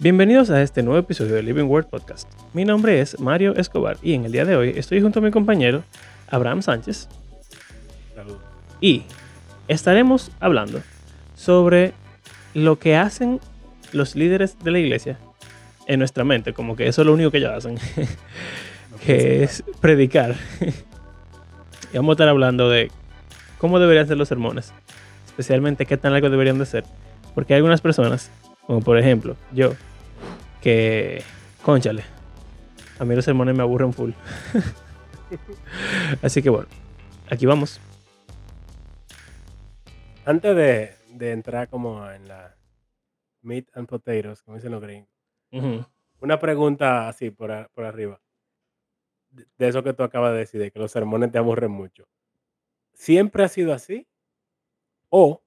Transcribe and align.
Bienvenidos 0.00 0.48
a 0.50 0.62
este 0.62 0.84
nuevo 0.84 1.00
episodio 1.00 1.34
de 1.34 1.42
Living 1.42 1.64
Word 1.64 1.86
Podcast. 1.86 2.30
Mi 2.54 2.64
nombre 2.64 3.00
es 3.00 3.18
Mario 3.18 3.56
Escobar 3.56 3.96
y 4.00 4.14
en 4.14 4.24
el 4.26 4.30
día 4.30 4.44
de 4.44 4.54
hoy 4.54 4.72
estoy 4.76 5.02
junto 5.02 5.18
a 5.18 5.22
mi 5.22 5.32
compañero 5.32 5.82
Abraham 6.30 6.62
Sánchez 6.62 7.08
Saludos. 8.14 8.38
y 8.80 9.02
estaremos 9.66 10.30
hablando 10.38 10.82
sobre 11.34 11.94
lo 12.54 12.78
que 12.78 12.94
hacen 12.94 13.40
los 13.92 14.14
líderes 14.14 14.56
de 14.60 14.70
la 14.70 14.78
iglesia 14.78 15.18
en 15.88 15.98
nuestra 15.98 16.22
mente, 16.22 16.52
como 16.52 16.76
que 16.76 16.86
eso 16.86 17.02
es 17.02 17.06
lo 17.06 17.12
único 17.12 17.32
que 17.32 17.38
ellos 17.38 17.50
hacen, 17.50 17.76
que 19.04 19.42
es 19.42 19.64
predicar. 19.80 20.36
y 21.92 21.96
vamos 21.96 22.12
a 22.12 22.14
estar 22.14 22.28
hablando 22.28 22.70
de 22.70 22.92
cómo 23.58 23.80
deberían 23.80 24.06
ser 24.06 24.16
los 24.16 24.28
sermones, 24.28 24.72
especialmente 25.26 25.86
qué 25.86 25.96
tan 25.96 26.12
largos 26.12 26.30
deberían 26.30 26.60
de 26.60 26.66
ser, 26.66 26.84
porque 27.34 27.54
hay 27.54 27.56
algunas 27.58 27.80
personas, 27.80 28.30
como 28.64 28.80
por 28.80 28.96
ejemplo 28.96 29.34
yo, 29.50 29.72
que, 30.60 31.22
conchale, 31.62 32.02
a 32.98 33.04
mí 33.04 33.14
los 33.14 33.24
sermones 33.24 33.54
me 33.56 33.62
aburren 33.62 33.92
full. 33.92 34.12
Así 36.22 36.42
que 36.42 36.50
bueno, 36.50 36.68
aquí 37.30 37.46
vamos. 37.46 37.80
Antes 40.24 40.54
de, 40.56 40.94
de 41.10 41.32
entrar 41.32 41.68
como 41.68 42.08
en 42.10 42.28
la 42.28 42.54
meat 43.42 43.66
and 43.74 43.88
potatoes, 43.88 44.42
como 44.42 44.56
dicen 44.56 44.72
los 44.72 44.82
gringos, 44.82 45.08
una 46.20 46.38
pregunta 46.38 47.08
así 47.08 47.30
por, 47.30 47.50
a- 47.52 47.68
por 47.74 47.84
arriba. 47.84 48.20
De, 49.30 49.46
de 49.56 49.68
eso 49.68 49.82
que 49.82 49.92
tú 49.94 50.02
acabas 50.02 50.32
de 50.32 50.38
decir, 50.38 50.60
de 50.60 50.70
que 50.70 50.78
los 50.78 50.90
sermones 50.92 51.30
te 51.32 51.38
aburren 51.38 51.70
mucho. 51.70 52.06
¿Siempre 52.92 53.44
ha 53.44 53.48
sido 53.48 53.72
así? 53.72 54.06
¿O 55.10 55.42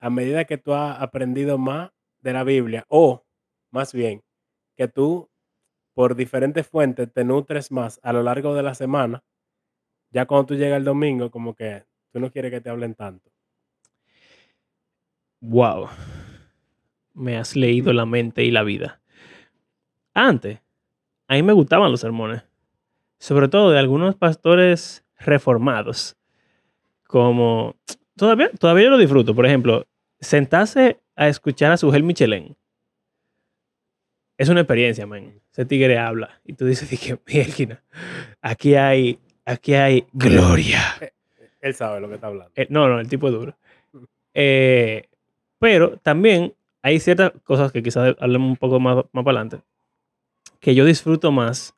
a 0.00 0.08
medida 0.10 0.44
que 0.44 0.56
tú 0.58 0.72
has 0.74 1.00
aprendido 1.00 1.58
más 1.58 1.90
de 2.20 2.32
la 2.32 2.44
Biblia? 2.44 2.84
¿O 2.88 3.24
más 3.70 3.92
bien 3.92 4.22
que 4.82 4.88
tú 4.88 5.30
por 5.94 6.16
diferentes 6.16 6.66
fuentes 6.66 7.12
te 7.12 7.24
nutres 7.24 7.70
más 7.70 8.00
a 8.02 8.12
lo 8.12 8.22
largo 8.22 8.54
de 8.54 8.64
la 8.64 8.74
semana? 8.74 9.22
Ya 10.10 10.26
cuando 10.26 10.46
tú 10.46 10.54
llegas 10.56 10.78
el 10.78 10.84
domingo, 10.84 11.30
como 11.30 11.54
que 11.54 11.84
tú 12.10 12.18
no 12.18 12.32
quieres 12.32 12.50
que 12.50 12.60
te 12.60 12.68
hablen 12.68 12.94
tanto. 12.94 13.30
Wow. 15.40 15.88
Me 17.14 17.36
has 17.36 17.54
leído 17.54 17.92
la 17.92 18.06
mente 18.06 18.42
y 18.42 18.50
la 18.50 18.64
vida. 18.64 19.00
Antes, 20.14 20.60
a 21.28 21.34
mí 21.34 21.42
me 21.42 21.52
gustaban 21.52 21.90
los 21.90 22.00
sermones. 22.00 22.42
Sobre 23.18 23.46
todo 23.48 23.70
de 23.70 23.78
algunos 23.78 24.16
pastores 24.16 25.04
reformados. 25.16 26.16
Como... 27.06 27.76
Todavía, 28.16 28.50
todavía 28.50 28.84
yo 28.84 28.90
lo 28.90 28.98
disfruto. 28.98 29.34
Por 29.34 29.46
ejemplo, 29.46 29.86
sentarse 30.20 31.00
a 31.14 31.28
escuchar 31.28 31.70
a 31.70 31.76
Sugel 31.76 32.02
Michelén. 32.02 32.56
Es 34.42 34.48
una 34.48 34.62
experiencia, 34.62 35.06
man. 35.06 35.40
Ese 35.52 35.64
tigre 35.64 35.98
habla. 35.98 36.40
Y 36.44 36.54
tú 36.54 36.66
dices, 36.66 36.90
dije, 36.90 37.16
mierda, 37.28 37.80
aquí 38.40 38.74
hay, 38.74 39.20
aquí 39.44 39.74
hay 39.74 40.04
gloria. 40.12 40.80
Él 41.60 41.74
sabe 41.74 42.00
lo 42.00 42.08
que 42.08 42.16
está 42.16 42.26
hablando. 42.26 42.50
Eh, 42.56 42.66
no, 42.68 42.88
no, 42.88 42.98
el 42.98 43.06
tipo 43.08 43.28
es 43.28 43.34
duro. 43.34 43.56
Eh, 44.34 45.08
pero 45.60 45.96
también 45.98 46.54
hay 46.82 46.98
ciertas 46.98 47.30
cosas 47.44 47.70
que 47.70 47.84
quizás 47.84 48.16
hablemos 48.18 48.48
un 48.48 48.56
poco 48.56 48.80
más, 48.80 49.04
más 49.12 49.24
para 49.24 49.42
adelante, 49.42 49.64
que 50.58 50.74
yo 50.74 50.84
disfruto 50.84 51.30
más 51.30 51.76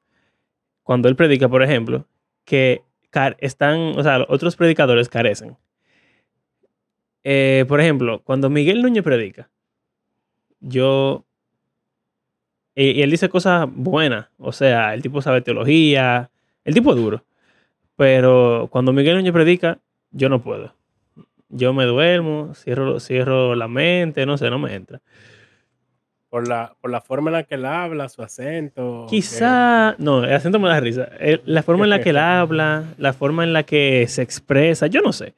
cuando 0.83 1.11
él 1.11 1.17
predica, 1.17 1.51
por 1.51 1.63
ejemplo, 1.63 2.07
que 2.47 2.83
están, 3.41 3.99
o 3.99 4.03
sea, 4.03 4.25
otros 4.27 4.57
predicadores 4.57 5.11
carecen. 5.11 5.59
Eh, 7.25 7.67
por 7.69 7.83
ejemplo, 7.83 8.23
cuando 8.25 8.49
Miguel 8.49 8.81
Núñez 8.81 9.05
predica, 9.05 9.51
yo... 10.61 11.27
Y, 12.75 12.91
y 12.91 13.03
él 13.03 13.11
dice 13.11 13.29
cosas 13.29 13.69
buenas, 13.73 14.27
o 14.39 14.53
sea, 14.53 14.95
el 14.95 15.03
tipo 15.03 15.23
sabe 15.23 15.41
teología, 15.41 16.31
el 16.65 16.75
tipo 16.75 16.91
es 16.91 16.97
duro. 16.97 17.23
Pero 17.97 18.69
cuando 18.71 18.93
Miguel 18.93 19.15
Núñez 19.17 19.33
predica, 19.33 19.79
yo 20.11 20.29
no 20.29 20.43
puedo. 20.43 20.75
Yo 21.49 21.73
me 21.73 21.85
duermo, 21.85 22.53
cierro, 22.55 22.99
cierro 22.99 23.55
la 23.55 23.69
mente, 23.69 24.27
no 24.27 24.37
sé, 24.37 24.51
no 24.51 24.59
me 24.59 24.75
entra. 24.75 25.01
Por 26.29 26.49
la, 26.49 26.75
por 26.81 26.91
la 26.91 27.01
forma 27.01 27.31
en 27.31 27.35
la 27.35 27.43
que 27.45 27.55
él 27.55 27.65
habla, 27.65 28.09
su 28.09 28.23
acento. 28.23 29.07
que- 29.09 29.17
Quizá, 29.17 29.95
no, 29.99 30.25
el 30.25 30.33
acento 30.33 30.59
me 30.59 30.69
da 30.69 30.81
risa. 30.81 31.09
La 31.45 31.63
forma 31.63 31.85
en 31.85 31.91
la 31.91 32.01
que 32.01 32.11
él 32.11 32.17
habla, 32.19 32.85
la 32.99 33.13
forma 33.13 33.45
en 33.45 33.53
la 33.53 33.63
que 33.63 34.07
se 34.09 34.23
expresa, 34.23 34.89
yo 34.89 35.01
no 35.01 35.13
sé. 35.13 35.35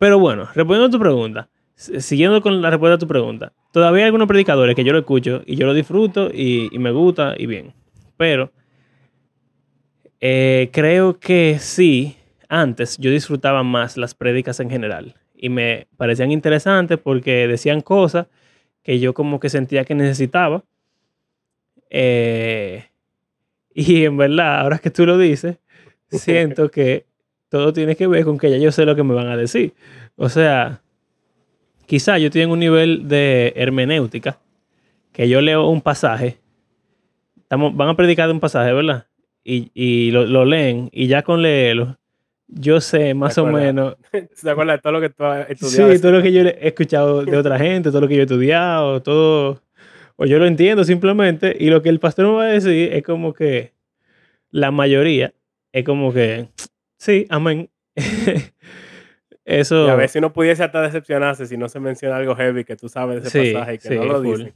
Pero 0.00 0.18
bueno, 0.18 0.44
respondiendo 0.54 0.86
a 0.86 0.90
tu 0.90 0.98
pregunta, 0.98 1.48
siguiendo 1.74 2.40
con 2.40 2.62
la 2.62 2.70
respuesta 2.70 2.94
a 2.94 2.98
tu 2.98 3.08
pregunta, 3.08 3.52
todavía 3.72 4.02
hay 4.02 4.06
algunos 4.06 4.28
predicadores 4.28 4.74
que 4.74 4.84
yo 4.84 4.92
lo 4.92 4.98
escucho 5.00 5.42
y 5.46 5.56
yo 5.56 5.66
lo 5.66 5.74
disfruto 5.74 6.30
y, 6.32 6.68
y 6.72 6.78
me 6.78 6.92
gusta 6.92 7.34
y 7.36 7.46
bien. 7.46 7.74
Pero 8.16 8.52
eh, 10.20 10.70
creo 10.72 11.18
que 11.18 11.58
sí, 11.60 12.16
antes 12.48 12.96
yo 12.96 13.10
disfrutaba 13.10 13.62
más 13.62 13.96
las 13.96 14.14
prédicas 14.14 14.58
en 14.60 14.70
general 14.70 15.16
y 15.34 15.50
me 15.50 15.88
parecían 15.98 16.32
interesantes 16.32 16.98
porque 16.98 17.46
decían 17.46 17.82
cosas 17.82 18.28
que 18.82 18.98
yo 19.00 19.12
como 19.12 19.40
que 19.40 19.50
sentía 19.50 19.84
que 19.84 19.94
necesitaba. 19.94 20.64
Eh, 21.90 22.86
y 23.74 24.04
en 24.04 24.16
verdad, 24.16 24.60
ahora 24.60 24.78
que 24.78 24.90
tú 24.90 25.04
lo 25.04 25.18
dices, 25.18 25.58
siento 26.08 26.70
que 26.70 27.04
todo 27.50 27.72
tiene 27.72 27.96
que 27.96 28.06
ver 28.06 28.24
con 28.24 28.38
que 28.38 28.50
ya 28.50 28.56
yo 28.56 28.72
sé 28.72 28.86
lo 28.86 28.96
que 28.96 29.02
me 29.02 29.14
van 29.14 29.28
a 29.28 29.36
decir. 29.36 29.74
O 30.16 30.28
sea, 30.28 30.80
quizá 31.86 32.18
yo 32.18 32.30
tengo 32.30 32.52
un 32.52 32.60
nivel 32.60 33.08
de 33.08 33.52
hermenéutica, 33.56 34.38
que 35.12 35.28
yo 35.28 35.40
leo 35.40 35.68
un 35.68 35.80
pasaje, 35.80 36.38
estamos, 37.36 37.74
van 37.76 37.88
a 37.88 37.96
predicar 37.96 38.26
de 38.26 38.34
un 38.34 38.40
pasaje, 38.40 38.72
¿verdad? 38.72 39.06
Y, 39.44 39.70
y 39.74 40.10
lo, 40.10 40.24
lo 40.26 40.44
leen, 40.44 40.88
y 40.92 41.06
ya 41.06 41.22
con 41.22 41.42
leerlo, 41.42 41.98
yo 42.48 42.80
sé 42.80 43.14
más 43.14 43.36
o 43.38 43.46
acuerdas? 43.46 43.74
menos 43.74 43.96
¿Se 44.34 44.50
acuerda 44.50 44.72
de 44.74 44.78
todo 44.78 44.92
lo 44.92 45.00
que 45.00 45.10
tú 45.10 45.24
has 45.24 45.50
estudiado? 45.50 45.92
Sí, 45.92 46.00
todo 46.00 46.12
lo 46.12 46.22
que 46.22 46.32
yo 46.32 46.42
he 46.42 46.68
escuchado 46.68 47.24
de 47.24 47.36
otra 47.36 47.58
gente, 47.58 47.90
todo 47.90 48.02
lo 48.02 48.08
que 48.08 48.14
yo 48.14 48.20
he 48.20 48.24
estudiado, 48.24 49.02
todo. 49.02 49.60
O 50.16 50.26
yo 50.26 50.38
lo 50.38 50.46
entiendo 50.46 50.84
simplemente. 50.84 51.56
Y 51.58 51.70
lo 51.70 51.82
que 51.82 51.88
el 51.88 51.98
pastor 51.98 52.26
me 52.26 52.32
va 52.32 52.44
a 52.44 52.46
decir 52.46 52.92
es 52.92 53.02
como 53.02 53.32
que 53.32 53.72
la 54.50 54.70
mayoría 54.70 55.34
es 55.72 55.84
como 55.84 56.12
que 56.12 56.48
sí, 56.98 57.26
amén. 57.28 57.68
Eso. 59.44 59.86
Y 59.86 59.90
a 59.90 59.94
ver 59.94 60.08
si 60.08 60.20
no 60.20 60.32
pudiese 60.32 60.62
hasta 60.64 60.80
decepcionarse 60.82 61.46
si 61.46 61.56
no 61.56 61.68
se 61.68 61.78
menciona 61.80 62.16
algo 62.16 62.34
heavy 62.34 62.64
que 62.64 62.76
tú 62.76 62.88
sabes 62.88 63.22
de 63.22 63.28
ese 63.28 63.42
Sí, 63.44 63.52
pasaje 63.52 63.74
y 63.74 63.78
que 63.78 63.88
sí, 63.88 63.94
no 63.96 64.04
lo 64.04 64.22
full. 64.22 64.38
dicen. 64.44 64.54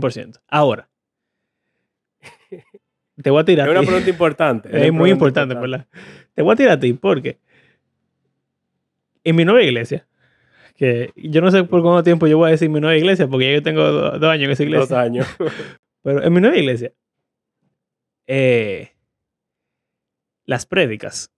100%. 0.00 0.40
Ahora. 0.48 0.88
Te 3.22 3.30
voy 3.30 3.40
a 3.42 3.44
tirar. 3.44 3.68
Es 3.68 3.72
una 3.76 3.82
pregunta 3.86 4.10
importante. 4.10 4.68
Es 4.86 4.92
muy 4.92 5.10
importante, 5.10 5.54
¿verdad? 5.54 5.86
Te 6.34 6.42
voy 6.42 6.52
a 6.52 6.56
tirar 6.56 6.72
a 6.78 6.80
ti 6.80 6.92
porque 6.94 7.38
en 9.24 9.36
mi 9.36 9.44
nueva 9.44 9.62
iglesia, 9.62 10.06
que 10.76 11.12
yo 11.14 11.40
no 11.42 11.50
sé 11.50 11.62
por 11.64 11.82
cuánto 11.82 12.02
tiempo 12.02 12.26
yo 12.26 12.38
voy 12.38 12.48
a 12.48 12.52
decir 12.52 12.70
mi 12.70 12.80
nueva 12.80 12.96
iglesia, 12.96 13.28
porque 13.28 13.46
ya 13.50 13.54
yo 13.54 13.62
tengo 13.62 13.82
do- 13.82 14.18
dos 14.18 14.30
años 14.30 14.44
en 14.46 14.50
esa 14.52 14.62
iglesia. 14.62 14.80
Dos 14.80 14.92
años. 14.92 15.26
Pero 16.02 16.22
en 16.24 16.32
mi 16.32 16.40
nueva 16.40 16.56
iglesia, 16.56 16.92
eh, 18.26 18.92
las 20.44 20.66
prédicas, 20.66 21.30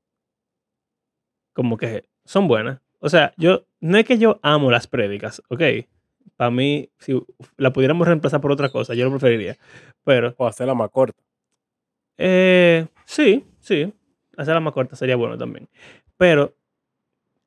como 1.54 1.78
que 1.78 2.06
son 2.26 2.48
buenas. 2.48 2.80
O 3.00 3.08
sea, 3.10 3.34
yo, 3.38 3.66
no 3.80 3.98
es 3.98 4.04
que 4.06 4.18
yo 4.18 4.40
amo 4.42 4.70
las 4.70 4.88
prédicas, 4.88 5.42
¿ok? 5.48 5.62
Para 6.36 6.50
mí, 6.52 6.90
si 6.98 7.20
la 7.58 7.72
pudiéramos 7.72 8.06
reemplazar 8.08 8.40
por 8.42 8.52
otra 8.52 8.70
cosa, 8.70 8.94
yo 8.94 9.06
lo 9.06 9.12
preferiría. 9.12 9.56
Pero, 10.04 10.34
o 10.38 10.46
hacerla 10.46 10.74
más 10.74 10.90
corta. 10.90 11.22
eh, 12.18 12.86
sí, 13.06 13.44
sí, 13.60 13.92
hacerla 14.36 14.60
más 14.60 14.74
corta 14.74 14.96
sería 14.96 15.16
bueno 15.16 15.38
también. 15.38 15.68
Pero 16.16 16.54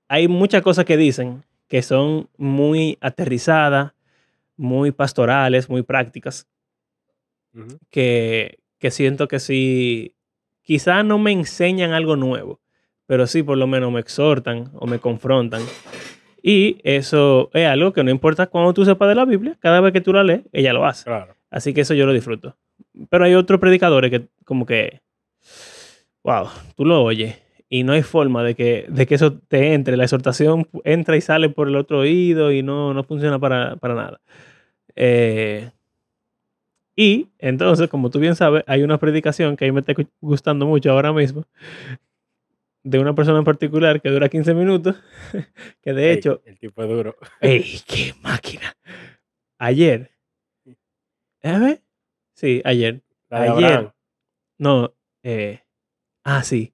hay 0.07 0.27
muchas 0.27 0.61
cosas 0.61 0.85
que 0.85 0.97
dicen 0.97 1.43
que 1.67 1.81
son 1.81 2.29
muy 2.37 2.97
aterrizadas, 3.01 3.93
muy 4.57 4.91
pastorales, 4.91 5.69
muy 5.69 5.83
prácticas. 5.83 6.47
Ujú. 7.53 7.79
que, 7.89 8.59
que 8.79 8.91
siento 8.91 9.27
que 9.27 9.39
sí, 9.39 10.15
quizás 10.61 11.03
no 11.05 11.17
me 11.17 11.31
enseñan 11.31 11.91
algo 11.91 12.15
nuevo, 12.15 12.59
pero 13.07 13.25
sí 13.25 13.42
por 13.42 13.57
lo 13.57 13.65
menos 13.65 13.92
me 13.92 14.00
exhortan 14.00 14.69
o 14.75 14.86
me 14.86 15.00
confrontan. 15.00 15.63
Y 16.44 16.77
eso 16.83 17.50
es 17.54 17.68
algo 17.68 17.94
que 17.94 18.04
no 18.04 18.12
importa 18.12 18.48
cuando 18.48 18.74
tú 18.74 18.86
sepas 18.86 19.09
de 19.09 19.15
la 19.15 19.25
Biblia, 19.25 19.57
cada 19.59 19.81
vez 19.81 19.92
que 19.92 20.01
tú 20.01 20.13
la 20.13 20.24
lees, 20.24 20.42
ella 20.51 20.74
lo 20.74 20.86
hace. 20.86 21.06
Claro. 21.06 21.36
Así 21.50 21.74
que 21.74 21.81
eso 21.81 21.94
yo 21.94 22.06
lo 22.06 22.13
disfruto. 22.13 22.56
Pero 23.09 23.25
hay 23.25 23.33
otros 23.33 23.59
predicadores 23.59 24.12
que 24.12 24.27
como 24.45 24.65
que, 24.65 25.01
wow, 26.24 26.48
tú 26.75 26.86
lo 26.86 27.04
oyes 27.04 27.38
y 27.69 27.83
no 27.83 27.94
hay 27.94 28.04
forma 28.04 28.44
de 28.44 28.56
que, 28.56 28.86
de 28.88 29.06
que 29.06 29.15
eso 29.15 29.33
te 29.33 29.74
entre. 29.74 29.98
La 29.98 30.04
exhortación 30.04 30.68
entra 30.83 31.18
y 31.18 31.21
sale 31.21 31.50
por 31.50 31.68
el 31.68 31.75
otro 31.75 32.00
oído 32.00 32.51
y 32.51 32.63
no, 32.63 32.94
no 32.94 33.04
funciona 33.04 33.39
para, 33.39 33.75
para 33.77 33.95
nada. 33.95 34.21
Eh, 34.95 35.69
y 36.95 37.27
entonces, 37.38 37.89
como 37.89 38.09
tú 38.09 38.19
bien 38.19 38.36
sabes, 38.36 38.63
hay 38.68 38.81
una 38.83 38.98
predicación 38.98 39.56
que 39.56 39.65
a 39.65 39.68
mí 39.68 39.71
me 39.71 39.81
está 39.81 39.94
gustando 40.19 40.65
mucho 40.65 40.92
ahora 40.92 41.13
mismo, 41.13 41.45
de 42.89 42.99
una 42.99 43.13
persona 43.13 43.39
en 43.39 43.43
particular 43.43 44.01
que 44.01 44.09
dura 44.09 44.29
15 44.29 44.53
minutos, 44.53 44.95
que 45.81 45.93
de 45.93 46.11
Ey, 46.11 46.17
hecho, 46.17 46.41
el 46.45 46.57
tipo 46.57 46.81
es 46.83 46.89
duro. 46.89 47.17
¡ey, 47.41 47.81
qué 47.85 48.13
máquina! 48.21 48.75
Ayer 49.57 50.11
¿Eh, 51.41 51.59
ve? 51.59 51.81
Sí, 52.33 52.61
ayer. 52.65 53.03
La 53.29 53.41
de 53.41 53.49
Ayer. 53.49 53.65
Abraham. 53.65 53.91
No, 54.57 54.93
eh, 55.23 55.61
ah, 56.23 56.43
sí. 56.43 56.73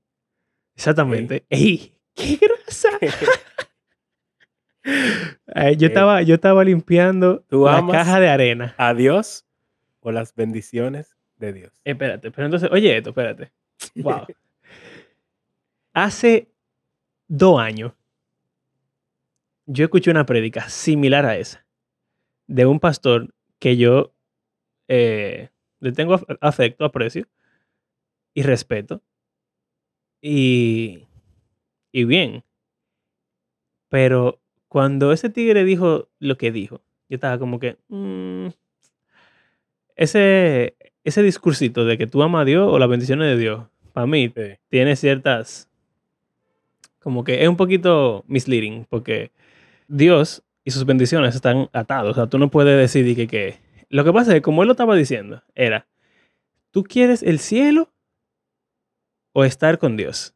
Exactamente. 0.75 1.45
¡Ey! 1.50 1.95
¡Qué 2.13 2.39
grasa! 2.42 2.89
Eh, 5.56 5.77
yo, 5.77 5.88
estaba, 5.88 6.21
yo 6.24 6.36
estaba 6.36 6.62
limpiando 6.65 7.39
¿Tú 7.48 7.63
la 7.63 7.88
caja 7.89 8.19
de 8.19 8.27
arena. 8.27 8.75
¿A 8.77 8.94
Dios 8.94 9.45
o 10.01 10.12
las 10.12 10.36
bendiciones 10.36 11.15
de 11.38 11.54
Dios? 11.54 11.80
Espérate, 11.86 12.31
pero 12.31 12.48
entonces, 12.48 12.69
oye 12.69 12.98
esto, 12.98 13.12
espérate. 13.12 13.54
Wow. 13.95 14.25
Hace 15.94 16.50
dos 17.28 17.60
años, 17.60 17.94
yo 19.66 19.86
escuché 19.86 20.12
una 20.12 20.25
prédica 20.25 20.69
similar 20.69 21.25
a 21.25 21.38
esa, 21.38 21.66
de 22.48 22.66
un 22.66 22.80
pastor 22.80 23.34
que 23.60 23.78
yo 23.78 24.13
eh, 24.88 25.50
le 25.80 25.92
tengo 25.92 26.16
af- 26.18 26.38
afecto, 26.42 26.84
aprecio 26.86 27.28
y 28.34 28.42
respeto. 28.44 29.01
Y, 30.22 31.06
y 31.92 32.04
bien. 32.06 32.44
Pero 33.89 34.42
cuando 34.68 35.12
ese 35.12 35.30
tigre 35.30 35.63
dijo 35.63 36.10
lo 36.19 36.38
que 36.38 36.51
dijo, 36.51 36.81
yo 37.10 37.16
estaba 37.16 37.38
como 37.38 37.60
que... 37.60 37.78
mm, 37.89 38.48
ese, 39.96 40.75
ese 41.04 41.22
discursito 41.22 41.86
de 41.86 41.98
que 41.98 42.07
tú 42.07 42.24
amas 42.24 42.42
a 42.42 42.46
Dios 42.46 42.68
o 42.72 42.80
las 42.80 42.89
bendiciones 42.89 43.28
de 43.28 43.38
Dios, 43.38 43.68
para 43.94 44.07
mí 44.07 44.31
Sí. 44.36 44.42
tiene 44.69 44.96
ciertas... 44.96 45.69
Como 47.04 47.24
que 47.24 47.44
es 47.44 47.50
un 47.50 47.58
poquito 47.58 48.24
misleading, 48.28 48.86
porque 48.90 49.32
Dios 49.88 50.44
y 50.64 50.72
sus 50.72 50.86
bendiciones 50.86 51.36
están 51.36 51.70
atados. 51.74 52.12
O 52.12 52.16
sea, 52.16 52.28
tú 52.28 52.38
no 52.38 52.50
puedes 52.50 52.78
decidir 52.78 53.16
que... 53.16 53.28
que... 53.28 53.60
Lo 53.90 54.04
que 54.04 54.14
pasa 54.14 54.32
es 54.32 54.36
que 54.36 54.42
como 54.42 54.64
él 54.64 54.68
lo 54.68 54.72
estaba 54.74 54.96
diciendo, 54.96 55.44
era, 55.54 55.88
¿tú 56.72 56.84
quieres 56.84 57.22
el 57.22 57.38
cielo 57.40 57.92
o 59.34 59.44
estar 59.44 59.78
con 59.78 59.98
Dios? 59.98 60.34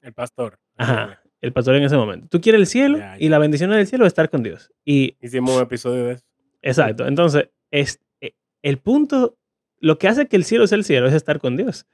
El 0.00 0.12
pastor. 0.14 0.58
Ajá, 0.76 1.20
el 1.40 1.52
pastor 1.52 1.74
en 1.76 1.82
ese 1.82 1.96
momento. 1.96 2.28
¿Tú 2.28 2.40
quieres 2.40 2.60
el 2.60 2.66
cielo 2.66 2.98
Ya, 2.98 3.16
y 3.18 3.24
ya. 3.24 3.30
la 3.30 3.38
bendición 3.38 3.70
del 3.70 3.86
cielo 3.86 4.04
o 4.04 4.06
estar 4.06 4.30
con 4.30 4.42
Dios? 4.42 4.72
Y 4.84 5.16
Hicimos 5.20 5.56
un 5.56 5.62
episodio 5.62 6.04
de 6.04 6.12
eso. 6.14 6.24
Exacto. 6.62 7.06
Entonces, 7.06 7.50
es, 7.70 8.00
eh, 8.20 8.34
el 8.62 8.78
punto, 8.78 9.36
lo 9.78 9.98
que 9.98 10.08
hace 10.08 10.26
que 10.26 10.36
el 10.36 10.44
cielo 10.44 10.66
sea 10.66 10.78
el 10.78 10.84
cielo 10.84 11.06
es 11.06 11.14
estar 11.14 11.38
con 11.38 11.56
Dios. 11.56 11.86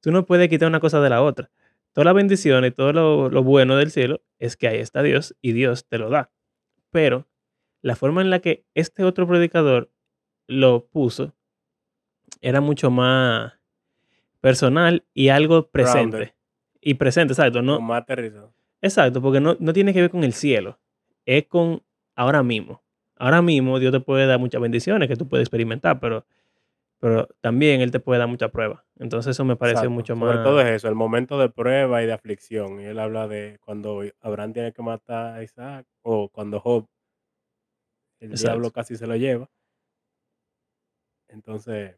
Tú 0.00 0.12
no 0.12 0.24
puedes 0.24 0.48
quitar 0.48 0.68
una 0.68 0.80
cosa 0.80 1.00
de 1.00 1.10
la 1.10 1.22
otra. 1.22 1.50
Toda 1.96 2.04
la 2.04 2.12
bendición 2.12 2.62
y 2.66 2.70
todo 2.70 2.92
lo, 2.92 3.30
lo 3.30 3.42
bueno 3.42 3.74
del 3.74 3.90
cielo 3.90 4.20
es 4.38 4.58
que 4.58 4.68
ahí 4.68 4.76
está 4.80 5.02
Dios 5.02 5.34
y 5.40 5.52
Dios 5.52 5.86
te 5.88 5.96
lo 5.96 6.10
da. 6.10 6.30
Pero 6.90 7.26
la 7.80 7.96
forma 7.96 8.20
en 8.20 8.28
la 8.28 8.40
que 8.40 8.66
este 8.74 9.02
otro 9.02 9.26
predicador 9.26 9.90
lo 10.46 10.88
puso 10.88 11.34
era 12.42 12.60
mucho 12.60 12.90
más 12.90 13.54
personal 14.42 15.06
y 15.14 15.28
algo 15.28 15.70
presente. 15.70 16.34
Y 16.82 16.94
presente, 16.94 17.32
exacto. 17.32 17.62
No, 17.62 17.80
más 17.80 18.02
aterrizado. 18.02 18.52
Exacto, 18.82 19.22
porque 19.22 19.40
no, 19.40 19.56
no 19.58 19.72
tiene 19.72 19.94
que 19.94 20.02
ver 20.02 20.10
con 20.10 20.22
el 20.22 20.34
cielo, 20.34 20.78
es 21.24 21.46
con 21.46 21.82
ahora 22.14 22.42
mismo. 22.42 22.82
Ahora 23.16 23.40
mismo 23.40 23.78
Dios 23.78 23.92
te 23.92 24.00
puede 24.00 24.26
dar 24.26 24.38
muchas 24.38 24.60
bendiciones 24.60 25.08
que 25.08 25.16
tú 25.16 25.26
puedes 25.28 25.44
experimentar, 25.44 25.98
pero, 25.98 26.26
pero 26.98 27.28
también 27.40 27.80
Él 27.80 27.90
te 27.90 28.00
puede 28.00 28.18
dar 28.18 28.28
mucha 28.28 28.48
prueba. 28.48 28.84
Entonces 28.98 29.30
eso 29.32 29.44
me 29.44 29.56
parece 29.56 29.74
Exacto. 29.80 29.90
mucho 29.90 30.14
Sobre 30.16 30.34
más... 30.36 30.44
todo 30.44 30.60
es 30.60 30.66
eso, 30.68 30.88
el 30.88 30.94
momento 30.94 31.38
de 31.38 31.48
prueba 31.50 32.02
y 32.02 32.06
de 32.06 32.12
aflicción. 32.12 32.80
Y 32.80 32.84
él 32.84 32.98
habla 32.98 33.28
de 33.28 33.58
cuando 33.60 34.02
Abraham 34.20 34.52
tiene 34.54 34.72
que 34.72 34.82
matar 34.82 35.34
a 35.34 35.42
Isaac 35.42 35.86
o 36.02 36.28
cuando 36.30 36.60
Job, 36.60 36.86
el 38.20 38.30
Exacto. 38.30 38.52
diablo 38.52 38.70
casi 38.70 38.96
se 38.96 39.06
lo 39.06 39.16
lleva. 39.16 39.48
Entonces, 41.28 41.96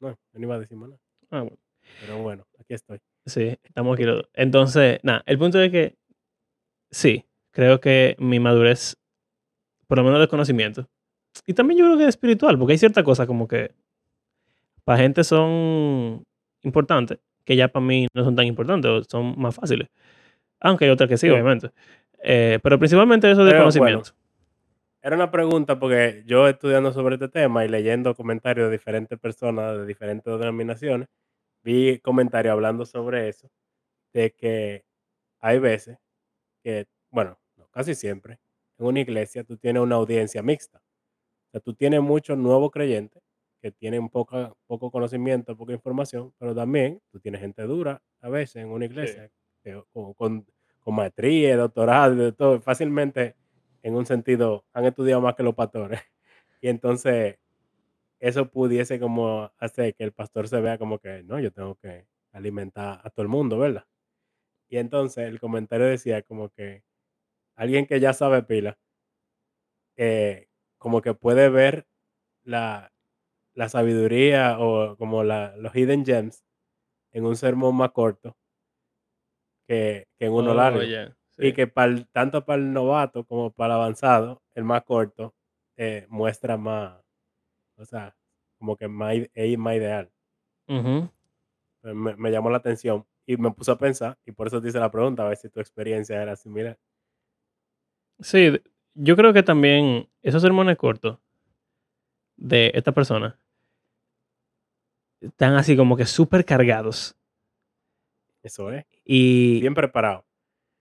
bueno, 0.00 0.16
no, 0.32 0.38
no 0.40 0.44
iba 0.46 0.54
a 0.54 0.60
decir 0.60 0.76
más 0.76 0.90
nada. 0.90 1.00
Ah, 1.30 1.40
bueno, 1.40 1.58
Pero 2.00 2.18
bueno, 2.22 2.46
aquí 2.58 2.74
estoy. 2.74 2.98
sí, 3.26 3.58
estamos 3.62 3.94
aquí 3.94 4.04
los 4.04 4.16
dos. 4.18 4.30
Entonces, 4.34 5.00
nada, 5.02 5.22
el 5.26 5.38
punto 5.38 5.60
es 5.60 5.70
que 5.72 5.96
sí, 6.90 7.24
creo 7.52 7.80
que 7.80 8.16
mi 8.18 8.38
madurez, 8.38 8.96
por 9.88 9.98
lo 9.98 10.04
menos 10.04 10.20
de 10.20 10.28
conocimiento, 10.28 10.88
y 11.46 11.54
también 11.54 11.78
yo 11.80 11.84
creo 11.86 11.96
que 11.96 12.04
es 12.04 12.10
espiritual, 12.10 12.58
porque 12.58 12.72
hay 12.72 12.78
ciertas 12.78 13.02
cosas 13.04 13.26
como 13.26 13.48
que 13.48 13.74
para 14.86 15.00
gente 15.00 15.24
son 15.24 16.24
importantes, 16.62 17.18
que 17.44 17.56
ya 17.56 17.68
para 17.68 17.84
mí 17.86 18.08
no 18.14 18.24
son 18.24 18.36
tan 18.36 18.46
importantes 18.46 19.08
son 19.10 19.34
más 19.38 19.54
fáciles. 19.56 19.88
Aunque 20.60 20.86
hay 20.86 20.92
otras 20.92 21.10
que 21.10 21.18
sí, 21.18 21.26
Sí. 21.28 21.32
obviamente. 21.32 21.70
Eh, 22.24 22.60
pero 22.62 22.78
principalmente 22.78 23.30
eso 23.30 23.44
de 23.44 23.50
Pero, 23.52 23.62
conocimiento. 23.64 24.12
Era 25.02 25.16
una 25.16 25.30
pregunta 25.32 25.78
porque 25.78 26.24
yo 26.26 26.48
estudiando 26.48 26.92
sobre 26.92 27.16
este 27.16 27.28
tema 27.28 27.64
y 27.64 27.68
leyendo 27.68 28.14
comentarios 28.16 28.68
de 28.68 28.72
diferentes 28.72 29.18
personas 29.18 29.78
de 29.78 29.86
diferentes 29.86 30.38
denominaciones, 30.40 31.08
vi 31.64 31.98
comentarios 32.00 32.52
hablando 32.52 32.86
sobre 32.86 33.28
eso, 33.28 33.50
de 34.14 34.32
que 34.32 34.84
hay 35.40 35.58
veces 35.60 35.98
que, 36.64 36.86
bueno, 37.10 37.38
no, 37.56 37.68
casi 37.70 37.94
siempre, 37.96 38.40
en 38.78 38.86
una 38.86 39.00
iglesia 39.00 39.44
tú 39.44 39.56
tienes 39.58 39.82
una 39.82 39.96
audiencia 39.96 40.42
mixta. 40.42 40.78
O 41.48 41.50
sea, 41.52 41.60
tú 41.60 41.74
tienes 41.74 42.02
muchos 42.02 42.38
nuevos 42.38 42.70
creyentes 42.72 43.22
que 43.70 43.72
tienen 43.72 44.08
poca, 44.08 44.54
poco 44.66 44.90
conocimiento, 44.90 45.56
poca 45.56 45.72
información, 45.72 46.32
pero 46.38 46.54
también 46.54 47.00
tú 47.10 47.20
tienes 47.20 47.40
gente 47.40 47.62
dura 47.64 48.02
a 48.20 48.28
veces 48.28 48.56
en 48.62 48.68
una 48.70 48.84
iglesia 48.86 49.30
que- 49.64 49.82
con, 49.92 50.14
con, 50.14 50.46
con 50.80 50.94
maestría, 50.94 51.56
doctorado, 51.56 52.14
de 52.16 52.32
todo, 52.32 52.60
fácilmente 52.60 53.36
en 53.82 53.94
un 53.96 54.06
sentido 54.06 54.64
han 54.72 54.84
estudiado 54.86 55.20
más 55.22 55.34
que 55.34 55.42
los 55.42 55.54
pastores. 55.54 56.00
Y 56.62 56.68
entonces 56.68 57.38
eso 58.20 58.50
pudiese 58.50 58.98
como 59.00 59.52
hacer 59.58 59.94
que 59.94 60.04
el 60.04 60.12
pastor 60.12 60.48
se 60.48 60.60
vea 60.60 60.78
como 60.78 60.98
que, 60.98 61.22
no, 61.24 61.40
yo 61.40 61.52
tengo 61.52 61.76
que 61.76 62.06
alimentar 62.32 63.00
a 63.04 63.10
todo 63.10 63.22
el 63.22 63.28
mundo, 63.28 63.58
¿verdad? 63.58 63.86
Y 64.68 64.78
entonces 64.78 65.28
el 65.28 65.40
comentario 65.40 65.86
decía 65.86 66.22
como 66.22 66.50
que 66.50 66.84
alguien 67.56 67.86
que 67.86 68.00
ya 68.00 68.12
sabe 68.14 68.42
pila, 68.44 68.78
eh, 69.96 70.48
como 70.78 71.02
que 71.02 71.14
puede 71.14 71.48
ver 71.48 71.86
la, 72.44 72.92
la 73.56 73.68
sabiduría 73.68 74.58
o 74.60 74.96
como 74.96 75.24
la, 75.24 75.56
los 75.56 75.74
hidden 75.74 76.04
gems 76.06 76.44
en 77.12 77.26
un 77.26 77.36
sermón 77.36 77.76
más 77.76 77.92
corto 77.92 78.36
que, 79.68 80.06
que 80.18 80.26
en 80.26 80.32
uno 80.32 80.52
Oh, 80.52 80.54
largo. 80.54 80.80
Y 81.38 81.52
que 81.52 81.66
para 81.66 81.92
el- 81.92 82.08
tanto 82.08 82.44
para 82.46 82.62
el 82.62 82.72
novato 82.72 83.24
como 83.24 83.50
para 83.52 83.74
el 83.74 83.80
avanzado, 83.80 84.42
el 84.54 84.64
más 84.64 84.84
corto 84.84 85.34
eh, 85.76 86.06
muestra 86.08 86.56
más, 86.56 86.98
o 87.76 87.84
sea, 87.84 88.16
como 88.58 88.76
que 88.76 88.88
más, 88.88 89.16
es 89.34 89.58
más 89.58 89.76
ideal. 89.76 90.10
Me, 91.82 92.16
me 92.16 92.30
llamó 92.30 92.50
la 92.50 92.58
atención 92.58 93.06
y 93.26 93.38
me 93.38 93.50
puso 93.50 93.72
a 93.72 93.78
pensar, 93.78 94.18
y 94.26 94.32
por 94.32 94.46
eso 94.46 94.60
te 94.60 94.68
hice 94.68 94.78
la 94.78 94.90
pregunta, 94.90 95.24
a 95.24 95.28
ver 95.28 95.38
si 95.38 95.48
tu 95.48 95.60
experiencia 95.60 96.20
era 96.20 96.36
similar. 96.36 96.78
Sí, 98.20 98.60
yo 98.94 99.16
creo 99.16 99.32
que 99.32 99.42
también 99.42 100.08
esos 100.22 100.42
sermones 100.42 100.76
cortos 100.76 101.18
de 102.38 102.70
esta 102.74 102.92
persona 102.92 103.38
están 105.28 105.54
así 105.54 105.76
como 105.76 105.96
que 105.96 106.06
súper 106.06 106.44
cargados. 106.44 107.16
Eso 108.42 108.70
es, 108.70 108.84
Y 109.04 109.60
bien 109.60 109.74
preparado. 109.74 110.24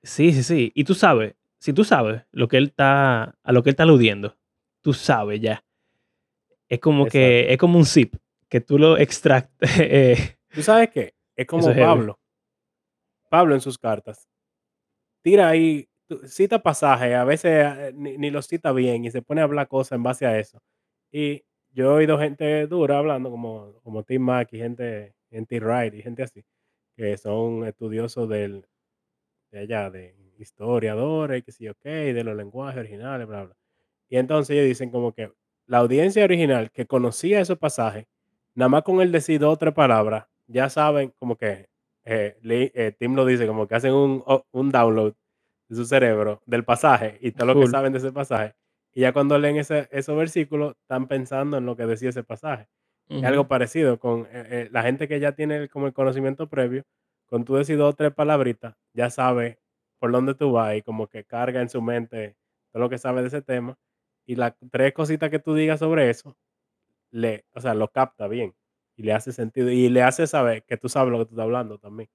sí, 0.04 0.32
sí, 0.34 0.44
sí. 0.44 0.72
Y 0.75 0.84
tú 0.84 0.94
sabes, 0.94 1.36
si 1.58 1.74
tú 1.74 1.84
sabes 1.84 2.24
lo 2.32 2.48
que 2.48 2.58
él 2.58 2.66
está, 2.66 3.36
a 3.42 3.52
lo 3.52 3.64
que 3.64 3.70
él 3.70 3.74
está 3.74 3.84
aludiendo, 3.84 4.38
tú 4.82 4.94
sabes 4.94 5.42
ya. 5.42 5.64
Es 6.70 6.80
como 6.80 7.08
que, 7.08 7.52
es 7.52 7.58
como 7.58 7.78
un 7.80 7.86
zip, 7.86 8.16
que 8.50 8.62
tú 8.62 8.78
lo 8.78 8.98
extractas. 8.98 9.52
eh, 9.80 10.38
¿Tú 10.54 10.62
sabes 10.62 10.90
qué? 10.92 11.16
Es 11.36 11.48
como 11.48 11.70
es. 11.70 11.78
Pablo. 11.78 12.20
Pablo 13.30 13.56
en 13.56 13.62
sus 13.62 13.78
cartas. 13.78 14.28
Tira 15.22 15.50
ahí, 15.50 15.90
cita 16.28 16.62
pasajes, 16.62 17.16
a 17.16 17.24
veces 17.24 17.52
eh, 17.52 17.92
ni, 17.96 18.18
ni 18.18 18.30
los 18.30 18.46
cita 18.46 18.72
bien 18.72 19.06
y 19.06 19.12
se 19.12 19.24
pone 19.24 19.42
a 19.42 19.46
hablar 19.46 19.68
cosas 19.68 19.94
en 19.94 20.04
base 20.04 20.25
a 20.25 20.38
eso. 20.38 20.62
Y 21.12 21.44
yo 21.75 21.86
he 21.91 21.96
oído 21.96 22.20
gente 22.20 22.67
dura 22.67 22.98
hablando, 23.00 23.29
como, 23.32 23.74
como 23.84 24.03
Tim 24.03 24.22
Mack 24.24 24.53
y 24.53 24.60
gente, 24.60 25.15
gente 25.29 25.60
Wright 25.60 25.94
y 25.96 26.01
gente 26.01 26.24
así, 26.24 26.44
que 26.98 27.17
son 27.17 27.65
estudiosos 27.65 28.29
del, 28.29 28.65
de 29.51 29.60
allá, 29.60 29.89
de 29.89 30.15
historiadores, 30.39 31.44
que 31.44 31.51
sí, 31.51 31.67
ok, 31.70 31.84
de 31.84 32.24
los 32.24 32.36
lenguajes 32.36 32.79
originales, 32.79 33.27
bla, 33.27 33.44
bla. 33.46 33.58
Y 34.10 34.17
entonces 34.17 34.55
ellos 34.55 34.67
dicen 34.67 34.91
como 34.91 35.13
que 35.13 35.32
la 35.67 35.79
audiencia 35.79 36.24
original 36.24 36.72
que 36.72 36.86
conocía 36.88 37.41
esos 37.41 37.58
pasajes, 37.58 38.05
nada 38.55 38.70
más 38.70 38.84
con 38.84 39.01
él 39.01 39.12
decir 39.12 39.39
dos 39.39 39.53
o 39.55 39.58
tres 39.58 39.74
palabras, 39.74 40.27
ya 40.48 40.70
saben 40.70 41.12
como 41.20 41.38
que, 41.38 41.70
eh, 42.05 42.38
Lee- 42.41 42.72
eh, 42.75 42.94
Tim 42.98 43.15
lo 43.15 43.25
dice, 43.25 43.48
como 43.48 43.67
que 43.67 43.75
hacen 43.75 43.94
un, 43.94 44.24
un 44.51 44.70
download 44.72 45.13
de 45.70 45.75
su 45.75 45.86
cerebro 45.86 46.41
del 46.46 46.63
pasaje 46.65 47.17
y 47.22 47.32
todo 47.32 47.48
lo 47.48 47.58
que 47.58 47.67
saben 47.67 47.94
de 47.94 48.00
ese 48.00 48.12
pasaje. 48.12 48.55
Y 48.96 49.02
ya 49.02 49.14
cuando 49.14 49.38
leen 49.40 49.58
ese, 49.58 49.90
esos 49.92 50.18
versículos, 50.18 50.75
están 50.82 51.08
pensando 51.08 51.58
en 51.58 51.66
lo 51.68 51.78
que 51.78 51.86
decía 51.88 52.10
ese 52.10 52.24
pasaje. 52.24 52.68
Es 53.10 53.18
ujú. 53.18 53.28
algo 53.30 53.48
parecido 53.48 54.00
con 54.00 54.22
eh, 54.28 54.28
eh, 54.34 54.70
la 54.72 54.84
gente 54.84 55.08
que 55.08 55.20
ya 55.20 55.34
tiene 55.34 55.58
el- 55.58 55.70
como 55.70 55.88
el 55.88 55.94
conocimiento 55.94 56.50
previo, 56.50 56.84
con 57.28 57.46
tú 57.46 57.56
decir 57.56 57.78
dos 57.78 57.94
o 57.94 57.96
tres 57.98 58.14
palabritas, 58.14 58.75
ya 58.94 59.10
sabe 59.10 59.60
por 60.00 60.12
dónde 60.12 60.36
tú 60.36 60.52
vas 60.54 60.75
y 60.78 60.82
como 60.84 61.08
que 61.08 61.25
carga 61.25 61.62
en 61.62 61.70
su 61.70 61.82
mente 61.82 62.38
todo 62.72 62.84
lo 62.84 62.90
que 62.90 62.98
sabe 63.00 63.22
de 63.22 63.30
ese 63.30 63.42
tema. 63.42 63.78
Y 64.28 64.36
las 64.38 64.54
tres 64.72 64.94
cositas 64.94 65.30
que 65.30 65.40
tú 65.40 65.54
digas 65.56 65.80
sobre 65.80 66.10
eso, 66.10 66.38
le, 67.12 67.46
o 67.54 67.62
sea, 67.62 67.74
lo 67.75 67.90
capta 67.92 68.28
bien 68.28 68.56
y 68.98 69.04
le 69.04 69.14
hace 69.14 69.34
sentido 69.34 69.70
y 69.72 69.90
le 69.90 70.04
hace 70.04 70.28
saber 70.28 70.64
que 70.66 70.78
tú 70.78 70.90
sabes 70.90 71.12
lo 71.12 71.20
que 71.20 71.25
tú 71.25 71.32
estás 71.32 71.44
hablando 71.46 71.80
también. 71.80 72.10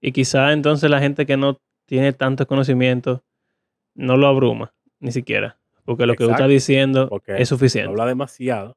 Y 0.00 0.12
quizá 0.12 0.52
entonces 0.52 0.90
la 0.90 1.00
gente 1.00 1.26
que 1.26 1.36
no 1.36 1.60
tiene 1.86 2.12
tanto 2.12 2.46
conocimiento 2.46 3.24
no 3.96 4.18
lo 4.18 4.28
abruma, 4.28 4.74
ni 5.00 5.12
siquiera. 5.12 5.58
Porque 5.84 6.06
lo 6.06 6.14
que 6.14 6.24
tú 6.24 6.30
estás 6.30 6.48
diciendo 6.48 7.08
porque 7.08 7.36
es 7.40 7.48
suficiente. 7.48 7.88
habla 7.90 8.06
demasiado, 8.06 8.76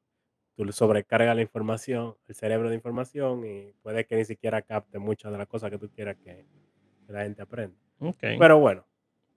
tú 0.54 0.64
le 0.64 0.72
sobrecargas 0.72 1.34
la 1.34 1.42
información, 1.42 2.14
el 2.28 2.34
cerebro 2.34 2.68
de 2.68 2.74
información 2.76 3.44
y 3.44 3.72
puede 3.82 4.04
que 4.06 4.16
ni 4.16 4.24
siquiera 4.24 4.62
capte 4.62 4.98
muchas 4.98 5.32
de 5.32 5.38
las 5.38 5.48
cosas 5.48 5.70
que 5.70 5.78
tú 5.78 5.90
quieras 5.90 6.16
que, 6.22 6.46
que 7.06 7.12
la 7.12 7.22
gente 7.24 7.42
aprenda. 7.42 7.76
Ok. 7.98 8.18
Pero 8.38 8.58
bueno, 8.60 8.86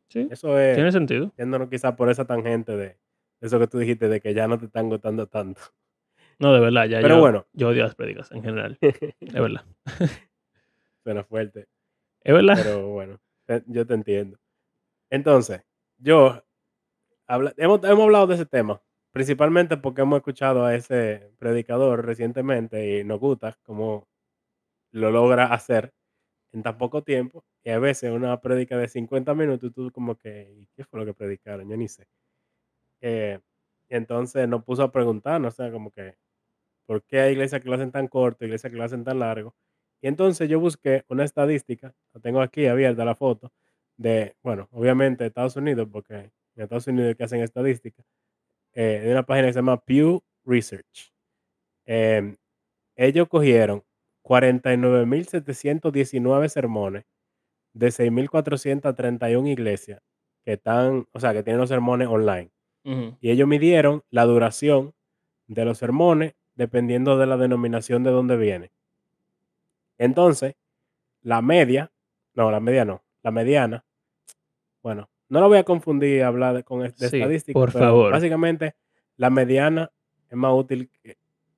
sí, 0.07 0.27
eso 0.29 0.59
es 0.59 0.75
tiene 0.75 0.91
sentido. 0.91 1.31
yéndonos 1.37 1.69
quizás 1.69 1.93
por 1.95 2.09
esa 2.09 2.25
tangente 2.25 2.77
de 2.77 2.97
eso 3.41 3.57
que 3.59 3.67
tú 3.67 3.79
dijiste 3.79 4.07
de 4.07 4.21
que 4.21 4.33
ya 4.33 4.47
no 4.47 4.57
te 4.59 4.65
están 4.65 4.87
gustando 4.89 5.27
tanto. 5.27 5.61
No, 6.39 6.53
de 6.53 6.59
verdad, 6.59 6.85
ya 6.87 6.99
Pero 7.01 7.15
yo, 7.15 7.21
bueno. 7.21 7.45
yo 7.53 7.69
odio 7.69 7.83
las 7.83 7.95
prédicas 7.95 8.31
en 8.31 8.43
general. 8.43 8.77
Es 8.81 8.99
verdad. 9.33 9.65
Suena 11.03 11.23
fuerte, 11.23 11.67
Es 12.21 12.33
verdad. 12.33 12.57
pero 12.61 12.87
bueno, 12.89 13.19
yo 13.67 13.85
te 13.85 13.93
entiendo. 13.93 14.37
Entonces, 15.09 15.61
yo, 15.97 16.43
habla- 17.27 17.53
hemos, 17.57 17.83
hemos 17.83 18.03
hablado 18.03 18.27
de 18.27 18.35
ese 18.35 18.45
tema, 18.45 18.81
principalmente 19.11 19.77
porque 19.77 20.01
hemos 20.01 20.17
escuchado 20.17 20.65
a 20.65 20.75
ese 20.75 21.31
predicador 21.39 22.05
recientemente 22.05 22.99
y 22.99 23.03
nos 23.03 23.19
gusta 23.19 23.57
cómo 23.63 24.07
lo 24.91 25.11
logra 25.11 25.47
hacer 25.53 25.93
en 26.53 26.63
tan 26.63 26.77
poco 26.77 27.03
tiempo. 27.03 27.45
Y 27.63 27.71
a 27.71 27.79
veces 27.79 28.11
una 28.11 28.41
predica 28.41 28.77
de 28.77 28.89
50 28.89 29.35
minutos 29.35 29.69
y 29.71 29.73
tú 29.73 29.91
como 29.91 30.17
que, 30.17 30.51
¿y 30.57 30.67
qué 30.75 30.85
fue 30.85 30.99
lo 31.01 31.05
que 31.07 31.13
predicaron? 31.15 31.69
Yo 31.69 31.77
ni 31.77 31.87
sé. 31.89 32.07
Eh, 33.01 33.39
entonces 33.89 34.47
nos 34.47 34.63
puso 34.63 34.83
a 34.83 34.91
preguntarnos, 34.91 35.53
o 35.53 35.57
sea, 35.57 35.71
como 35.71 35.91
que, 35.91 36.15
¿por 36.87 37.03
qué 37.05 37.21
hay 37.21 37.33
iglesias 37.33 37.61
que 37.61 37.69
lo 37.69 37.75
hacen 37.75 37.91
tan 37.91 38.07
corto, 38.09 38.45
iglesias 38.45 38.71
que 38.71 38.77
lo 38.77 38.83
hacen 38.85 39.03
tan 39.03 39.19
largo? 39.19 39.55
Y 40.01 40.07
entonces 40.07 40.49
yo 40.49 40.59
busqué 40.61 41.05
una 41.09 41.25
estadística, 41.25 41.95
la 42.13 42.21
tengo 42.21 42.41
aquí 42.41 42.67
abierta 42.67 43.05
la 43.05 43.15
foto, 43.15 43.51
de, 43.97 44.35
bueno, 44.43 44.69
obviamente 44.71 45.25
Estados 45.25 45.55
Unidos, 45.57 45.87
porque 45.91 46.31
en 46.55 46.63
Estados 46.63 46.87
Unidos 46.87 47.15
que 47.15 47.23
hacen 47.23 47.41
estadística, 47.41 48.03
eh, 48.73 49.01
de 49.03 49.11
una 49.11 49.23
página 49.23 49.47
que 49.47 49.53
se 49.53 49.59
llama 49.59 49.83
Pew 49.83 50.21
Research. 50.45 51.13
Em, 51.85 52.37
ellos 52.95 53.27
cogieron 53.27 53.83
49.719 54.23 56.49
sermones 56.49 57.05
de 57.73 57.91
6.431 57.91 59.47
iglesias 59.47 60.01
que 60.45 60.53
están, 60.53 61.07
o 61.11 61.19
sea, 61.19 61.33
que 61.33 61.43
tienen 61.43 61.59
los 61.59 61.69
sermones 61.69 62.07
online. 62.07 62.51
Y 63.21 63.31
ellos 63.31 63.47
midieron 63.47 64.03
la 64.09 64.25
duración 64.25 64.93
de 65.47 65.63
los 65.63 65.77
sermones 65.77 66.35
dependiendo 66.55 67.17
de 67.17 67.27
la 67.27 67.37
denominación 67.37 68.03
de 68.03 68.11
donde 68.11 68.35
viene. 68.35 68.73
Entonces, 69.97 70.55
la 71.21 71.41
media, 71.41 71.93
no, 72.33 72.51
la 72.51 72.59
media 72.59 72.83
no, 72.83 73.05
la 73.23 73.31
mediana, 73.31 73.85
bueno, 74.81 75.09
no 75.33 75.41
lo 75.41 75.47
voy 75.49 75.57
a 75.57 75.63
confundir 75.63 76.23
a 76.23 76.27
hablar 76.27 76.55
de- 76.55 76.63
con 76.63 76.79
de 76.81 76.91
Sí, 76.95 77.05
estadística, 77.17 77.53
por 77.59 77.71
pero 77.73 77.85
favor. 77.85 78.11
básicamente 78.11 78.75
la 79.17 79.29
mediana 79.29 79.91
es 80.29 80.37
más 80.37 80.53
útil 80.53 80.89
que, 81.01 81.17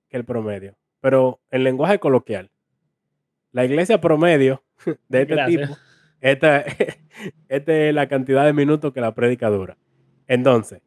que 0.10 0.18
el 0.18 0.26
promedio. 0.26 0.76
Pero 1.02 1.40
en 1.52 1.64
lenguaje 1.64 2.00
coloquial, 2.00 2.50
la 3.52 3.64
iglesia 3.66 4.02
promedio 4.02 4.64
de 5.08 5.22
este 5.22 5.36
Gracias. 5.36 5.62
tipo, 5.70 5.80
esta, 6.22 6.64
esta 7.50 7.74
es 7.74 7.94
la 7.94 8.08
cantidad 8.08 8.46
de 8.46 8.54
minutos 8.54 8.92
que 8.94 9.02
la 9.02 9.14
prédica 9.14 9.50
dura. 9.50 9.78
Entonces, 10.28 10.82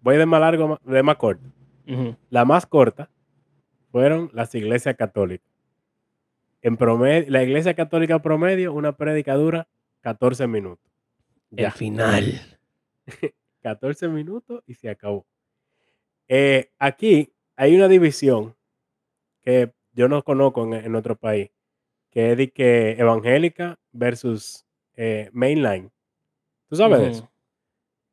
voy 0.00 0.16
de 0.16 0.26
más 0.26 0.40
largo 0.40 0.78
de 0.84 1.02
más 1.02 1.16
corto. 1.16 1.48
La 2.30 2.44
más 2.44 2.64
corta 2.66 3.10
fueron 3.90 4.30
las 4.32 4.54
iglesias 4.54 4.94
católicas. 4.96 5.46
En 6.62 6.76
promedio, 6.78 7.26
la 7.30 7.42
iglesia 7.42 7.74
católica 7.74 8.20
promedio, 8.22 8.72
una 8.72 8.92
prédica 8.92 9.34
dura 9.34 9.68
14 10.00 10.46
minutos. 10.46 10.84
El 11.56 11.64
Ya, 11.64 11.70
final. 11.70 12.40
14 13.62 14.08
minutos 14.08 14.62
y 14.66 14.74
se 14.74 14.90
acabó. 14.90 15.26
Eh, 16.28 16.70
aquí 16.78 17.32
hay 17.56 17.74
una 17.76 17.88
división 17.88 18.56
que 19.42 19.72
yo 19.92 20.08
no 20.08 20.22
conozco 20.22 20.64
en, 20.64 20.74
en 20.74 20.94
otro 20.94 21.16
país, 21.16 21.50
que 22.10 22.32
es 22.32 22.38
de 22.38 22.50
que 22.52 22.92
evangélica 22.92 23.78
versus 23.92 24.66
eh, 24.96 25.30
mainline. 25.32 25.90
¿Tú 26.68 26.76
sabes 26.76 27.00
de 27.00 27.08
eso? 27.10 27.30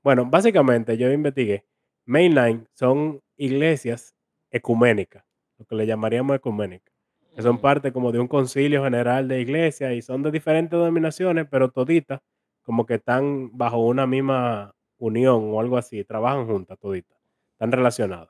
Bueno, 0.03 0.25
básicamente 0.25 0.97
yo 0.97 1.11
investigué. 1.11 1.65
Mainline 2.05 2.67
son 2.73 3.21
iglesias 3.37 4.15
ecuménicas, 4.51 5.23
lo 5.57 5.65
que 5.65 5.75
le 5.75 5.85
llamaríamos 5.85 6.35
ecuménicas, 6.35 6.93
que 7.35 7.41
son 7.41 7.59
parte 7.59 7.93
como 7.93 8.11
de 8.11 8.19
un 8.19 8.27
concilio 8.27 8.83
general 8.83 9.27
de 9.27 9.41
iglesias 9.41 9.93
y 9.93 10.01
son 10.01 10.23
de 10.23 10.31
diferentes 10.31 10.71
denominaciones, 10.77 11.47
pero 11.49 11.71
toditas 11.71 12.21
como 12.63 12.85
que 12.85 12.95
están 12.95 13.49
bajo 13.57 13.77
una 13.85 14.05
misma 14.07 14.73
unión 14.97 15.49
o 15.51 15.59
algo 15.59 15.77
así, 15.77 16.03
trabajan 16.03 16.45
juntas 16.47 16.77
toditas, 16.79 17.17
están 17.53 17.71
relacionadas. 17.71 18.29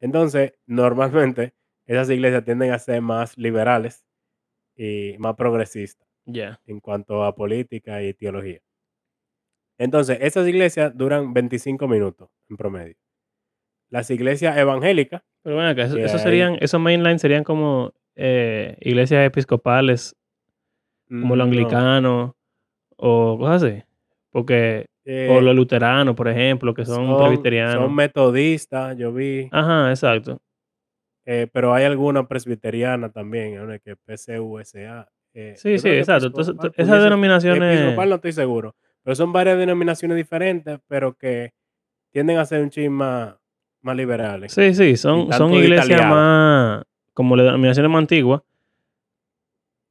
Entonces, 0.00 0.52
normalmente 0.66 1.52
esas 1.84 2.08
iglesias 2.10 2.44
tienden 2.44 2.70
a 2.72 2.78
ser 2.78 3.00
más 3.02 3.36
liberales 3.36 4.04
y 4.76 5.16
más 5.18 5.34
progresistas 5.34 6.06
Ya. 6.24 6.60
en 6.66 6.78
cuanto 6.78 7.24
a 7.24 7.34
política 7.34 8.00
y 8.02 8.14
teología. 8.14 8.60
Entonces, 9.78 10.18
esas 10.20 10.46
iglesias 10.46 10.96
duran 10.96 11.32
25 11.34 11.86
minutos 11.88 12.28
en 12.48 12.56
promedio. 12.56 12.96
Las 13.90 14.10
iglesias 14.10 14.56
evangélicas, 14.56 15.22
Pero 15.42 15.56
ven 15.56 15.66
acá, 15.66 15.84
esos 15.84 15.96
hay- 15.98 16.18
serían, 16.18 16.56
esos 16.60 16.80
mainline 16.80 17.18
serían 17.18 17.44
como 17.44 17.92
eh, 18.20 18.76
iglesias 18.80 19.24
episcopales, 19.26 20.16
como 21.08 21.36
los 21.36 21.46
no, 21.48 21.52
anglicanos 21.52 22.32
o 22.98 23.38
cosas 23.38 23.62
así. 23.62 23.82
Porque, 24.30 24.86
eh, 25.04 25.28
o 25.30 25.40
los 25.40 25.54
luteranos, 25.56 26.14
por 26.14 26.28
ejemplo, 26.28 26.74
que 26.74 26.84
son, 26.84 27.16
presbiterianos. 27.16 27.74
son 27.84 27.94
metodistas, 27.94 28.96
yo 28.98 29.12
vi, 29.12 29.48
Ajá, 29.50 29.88
exacto. 29.90 30.38
eh, 31.24 31.46
pero 31.52 31.72
hay 31.72 31.84
alguna 31.84 32.26
presbiteriana 32.28 33.08
también, 33.10 33.58
una 33.60 33.78
que 33.78 33.96
PCUSA. 33.96 35.08
eh, 35.32 35.54
Sí, 35.56 35.78
sí, 35.78 35.88
exacto. 35.88 36.26
Entonces, 36.26 36.54
esas 36.76 37.02
denominaciones. 37.02 37.96
No 37.96 38.14
estoy 38.14 38.32
seguro, 38.32 38.74
pero 39.02 39.14
son 39.14 39.32
varias 39.32 39.56
denominaciones 39.58 40.16
diferentes, 40.16 40.78
pero 40.88 41.14
que 41.16 41.52
tienden 42.10 42.38
a 42.38 42.44
ser 42.44 42.62
un 42.62 42.70
chin 42.70 42.92
más, 42.92 43.34
más 43.80 43.96
liberales. 43.96 44.52
Sí, 44.52 44.74
sí, 44.74 44.96
son, 44.96 45.32
son 45.32 45.54
iglesias 45.54 46.06
más, 46.06 46.82
como 47.14 47.36
las 47.36 47.46
denominaciones 47.46 47.90
más 47.90 48.00
antiguas. 48.00 48.42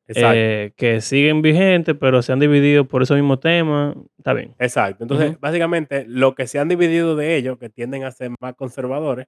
Eh, 0.07 0.73
que 0.77 1.01
siguen 1.01 1.41
vigentes, 1.41 1.95
pero 1.99 2.21
se 2.21 2.31
han 2.31 2.39
dividido 2.39 2.87
por 2.87 3.01
esos 3.03 3.17
mismos 3.17 3.39
temas. 3.39 3.95
Está 4.17 4.33
bien. 4.33 4.55
Exacto. 4.59 5.03
Entonces, 5.03 5.39
básicamente, 5.39 6.05
lo 6.07 6.33
que 6.33 6.47
se 6.47 6.59
han 6.59 6.69
dividido 6.69 7.15
de 7.15 7.35
ellos, 7.35 7.57
que 7.57 7.69
tienden 7.69 8.03
a 8.03 8.11
ser 8.11 8.31
más 8.39 8.55
conservadores, 8.55 9.27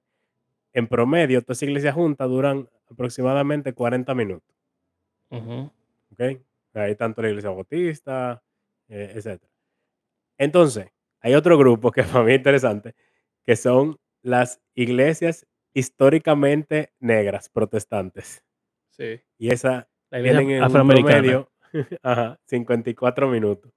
en 0.72 0.86
promedio, 0.86 1.42
todas 1.42 1.58
esas 1.58 1.68
iglesias 1.68 1.94
juntas 1.94 2.28
duran 2.28 2.68
aproximadamente 2.90 3.72
40 3.72 4.14
minutos. 4.14 4.56
Ujú. 5.30 5.70
¿Ok? 6.12 6.40
Hay 6.74 6.94
tanto 6.94 7.22
la 7.22 7.28
iglesia 7.28 7.50
bautista, 7.50 8.42
eh, 8.88 9.12
etc. 9.16 9.42
Entonces, 10.38 10.86
hay 11.20 11.34
otro 11.34 11.58
grupo 11.58 11.90
que 11.90 12.02
para 12.04 12.24
mí 12.24 12.32
es 12.32 12.38
interesante, 12.38 12.94
que 13.44 13.56
son 13.56 13.98
las 14.22 14.60
iglesias 14.74 15.46
históricamente 15.74 16.92
negras, 17.00 17.48
protestantes. 17.48 18.44
Sí. 18.90 19.20
Y 19.38 19.52
esa 19.52 19.89
La 20.10 20.18
iglesia 20.18 20.40
en 20.40 20.48
un 20.48 20.62
afroamericana. 20.62 21.14
promedio 21.14 21.50
ajá, 22.02 22.38
54 22.46 23.28
minutos. 23.28 23.72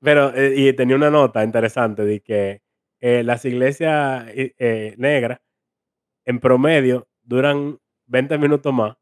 Pero, 0.00 0.34
eh, 0.34 0.54
y 0.56 0.72
tenía 0.72 0.96
una 0.96 1.10
nota 1.10 1.44
interesante 1.44 2.04
de 2.04 2.20
que 2.20 2.62
eh, 3.00 3.22
las 3.22 3.44
iglesias 3.44 4.26
eh, 4.34 4.94
negras 4.96 5.40
en 6.24 6.40
promedio 6.40 7.08
duran 7.22 7.78
20 8.06 8.38
minutos 8.38 8.72
más, 8.72 8.96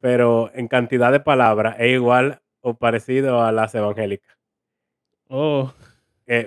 pero 0.00 0.50
en 0.54 0.68
cantidad 0.68 1.12
de 1.12 1.20
palabras 1.20 1.76
es 1.78 1.92
igual 1.92 2.40
o 2.60 2.74
parecido 2.74 3.42
a 3.42 3.52
las 3.52 3.74
evangélicas. 3.74 4.36
Oh. 5.28 5.72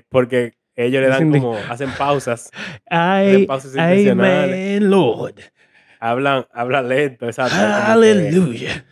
Porque 0.10 0.54
ellos 0.76 1.02
le 1.02 1.10
dan 1.10 1.32
como, 1.32 1.56
hacen 1.70 1.92
pausas, 1.98 2.52
Ay, 2.90 3.46
pausas 3.46 3.76
intencionales. 3.76 4.50
amen, 4.50 4.90
Lord. 4.90 5.36
Hablan, 6.00 6.46
hablan 6.52 6.88
lento, 6.90 7.26
exacto. 7.26 7.56
Hallelujah. 7.56 8.86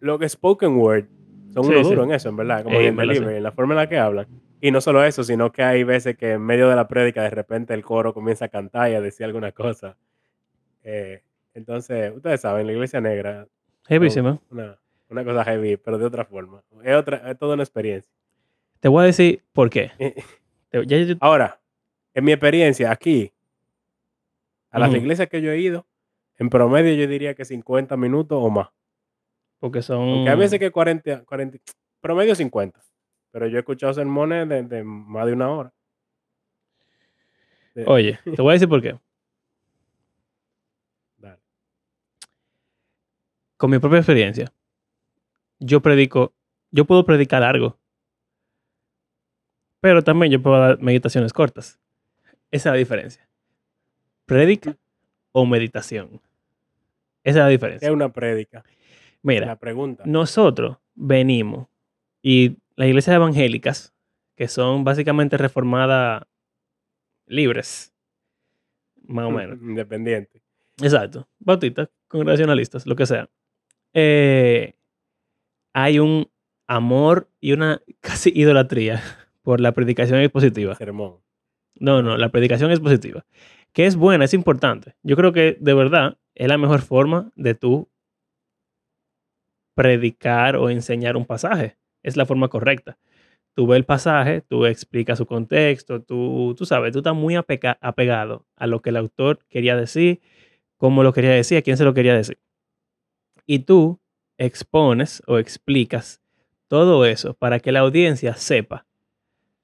Lo 0.00 0.18
que 0.18 0.28
spoken 0.28 0.76
word 0.76 1.04
son 1.52 1.64
Sí, 1.64 1.70
unos 1.70 1.86
sí. 1.88 1.94
duros 1.94 2.06
en 2.06 2.14
eso, 2.14 2.28
en 2.28 2.36
verdad, 2.36 2.62
como 2.62 2.78
en 2.80 2.96
delivery, 2.96 3.36
en 3.36 3.42
la 3.42 3.52
forma 3.52 3.74
en 3.74 3.78
la 3.78 3.88
que 3.88 3.98
hablan. 3.98 4.26
Y 4.60 4.70
no 4.70 4.80
solo 4.80 5.04
eso, 5.04 5.22
sino 5.24 5.52
que 5.52 5.62
hay 5.62 5.84
veces 5.84 6.16
que 6.16 6.32
en 6.32 6.42
medio 6.42 6.68
de 6.68 6.76
la 6.76 6.88
prédica 6.88 7.22
de 7.22 7.30
repente 7.30 7.74
el 7.74 7.82
coro 7.84 8.12
comienza 8.12 8.46
a 8.46 8.48
cantar 8.48 8.90
y 8.90 8.94
a 8.94 9.00
decir 9.00 9.24
alguna 9.26 9.52
cosa. 9.52 9.96
Eh, 10.82 11.22
entonces, 11.54 12.12
ustedes 12.14 12.40
saben, 12.40 12.66
la 12.66 12.72
iglesia 12.72 13.00
negra 13.00 13.46
Heavísima. 13.88 14.38
una, 14.50 14.78
una 15.08 15.24
cosa 15.24 15.44
heavy, 15.44 15.76
pero 15.76 15.98
de 15.98 16.04
otra 16.04 16.24
forma. 16.24 16.62
Es, 16.84 16.94
otra, 16.96 17.30
es 17.30 17.38
toda 17.38 17.54
una 17.54 17.62
experiencia. 17.62 18.10
Te 18.80 18.88
voy 18.88 19.02
a 19.02 19.06
decir 19.06 19.42
por 19.52 19.70
qué. 19.70 19.90
Yo- 20.72 21.16
Ahora, 21.20 21.60
en 22.14 22.24
mi 22.24 22.32
experiencia 22.32 22.90
aquí, 22.90 23.32
A 24.70 24.78
las 24.78 24.90
Ujú. 24.90 24.98
iglesias 24.98 25.28
que 25.30 25.40
yo 25.40 25.50
he 25.50 25.58
ido, 25.58 25.86
en 26.38 26.48
promedio 26.50 26.94
yo 26.94 27.06
diría 27.08 27.34
que 27.34 27.44
50 27.44 27.96
minutos 27.96 28.38
o 28.40 28.48
más. 28.50 28.68
Porque 29.58 29.82
son... 29.82 29.98
Aunque 30.00 30.30
a 30.30 30.34
veces 30.36 30.58
que 30.58 30.70
40, 30.70 31.24
40 31.24 31.58
promedio 32.00 32.34
50. 32.34 32.80
Pero 33.30 33.46
yo 33.48 33.56
he 33.56 33.60
escuchado 33.60 33.92
sermones 33.92 34.48
de, 34.48 34.62
de 34.62 34.84
más 34.84 35.26
de 35.26 35.32
una 35.32 35.50
hora. 35.50 35.72
De- 37.74 37.84
Oye, 37.86 38.18
te 38.24 38.40
voy 38.42 38.50
a 38.50 38.52
decir 38.54 38.68
por 38.68 38.80
qué. 38.80 38.98
Dale. 41.18 41.38
Con 43.56 43.70
mi 43.70 43.78
propia 43.78 43.98
experiencia, 43.98 44.52
yo 45.58 45.80
predico, 45.80 46.32
yo 46.70 46.84
puedo 46.84 47.04
predicar 47.04 47.40
largo, 47.42 47.78
pero 49.80 50.02
también 50.02 50.32
yo 50.32 50.40
puedo 50.42 50.58
dar 50.58 50.78
meditaciones 50.80 51.32
cortas. 51.32 51.78
Esa 52.50 52.70
es 52.70 52.72
la 52.72 52.78
diferencia. 52.78 53.28
Predica 54.26 54.76
o 55.32 55.44
meditación. 55.46 56.20
Esa 57.24 57.38
es 57.40 57.42
la 57.42 57.46
¿Qué 57.46 57.50
diferencia. 57.52 57.88
es 57.88 57.94
una 57.94 58.12
prédica? 58.12 58.64
Mira, 59.22 59.46
La 59.46 59.56
pregunta. 59.58 60.04
nosotros 60.06 60.78
venimos 60.94 61.68
y 62.22 62.56
las 62.76 62.88
iglesias 62.88 63.16
evangélicas, 63.16 63.92
que 64.36 64.48
son 64.48 64.84
básicamente 64.84 65.36
reformadas 65.36 66.22
libres, 67.26 67.92
más 69.06 69.26
o 69.26 69.30
menos. 69.30 69.58
Independiente. 69.62 70.42
Exacto. 70.80 71.28
Bautistas, 71.40 71.88
congregacionalistas, 72.08 72.86
lo 72.86 72.94
que 72.96 73.06
sea. 73.06 73.28
Eh, 73.94 74.74
hay 75.72 75.98
un 75.98 76.30
amor 76.66 77.28
y 77.40 77.52
una 77.52 77.82
casi 78.00 78.30
idolatría 78.34 79.02
por 79.42 79.60
la 79.60 79.72
predicación 79.72 80.20
expositiva. 80.20 80.74
Sermón. 80.76 81.16
No, 81.80 82.02
no, 82.02 82.16
la 82.16 82.28
predicación 82.30 82.70
expositiva. 82.70 83.24
Que 83.72 83.86
es 83.86 83.96
buena, 83.96 84.24
es 84.24 84.34
importante. 84.34 84.94
Yo 85.02 85.16
creo 85.16 85.32
que 85.32 85.56
de 85.60 85.74
verdad 85.74 86.18
es 86.38 86.46
la 86.46 86.56
mejor 86.56 86.82
forma 86.82 87.32
de 87.34 87.54
tú 87.54 87.88
predicar 89.74 90.54
o 90.56 90.70
enseñar 90.70 91.16
un 91.16 91.26
pasaje. 91.26 91.76
Es 92.04 92.16
la 92.16 92.26
forma 92.26 92.48
correcta. 92.48 92.96
Tú 93.54 93.66
ves 93.66 93.78
el 93.78 93.84
pasaje, 93.84 94.40
tú 94.40 94.64
explicas 94.64 95.18
su 95.18 95.26
contexto, 95.26 96.00
tú, 96.00 96.54
tú 96.56 96.64
sabes, 96.64 96.92
tú 96.92 96.98
estás 96.98 97.16
muy 97.16 97.34
apegado 97.34 98.46
a 98.54 98.66
lo 98.68 98.80
que 98.80 98.90
el 98.90 98.96
autor 98.96 99.40
quería 99.48 99.74
decir, 99.74 100.20
cómo 100.76 101.02
lo 101.02 101.12
quería 101.12 101.32
decir, 101.32 101.58
a 101.58 101.62
quién 101.62 101.76
se 101.76 101.84
lo 101.84 101.92
quería 101.92 102.14
decir. 102.14 102.38
Y 103.44 103.60
tú 103.60 103.98
expones 104.36 105.24
o 105.26 105.38
explicas 105.38 106.22
todo 106.68 107.04
eso 107.04 107.34
para 107.34 107.58
que 107.58 107.72
la 107.72 107.80
audiencia 107.80 108.34
sepa 108.34 108.86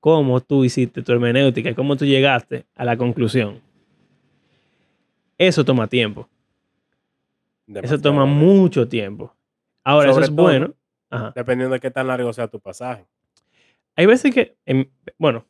cómo 0.00 0.40
tú 0.40 0.64
hiciste 0.64 1.02
tu 1.02 1.12
hermenéutica 1.12 1.73
cómo 1.75 1.95
tú 1.95 2.04
llegaste 2.04 2.66
a 2.75 2.85
la 2.85 2.97
conclusión. 2.97 3.61
Eso 5.38 5.64
toma 5.64 5.87
tiempo. 5.87 6.28
Eso 7.66 7.99
toma 8.00 8.25
mucho 8.26 8.88
tiempo. 8.88 9.35
Ahora, 9.83 10.12
Sobre 10.12 10.25
eso 10.25 10.30
es 10.33 10.37
todo- 10.37 10.47
bueno. 10.47 10.75
Ajá. 11.11 11.33
Dependiendo 11.35 11.75
de 11.75 11.80
qué 11.80 11.90
tan 11.90 12.06
largo 12.06 12.33
sea 12.33 12.49
tu 12.49 12.61
pasaje. 12.61 13.06
Hay 13.97 14.06
veces 14.06 14.35
que, 14.35 14.56
em, 14.66 14.90
bueno, 15.18 15.47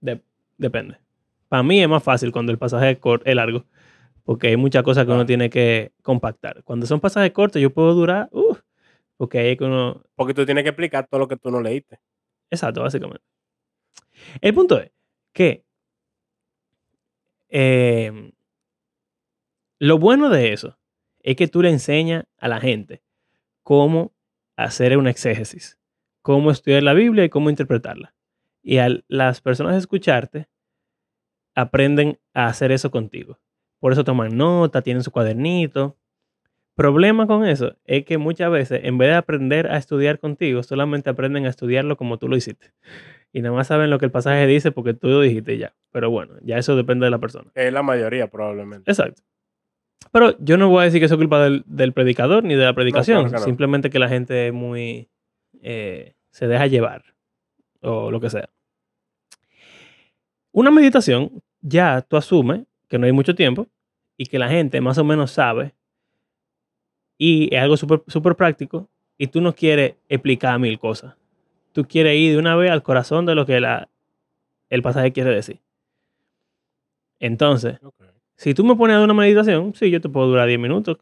de- 0.00 0.20
depende. 0.56 0.98
Para 1.48 1.62
mí 1.62 1.80
es 1.80 1.88
más 1.88 2.02
fácil 2.02 2.32
cuando 2.32 2.50
el 2.52 2.58
pasaje 2.58 2.90
es, 2.92 2.98
cor- 2.98 3.22
es 3.24 3.34
largo, 3.34 3.64
porque 4.24 4.48
hay 4.48 4.56
muchas 4.56 4.82
cosas 4.82 5.06
que 5.06 5.12
uno 5.12 5.24
tiene 5.26 5.48
que 5.48 5.92
compactar. 6.02 6.62
Cuando 6.64 6.86
son 6.86 7.00
pasajes 7.00 7.30
cortos, 7.32 7.62
yo 7.62 7.70
puedo 7.72 7.94
durar, 7.94 8.28
uh, 8.32 8.56
porque 9.16 9.38
ahí 9.38 9.48
es 9.52 9.58
que 9.58 9.64
uno, 9.64 10.02
Porque 10.16 10.34
tú 10.34 10.44
tienes 10.44 10.64
que 10.64 10.70
explicar 10.70 11.06
todo 11.06 11.20
lo 11.20 11.28
que 11.28 11.36
tú 11.36 11.50
no 11.50 11.60
leíste. 11.60 12.00
Exacto, 12.50 12.82
básicamente. 12.82 13.24
El 14.40 14.52
punto 14.54 14.78
es 14.80 14.90
que 15.32 15.64
eh, 17.50 18.32
lo 19.78 19.98
bueno 19.98 20.28
de 20.28 20.52
eso 20.52 20.77
es 21.28 21.36
que 21.36 21.46
tú 21.46 21.60
le 21.60 21.68
enseñas 21.68 22.24
a 22.38 22.48
la 22.48 22.58
gente 22.58 23.02
cómo 23.62 24.14
hacer 24.56 24.96
una 24.96 25.10
exégesis, 25.10 25.78
cómo 26.22 26.50
estudiar 26.50 26.82
la 26.82 26.94
Biblia 26.94 27.22
y 27.22 27.28
cómo 27.28 27.50
interpretarla. 27.50 28.14
Y 28.62 28.78
a 28.78 28.88
las 29.08 29.42
personas 29.42 29.76
escucharte 29.76 30.48
aprenden 31.54 32.18
a 32.32 32.46
hacer 32.46 32.72
eso 32.72 32.90
contigo. 32.90 33.38
Por 33.78 33.92
eso 33.92 34.04
toman 34.04 34.38
nota, 34.38 34.80
tienen 34.80 35.02
su 35.02 35.10
cuadernito. 35.10 35.98
Problema 36.74 37.26
con 37.26 37.44
eso 37.44 37.76
es 37.84 38.06
que 38.06 38.16
muchas 38.16 38.50
veces, 38.50 38.80
en 38.84 38.96
vez 38.96 39.10
de 39.10 39.16
aprender 39.16 39.70
a 39.70 39.76
estudiar 39.76 40.20
contigo, 40.20 40.62
solamente 40.62 41.10
aprenden 41.10 41.44
a 41.44 41.50
estudiarlo 41.50 41.98
como 41.98 42.16
tú 42.16 42.28
lo 42.28 42.38
hiciste. 42.38 42.72
Y 43.34 43.42
nada 43.42 43.54
más 43.54 43.66
saben 43.66 43.90
lo 43.90 43.98
que 43.98 44.06
el 44.06 44.12
pasaje 44.12 44.46
dice 44.46 44.72
porque 44.72 44.94
tú 44.94 45.08
lo 45.08 45.20
dijiste 45.20 45.58
ya. 45.58 45.74
Pero 45.92 46.08
bueno, 46.08 46.36
ya 46.40 46.56
eso 46.56 46.74
depende 46.74 47.04
de 47.04 47.10
la 47.10 47.18
persona. 47.18 47.50
Es 47.54 47.70
la 47.70 47.82
mayoría 47.82 48.28
probablemente. 48.28 48.90
Exacto. 48.90 49.20
Pero 50.12 50.36
yo 50.38 50.56
no 50.56 50.68
voy 50.68 50.82
a 50.82 50.84
decir 50.84 51.00
que 51.00 51.06
eso 51.06 51.14
es 51.14 51.18
culpa 51.18 51.42
del, 51.42 51.64
del 51.66 51.92
predicador 51.92 52.44
ni 52.44 52.54
de 52.54 52.64
la 52.64 52.74
predicación. 52.74 53.28
claro. 53.28 53.44
Simplemente 53.44 53.90
que 53.90 53.98
la 53.98 54.08
gente 54.08 54.48
es 54.48 54.52
muy... 54.52 55.08
eh, 55.60 56.14
se 56.30 56.46
deja 56.46 56.66
llevar. 56.66 57.04
O 57.80 58.10
lo 58.10 58.20
que 58.20 58.30
sea. 58.30 58.48
Una 60.52 60.70
meditación, 60.70 61.42
ya 61.60 62.02
tú 62.02 62.16
asumes 62.16 62.62
que 62.88 62.98
no 62.98 63.06
hay 63.06 63.12
mucho 63.12 63.34
tiempo 63.34 63.68
y 64.16 64.26
que 64.26 64.38
la 64.38 64.48
gente 64.48 64.80
más 64.80 64.98
o 64.98 65.04
menos 65.04 65.30
sabe 65.30 65.74
y 67.18 67.54
es 67.54 67.60
algo 67.60 67.76
súper 67.76 68.02
súper 68.06 68.34
práctico 68.34 68.88
y 69.18 69.26
tú 69.26 69.40
no 69.40 69.54
quieres 69.54 69.96
explicar 70.08 70.58
mil 70.58 70.78
cosas. 70.78 71.14
Tú 71.72 71.84
quieres 71.84 72.16
ir 72.16 72.32
de 72.32 72.38
una 72.38 72.56
vez 72.56 72.70
al 72.70 72.82
corazón 72.82 73.26
de 73.26 73.34
lo 73.34 73.44
que 73.44 73.60
la, 73.60 73.88
el 74.70 74.82
pasaje 74.82 75.12
quiere 75.12 75.30
decir. 75.30 75.60
Entonces. 77.20 77.78
Si 78.38 78.54
tú 78.54 78.64
me 78.64 78.74
pones 78.76 78.94
a 78.94 79.00
dar 79.00 79.04
una 79.04 79.14
meditación, 79.14 79.74
sí, 79.74 79.90
yo 79.90 80.00
te 80.00 80.08
puedo 80.08 80.28
durar 80.28 80.48
10 80.48 80.58
minutos. 80.58 80.96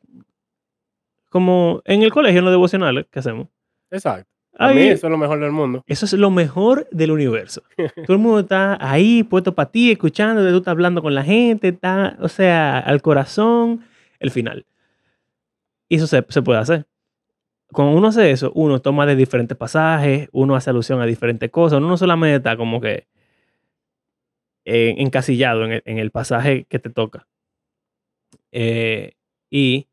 Como 1.31 1.83
en 1.85 2.03
el 2.03 2.13
colegio, 2.13 2.39
en 2.39 2.45
los 2.47 2.53
devocionales 2.53 3.07
que 3.11 3.19
hacemos. 3.19 3.49
Exacto. 3.91 4.29
A 4.59 4.73
mí 4.73 4.81
Ahí- 4.81 4.89
eso 4.89 5.07
es 5.07 5.11
lo 5.11 5.19
mejor 5.19 5.39
del 5.39 5.53
mundo. 5.53 5.83
eso 5.87 6.07
es 6.07 6.13
lo 6.15 6.31
mejor 6.31 6.89
del 6.91 7.11
universo. 7.11 7.63
Todo 7.77 8.15
el 8.15 8.19
mundo 8.19 8.41
está 8.41 8.79
ahí, 8.81 9.23
puesto 9.23 9.55
para 9.55 9.71
ti, 9.71 9.91
escuchando, 9.91 10.49
tú 10.49 10.57
estás 10.57 10.73
hablando 10.73 11.03
con 11.03 11.15
la 11.15 11.23
gente, 11.25 11.69
está, 11.69 12.17
o 12.21 12.29
sea, 12.29 12.79
al 12.79 13.03
corazón, 13.03 13.83
el 14.19 14.31
final. 14.31 14.65
Y 15.91 15.97
eso 15.97 16.07
se, 16.07 16.25
se 16.31 16.41
puede 16.41 16.59
hacer. 16.59 16.87
Cuando 17.71 17.95
uno 17.99 18.09
hace 18.09 18.31
eso, 18.31 18.51
uno 18.55 18.81
toma 18.81 19.05
de 19.05 19.15
diferentes 19.15 19.59
pasajes, 19.59 20.31
uno 20.33 20.57
hace 20.57 20.71
alusión 20.71 21.03
a 21.03 21.05
diferentes 21.07 21.51
cosas, 21.51 21.79
uno 21.79 21.89
no 21.89 21.99
solamente 21.99 22.37
está 22.37 22.57
como 22.57 22.81
que 22.81 23.07
eh, 24.67 24.97
encasillado 24.99 25.65
en 25.65 25.73
el, 25.73 25.83
en 25.87 25.99
el 25.99 26.11
pasaje 26.11 26.65
que 26.69 26.79
te 26.79 26.91
toca. 26.91 27.27
Eh, 28.53 29.13
y 29.51 29.89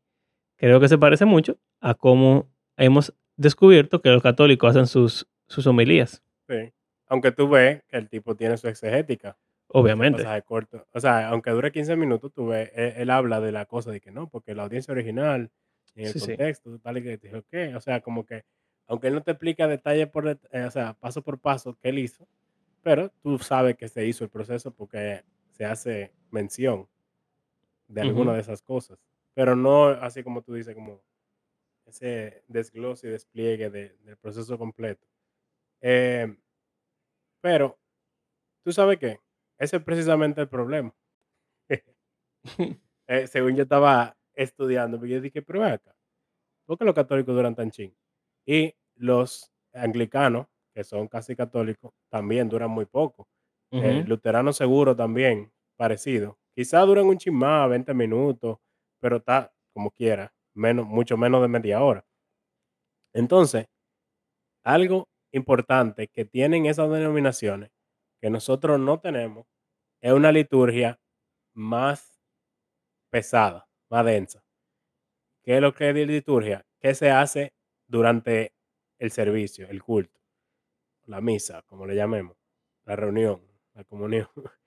creo 0.56 0.80
que 0.80 0.88
se 0.88 0.98
parece 0.98 1.24
mucho 1.24 1.58
a 1.80 1.94
cómo 1.94 2.50
hemos 2.76 3.14
descubierto 3.36 4.02
que 4.02 4.10
los 4.10 4.22
católicos 4.22 4.70
hacen 4.70 4.86
sus, 4.86 5.26
sus 5.46 5.66
homilías. 5.66 6.22
Sí. 6.48 6.72
Aunque 7.06 7.32
tú 7.32 7.48
ves 7.48 7.82
que 7.88 7.96
el 7.96 8.08
tipo 8.08 8.34
tiene 8.34 8.56
su 8.56 8.68
exegética. 8.68 9.36
Obviamente. 9.68 10.22
pasaje 10.22 10.42
corto. 10.42 10.86
O 10.92 11.00
sea, 11.00 11.28
aunque 11.28 11.50
dure 11.50 11.72
15 11.72 11.96
minutos, 11.96 12.32
tú 12.32 12.48
ves, 12.48 12.70
él, 12.74 12.92
él 12.96 13.10
habla 13.10 13.40
de 13.40 13.52
la 13.52 13.66
cosa 13.66 13.90
de 13.90 14.00
que 14.00 14.10
no, 14.10 14.28
porque 14.28 14.54
la 14.54 14.64
audiencia 14.64 14.92
original, 14.92 15.50
en 15.94 16.06
el 16.06 16.12
Sí, 16.12 16.20
sí. 16.20 16.26
contexto, 16.28 16.78
tal 16.80 16.98
y 16.98 17.02
que 17.02 17.18
te 17.18 17.28
dijo 17.28 17.42
que, 17.50 17.74
o 17.74 17.80
sea, 17.80 18.00
como 18.00 18.24
que, 18.26 18.44
aunque 18.86 19.08
él 19.08 19.14
no 19.14 19.22
te 19.22 19.32
explica 19.32 19.66
detalle 19.68 20.06
por, 20.06 20.28
eh, 20.28 20.64
o 20.64 20.70
sea, 20.70 20.94
paso 20.94 21.22
por 21.22 21.38
paso 21.40 21.76
qué 21.80 21.88
él 21.90 21.98
hizo, 22.00 22.26
pero 22.84 23.10
tú 23.22 23.38
sabes 23.40 23.76
que 23.78 23.88
se 23.88 24.06
hizo 24.06 24.24
el 24.24 24.30
proceso 24.30 24.72
porque 24.74 25.24
se 25.52 25.66
hace 25.66 26.14
mención 26.32 26.88
de 27.88 28.00
alguna 28.02 28.32
Ujú. 28.32 28.34
de 28.34 28.40
esas 28.40 28.62
cosas, 28.62 28.98
pero 29.34 29.56
no 29.56 29.86
así 29.88 30.22
como 30.22 30.42
tú 30.42 30.54
dices, 30.54 30.74
como 30.74 31.02
ese 31.86 32.44
desglose 32.48 33.08
y 33.08 33.10
despliegue 33.12 33.70
de- 33.70 33.96
del 34.04 34.18
proceso 34.18 34.58
completo. 34.58 35.06
Eh, 35.82 36.36
pero, 37.40 37.78
¿tú 38.64 38.72
sabes 38.72 38.98
qué? 38.98 39.20
Ese 39.58 39.78
es 39.78 39.84
precisamente 39.84 40.40
el 40.42 40.48
problema. 40.50 40.94
Eh, 43.06 43.26
según 43.26 43.54
yo 43.56 43.64
estaba 43.64 44.16
estudiando, 44.34 45.04
yo 45.04 45.20
dije, 45.20 45.42
pero 45.42 45.64
acá, 45.64 45.94
¿por 46.66 46.78
qué 46.78 46.84
los 46.86 46.94
católicos 46.94 47.34
duran 47.34 47.54
tan 47.54 47.70
ching? 47.70 47.94
Y 48.46 48.74
los 48.96 49.52
anglicanos, 49.74 50.48
que 50.74 50.84
son 50.84 51.08
casi 51.08 51.36
católicos, 51.36 51.92
también 52.10 52.48
duran 52.48 52.70
muy 52.70 52.86
poco. 52.86 53.28
Eh, 53.78 54.02
Ujú. 54.02 54.06
luteranos 54.06 54.56
seguro 54.56 54.96
también, 54.96 55.52
parecido. 55.76 56.38
Quizá 56.54 56.80
duran 56.82 57.06
un 57.06 57.18
chin 57.18 57.34
más, 57.34 57.68
20 57.70 57.94
minutos, 57.94 58.58
pero 59.00 59.16
está 59.18 59.52
como 59.74 59.90
quiera, 59.90 60.32
menos, 60.54 60.86
mucho 60.86 61.16
menos 61.16 61.42
de 61.42 61.48
media 61.48 61.82
hora. 61.82 62.04
Entonces, 63.14 63.66
algo 64.64 65.08
importante 65.32 66.08
que 66.08 66.24
tienen 66.24 66.66
esas 66.66 66.90
denominaciones 66.90 67.70
que 68.20 68.30
nosotros 68.30 68.80
no 68.80 69.00
tenemos 69.00 69.46
es 70.02 70.12
una 70.12 70.32
liturgia 70.32 71.00
más 71.54 72.20
pesada, 73.10 73.68
más 73.90 74.04
densa. 74.06 74.44
¿Qué 75.42 75.56
es 75.56 75.60
lo 75.62 75.74
que 75.74 75.90
es 75.90 75.94
de 75.94 76.06
liturgia? 76.06 76.66
¿Qué 76.80 76.94
se 76.94 77.10
hace 77.10 77.52
durante 77.86 78.54
el 78.98 79.10
servicio, 79.10 79.68
el 79.68 79.82
culto, 79.82 80.20
la 81.06 81.20
misa, 81.20 81.62
como 81.66 81.86
le 81.86 81.94
llamemos, 81.94 82.36
la 82.84 82.96
reunión, 82.96 83.40
la 83.74 83.84
comunión? 83.84 84.28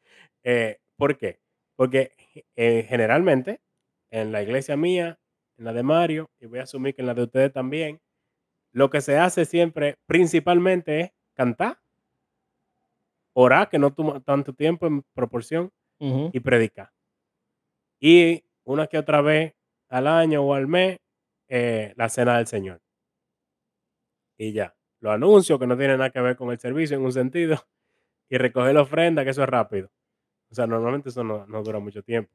Eh, 0.49 0.79
¿Por 0.95 1.17
qué? 1.17 1.41
Porque 1.75 2.13
eh, 2.55 2.85
generalmente 2.87 3.59
en 4.11 4.31
la 4.31 4.41
iglesia 4.41 4.77
mía, 4.77 5.19
en 5.57 5.65
la 5.65 5.73
de 5.73 5.83
Mario, 5.83 6.29
y 6.39 6.45
voy 6.45 6.59
a 6.59 6.63
asumir 6.63 6.95
que 6.95 7.01
en 7.01 7.07
la 7.07 7.13
de 7.15 7.23
ustedes 7.23 7.51
también, 7.51 7.99
lo 8.71 8.89
que 8.89 9.01
se 9.01 9.17
hace 9.17 9.43
siempre 9.43 9.97
principalmente 10.05 10.99
es 11.01 11.11
cantar, 11.33 11.79
orar, 13.33 13.67
que 13.67 13.77
no 13.79 13.93
toma 13.93 14.21
tanto 14.21 14.53
tiempo 14.53 14.87
en 14.87 15.03
proporción, 15.13 15.71
y 15.99 16.39
predicar. 16.39 16.91
Y 17.99 18.43
una 18.63 18.87
que 18.87 18.97
otra 18.99 19.21
vez 19.21 19.53
al 19.89 20.07
año 20.07 20.43
o 20.43 20.53
al 20.53 20.67
mes, 20.67 20.99
eh, 21.47 21.93
la 21.95 22.09
cena 22.09 22.37
del 22.37 22.47
Señor. 22.47 22.81
Y 24.37 24.53
ya. 24.53 24.76
Lo 25.07 25.13
anuncio 25.13 25.57
que 25.57 25.65
no 25.65 25.77
tiene 25.77 25.95
nada 25.95 26.09
que 26.09 26.19
ver 26.19 26.35
con 26.35 26.51
el 26.51 26.59
servicio 26.59 26.97
en 26.97 27.03
un 27.03 27.13
sentido. 27.13 27.57
Y 28.29 28.37
recoger 28.37 28.73
la 28.73 28.81
ofrenda, 28.81 29.23
que 29.23 29.29
eso 29.29 29.41
es 29.41 29.47
rápido. 29.47 29.89
O 30.51 30.55
sea, 30.55 30.67
normalmente 30.67 31.07
eso 31.07 31.23
no, 31.23 31.45
no 31.47 31.63
dura 31.63 31.79
mucho 31.79 32.03
tiempo. 32.03 32.29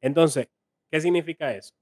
Entonces, 0.00 0.48
¿qué 0.90 0.98
significa 0.98 1.54
eso? 1.54 1.74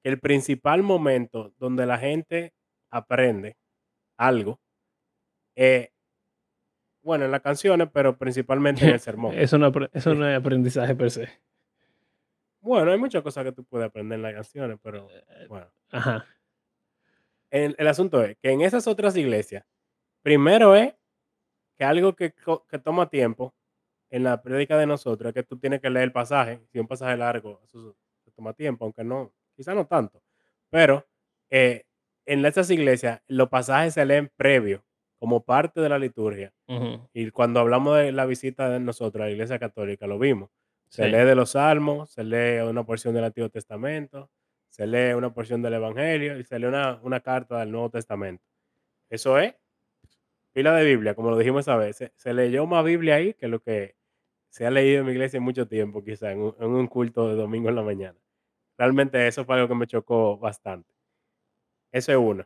Que 0.00 0.10
el 0.10 0.20
principal 0.20 0.84
momento 0.84 1.52
donde 1.58 1.86
la 1.86 1.98
gente 1.98 2.54
aprende 2.90 3.56
algo, 4.16 4.60
eh, 5.56 5.90
bueno, 7.02 7.24
en 7.24 7.32
las 7.32 7.40
canciones, 7.40 7.88
pero 7.92 8.16
principalmente 8.16 8.84
en 8.84 8.92
el 8.92 9.00
sermón. 9.00 9.34
Eso 9.34 9.58
no, 9.58 9.72
eso 9.92 10.14
no 10.14 10.28
es 10.28 10.38
aprendizaje 10.38 10.94
per 10.94 11.10
se. 11.10 11.28
Bueno, 12.60 12.92
hay 12.92 12.98
muchas 12.98 13.22
cosas 13.22 13.42
que 13.44 13.52
tú 13.52 13.64
puedes 13.64 13.88
aprender 13.88 14.16
en 14.16 14.22
las 14.22 14.34
canciones, 14.34 14.78
pero 14.80 15.08
bueno. 15.48 15.66
Ajá. 15.90 16.24
El, 17.54 17.76
el 17.78 17.86
asunto 17.86 18.22
es 18.24 18.36
que 18.42 18.50
en 18.50 18.62
esas 18.62 18.86
otras 18.88 19.16
iglesias, 19.16 19.64
primero 20.22 20.74
es 20.74 20.94
que 21.78 21.84
algo 21.84 22.14
que, 22.14 22.32
que 22.68 22.78
toma 22.78 23.08
tiempo 23.08 23.54
en 24.10 24.24
la 24.24 24.42
prédica 24.42 24.76
de 24.78 24.86
nosotros 24.86 25.28
es 25.30 25.34
que 25.34 25.42
tú 25.42 25.58
tienes 25.58 25.80
que 25.80 25.90
leer 25.90 26.04
el 26.04 26.12
pasaje. 26.12 26.60
Si 26.72 26.78
un 26.78 26.86
pasaje 26.88 27.16
largo, 27.16 27.60
eso 27.64 27.96
toma 28.36 28.52
tiempo, 28.54 28.84
aunque 28.84 29.04
no, 29.04 29.32
quizá 29.56 29.74
no 29.74 29.86
tanto. 29.86 30.20
Pero 30.70 31.06
eh, 31.50 31.84
en 32.26 32.44
esas 32.44 32.70
iglesias, 32.70 33.20
los 33.28 33.48
pasajes 33.48 33.94
se 33.94 34.04
leen 34.04 34.30
previo, 34.36 34.84
como 35.18 35.44
parte 35.44 35.80
de 35.80 35.88
la 35.88 35.98
liturgia. 35.98 36.52
Y 37.12 37.30
cuando 37.30 37.60
hablamos 37.60 37.96
de 37.98 38.12
la 38.12 38.26
visita 38.26 38.68
de 38.68 38.80
nosotros 38.80 39.22
a 39.22 39.26
la 39.26 39.32
iglesia 39.32 39.58
católica, 39.60 40.06
lo 40.06 40.18
vimos. 40.18 40.50
Se 40.88 41.04
Sí. 41.04 41.10
lee 41.10 41.24
de 41.24 41.34
los 41.34 41.50
salmos, 41.50 42.10
se 42.10 42.24
lee 42.24 42.60
una 42.68 42.84
porción 42.84 43.14
del 43.14 43.24
Antiguo 43.24 43.48
Testamento, 43.48 44.30
se 44.74 44.88
lee 44.88 45.14
una 45.14 45.32
porción 45.32 45.62
del 45.62 45.74
Evangelio 45.74 46.36
y 46.36 46.42
se 46.42 46.58
lee 46.58 46.66
una, 46.66 46.98
una 47.04 47.20
carta 47.20 47.60
del 47.60 47.70
Nuevo 47.70 47.90
Testamento. 47.90 48.42
Eso 49.08 49.38
es 49.38 49.54
pila 50.52 50.74
de 50.74 50.84
Biblia, 50.84 51.14
como 51.14 51.30
lo 51.30 51.38
dijimos 51.38 51.60
esa 51.60 51.76
vez. 51.76 51.96
Se, 52.16 52.34
leyó 52.34 52.66
más 52.66 52.84
Biblia 52.84 53.14
ahí 53.14 53.34
que 53.34 53.46
lo 53.46 53.60
que 53.60 53.94
se 54.48 54.66
ha 54.66 54.72
leído 54.72 55.00
en 55.00 55.06
mi 55.06 55.12
iglesia 55.12 55.36
en 55.38 55.44
mucho 55.44 55.68
tiempo, 55.68 56.02
quizá 56.02 56.32
en 56.32 56.40
un, 56.40 56.88
culto 56.88 57.28
de 57.28 57.36
domingo 57.36 57.68
en 57.68 57.76
la 57.76 57.82
mañana. 57.82 58.18
Realmente 58.76 59.28
eso 59.28 59.44
fue 59.44 59.54
algo 59.54 59.68
que 59.68 59.76
me 59.76 59.86
chocó 59.86 60.38
bastante. 60.38 60.92
Eso 61.92 62.10
es 62.10 62.18
uno. 62.18 62.44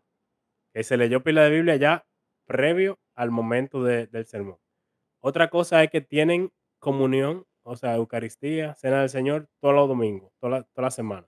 Que 0.75 0.85
se 0.85 0.99
leyó 0.99 1.23
pila 1.23 1.45
de 1.45 1.51
Biblia 1.51 1.77
ya 1.77 2.07
previo 2.45 2.99
al 3.15 3.31
momento 3.31 3.83
de- 3.83 4.07
del 4.07 4.27
sermón. 4.27 4.59
Otra 5.21 5.49
cosa 5.49 5.83
es 5.83 5.91
que 5.91 6.03
tienen 6.03 6.53
comunión, 6.79 7.47
o 7.63 7.75
sea, 7.77 7.95
Eucaristía, 7.97 8.75
Cena 8.75 9.01
del 9.01 9.09
Señor, 9.09 9.49
todos 9.61 9.75
los 9.75 9.89
domingos, 9.89 10.31
toda 10.41 10.59
la, 10.59 10.63
toda 10.65 10.89
la 10.89 10.91
semana. 10.91 11.27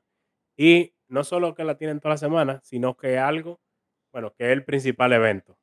Y 0.62 0.92
no 1.08 1.24
solo 1.24 1.54
que 1.54 1.64
la 1.64 1.76
tienen 1.76 2.00
toda 2.00 2.14
la 2.14 2.18
semana, 2.18 2.60
sino 2.62 2.94
que 2.96 3.18
algo, 3.18 3.60
bueno, 4.12 4.34
que 4.34 4.44
es 4.44 4.50
el 4.52 4.62
principal 4.64 5.12
evento 5.14 5.56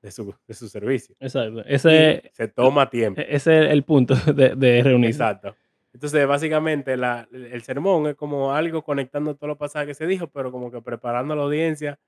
de 0.00 0.10
su, 0.10 0.34
de 0.46 0.54
su 0.54 0.68
servicio. 0.68 1.14
Exacto. 1.20 1.60
Y 1.60 1.74
Ese, 1.74 2.30
se 2.32 2.48
toma 2.48 2.88
tiempo. 2.88 3.20
ese 3.20 3.66
es 3.66 3.70
el 3.72 3.82
punto 3.84 4.14
de, 4.34 4.54
de 4.56 4.82
reunirse. 4.82 5.22
Exacto. 5.22 5.54
Entonces, 5.92 6.26
básicamente, 6.26 6.96
la- 6.96 7.28
el 7.30 7.60
sermón 7.62 8.06
es 8.06 8.14
como 8.14 8.54
algo 8.54 8.82
conectando 8.82 9.34
todos 9.36 9.48
los 9.48 9.58
pasajes 9.58 9.88
que 9.88 9.94
se 9.94 10.06
dijo, 10.06 10.28
pero 10.28 10.50
como 10.50 10.70
que 10.70 10.80
preparando 10.80 11.34
a 11.34 11.36
la 11.36 11.42
audiencia 11.42 11.98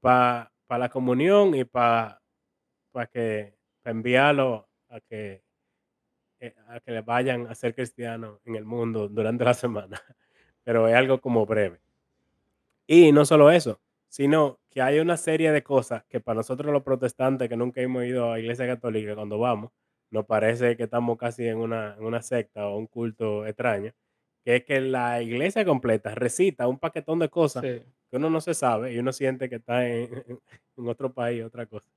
para 0.00 0.50
la 0.68 0.88
comunión 0.88 1.54
y 1.54 1.64
para 1.64 2.20
que 3.12 3.54
pa 3.82 3.90
enviarlo 3.90 4.68
a 4.88 5.00
que, 5.00 5.42
eh, 6.40 6.54
a 6.68 6.80
que 6.80 6.92
le 6.92 7.02
vayan 7.02 7.46
a 7.46 7.54
ser 7.54 7.74
cristianos 7.74 8.40
en 8.46 8.56
el 8.56 8.64
mundo 8.64 9.08
durante 9.08 9.44
la 9.44 9.54
semana. 9.54 10.00
Pero 10.64 10.86
es 10.88 10.94
algo 10.94 11.20
como 11.20 11.46
breve. 11.46 11.80
Y 12.92 13.12
no 13.12 13.24
solo 13.24 13.50
eso, 13.52 13.80
sino 14.08 14.58
que 14.68 14.82
hay 14.82 14.98
una 14.98 15.16
serie 15.16 15.52
de 15.52 15.62
cosas 15.62 16.04
que 16.08 16.18
para 16.20 16.36
nosotros 16.38 16.72
los 16.72 16.82
protestantes 16.82 17.48
que 17.48 17.56
nunca 17.56 17.80
hemos 17.80 18.04
ido 18.04 18.32
a 18.32 18.40
iglesia 18.40 18.66
católica 18.66 19.14
cuando 19.14 19.38
vamos, 19.38 19.70
nos 20.10 20.26
parece 20.26 20.76
que 20.76 20.84
estamos 20.84 21.16
casi 21.16 21.46
en 21.46 21.58
una, 21.58 21.94
en 21.96 22.04
una 22.04 22.20
secta 22.22 22.66
o 22.66 22.76
un 22.78 22.88
culto 22.88 23.46
extraño, 23.46 23.92
que 24.44 24.56
es 24.56 24.64
que 24.64 24.80
la 24.80 25.22
iglesia 25.22 25.64
completa 25.64 26.14
recita 26.16 26.66
un 26.66 26.78
paquetón 26.80 27.20
de 27.20 27.28
cosas 27.28 27.62
Sí. 27.62 27.82
que 28.10 28.16
uno 28.16 28.28
no 28.28 28.40
se 28.40 28.54
sabe 28.54 28.92
y 28.92 28.98
uno 28.98 29.12
siente 29.12 29.48
que 29.48 29.56
está 29.56 29.86
en, 29.88 30.08
en 30.76 30.88
otro 30.88 31.12
país, 31.12 31.44
otra 31.44 31.66
cosa. 31.66 31.88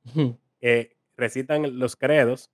Eh, 0.62 0.95
recitan 1.17 1.79
los 1.79 1.95
credos, 1.95 2.51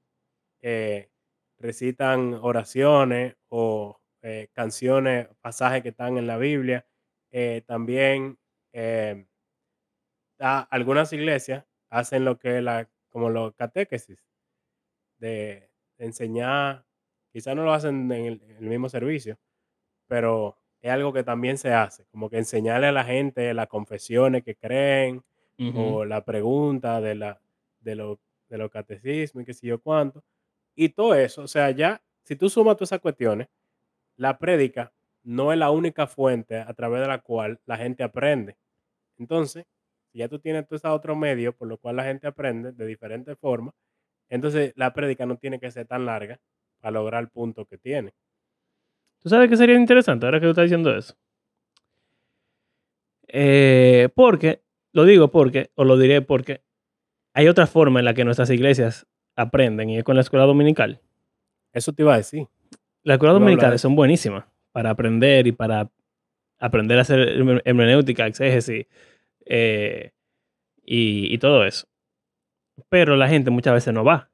eh, 0.61 1.09
recitan 1.57 2.35
oraciones 2.35 3.35
o 3.49 3.99
eh, 4.21 4.47
canciones, 4.53 5.27
pasajes 5.41 5.83
que 5.83 5.89
están 5.89 6.17
en 6.17 6.27
la 6.27 6.37
Biblia. 6.37 6.85
Eh, 7.31 7.63
también 7.67 8.37
eh, 8.73 9.25
a- 10.39 10.61
algunas 10.71 11.13
iglesias 11.13 11.65
hacen 11.89 12.25
lo 12.25 12.37
que 12.39 12.61
la, 12.61 12.89
como 13.09 13.29
los 13.29 13.53
catequesis, 13.55 14.19
de, 15.17 15.69
de 15.97 16.05
enseñar, 16.05 16.85
quizás 17.31 17.55
no 17.55 17.63
lo 17.63 17.73
hacen 17.73 18.11
en 18.11 18.25
el, 18.25 18.41
en 18.43 18.57
el 18.57 18.69
mismo 18.69 18.89
servicio, 18.89 19.37
pero 20.07 20.57
es 20.81 20.91
algo 20.91 21.13
que 21.13 21.23
también 21.23 21.57
se 21.57 21.73
hace, 21.73 22.05
como 22.11 22.29
que 22.29 22.37
enseñarle 22.39 22.87
a 22.87 22.91
la 22.91 23.05
gente 23.05 23.53
las 23.53 23.67
confesiones 23.67 24.43
que 24.43 24.55
creen 24.55 25.23
Ujú. 25.59 25.79
o 25.79 26.05
la 26.05 26.25
pregunta 26.25 27.01
de, 27.01 27.15
la, 27.15 27.41
de, 27.81 27.95
lo, 27.95 28.19
de 28.49 28.57
los 28.57 28.71
catecismos 28.71 29.43
y 29.43 29.45
qué 29.45 29.53
sé 29.53 29.67
yo 29.67 29.81
cuánto. 29.81 30.23
Y 30.75 30.89
todo 30.89 31.15
eso, 31.15 31.43
o 31.43 31.47
sea, 31.47 31.71
ya, 31.71 32.01
si 32.23 32.35
tú 32.35 32.49
sumas 32.49 32.77
todas 32.77 32.89
esas 32.89 33.01
cuestiones, 33.01 33.49
la 34.17 34.37
prédica 34.37 34.93
no 35.23 35.51
es 35.51 35.59
la 35.59 35.71
única 35.71 36.07
fuente 36.07 36.57
a 36.57 36.73
través 36.73 37.01
de 37.01 37.07
la 37.07 37.19
cual 37.19 37.59
la 37.65 37.77
gente 37.77 38.03
aprende. 38.03 38.57
Entonces, 39.17 39.65
si 40.11 40.19
ya 40.19 40.27
tú 40.27 40.39
tienes 40.39 40.67
todos 40.67 40.81
esos 40.81 40.91
otros 40.91 41.17
medios 41.17 41.53
por 41.55 41.67
los 41.67 41.79
cuales 41.79 41.97
la 41.97 42.09
gente 42.09 42.27
aprende 42.27 42.71
de 42.71 42.85
diferentes 42.85 43.37
formas, 43.37 43.73
entonces 44.29 44.73
la 44.75 44.93
prédica 44.93 45.25
no 45.25 45.37
tiene 45.37 45.59
que 45.59 45.71
ser 45.71 45.87
tan 45.87 46.05
larga 46.05 46.39
para 46.79 46.91
lograr 46.91 47.21
el 47.21 47.29
punto 47.29 47.65
que 47.65 47.77
tiene. 47.77 48.13
¿Tú 49.19 49.29
sabes 49.29 49.49
qué 49.49 49.57
sería 49.57 49.75
interesante 49.75 50.25
ahora 50.25 50.39
que 50.39 50.45
tú 50.45 50.51
estás 50.51 50.63
diciendo 50.63 50.95
eso? 50.95 51.15
Eh, 53.27 54.09
porque, 54.15 54.63
lo 54.93 55.03
digo 55.03 55.29
porque, 55.29 55.71
o 55.75 55.83
lo 55.83 55.97
diré 55.97 56.21
porque, 56.21 56.63
hay 57.33 57.47
otra 57.47 57.67
forma 57.67 57.99
en 57.99 58.05
la 58.05 58.13
que 58.13 58.25
nuestras 58.25 58.49
iglesias 58.49 59.05
aprenden 59.35 59.89
y 59.89 59.97
es 59.97 60.03
con 60.03 60.15
la 60.15 60.21
escuela 60.21 60.45
dominical. 60.45 61.01
Eso 61.73 61.93
te 61.93 62.01
iba 62.01 62.13
a 62.13 62.17
decir. 62.17 62.47
Las 63.03 63.15
escuelas 63.15 63.35
dominicales 63.35 63.81
son 63.81 63.95
buenísimas 63.95 64.45
para 64.71 64.91
aprender 64.91 65.47
y 65.47 65.51
para 65.51 65.91
aprender 66.59 66.97
a 66.97 67.01
hacer 67.01 67.19
herme- 67.19 67.61
hermenéutica, 67.65 68.27
exégesis 68.27 68.85
eh, 69.45 70.11
y, 70.83 71.33
y 71.33 71.37
todo 71.37 71.65
eso. 71.65 71.87
Pero 72.89 73.15
la 73.15 73.27
gente 73.27 73.51
muchas 73.51 73.73
veces 73.73 73.93
no 73.93 74.03
va. 74.03 74.31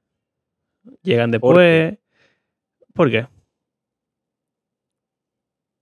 Llegan 1.02 1.32
¿Por 1.32 1.56
qué? 1.56 1.62
después. 1.62 2.00
¿Por 2.94 3.12
qué? 3.12 3.28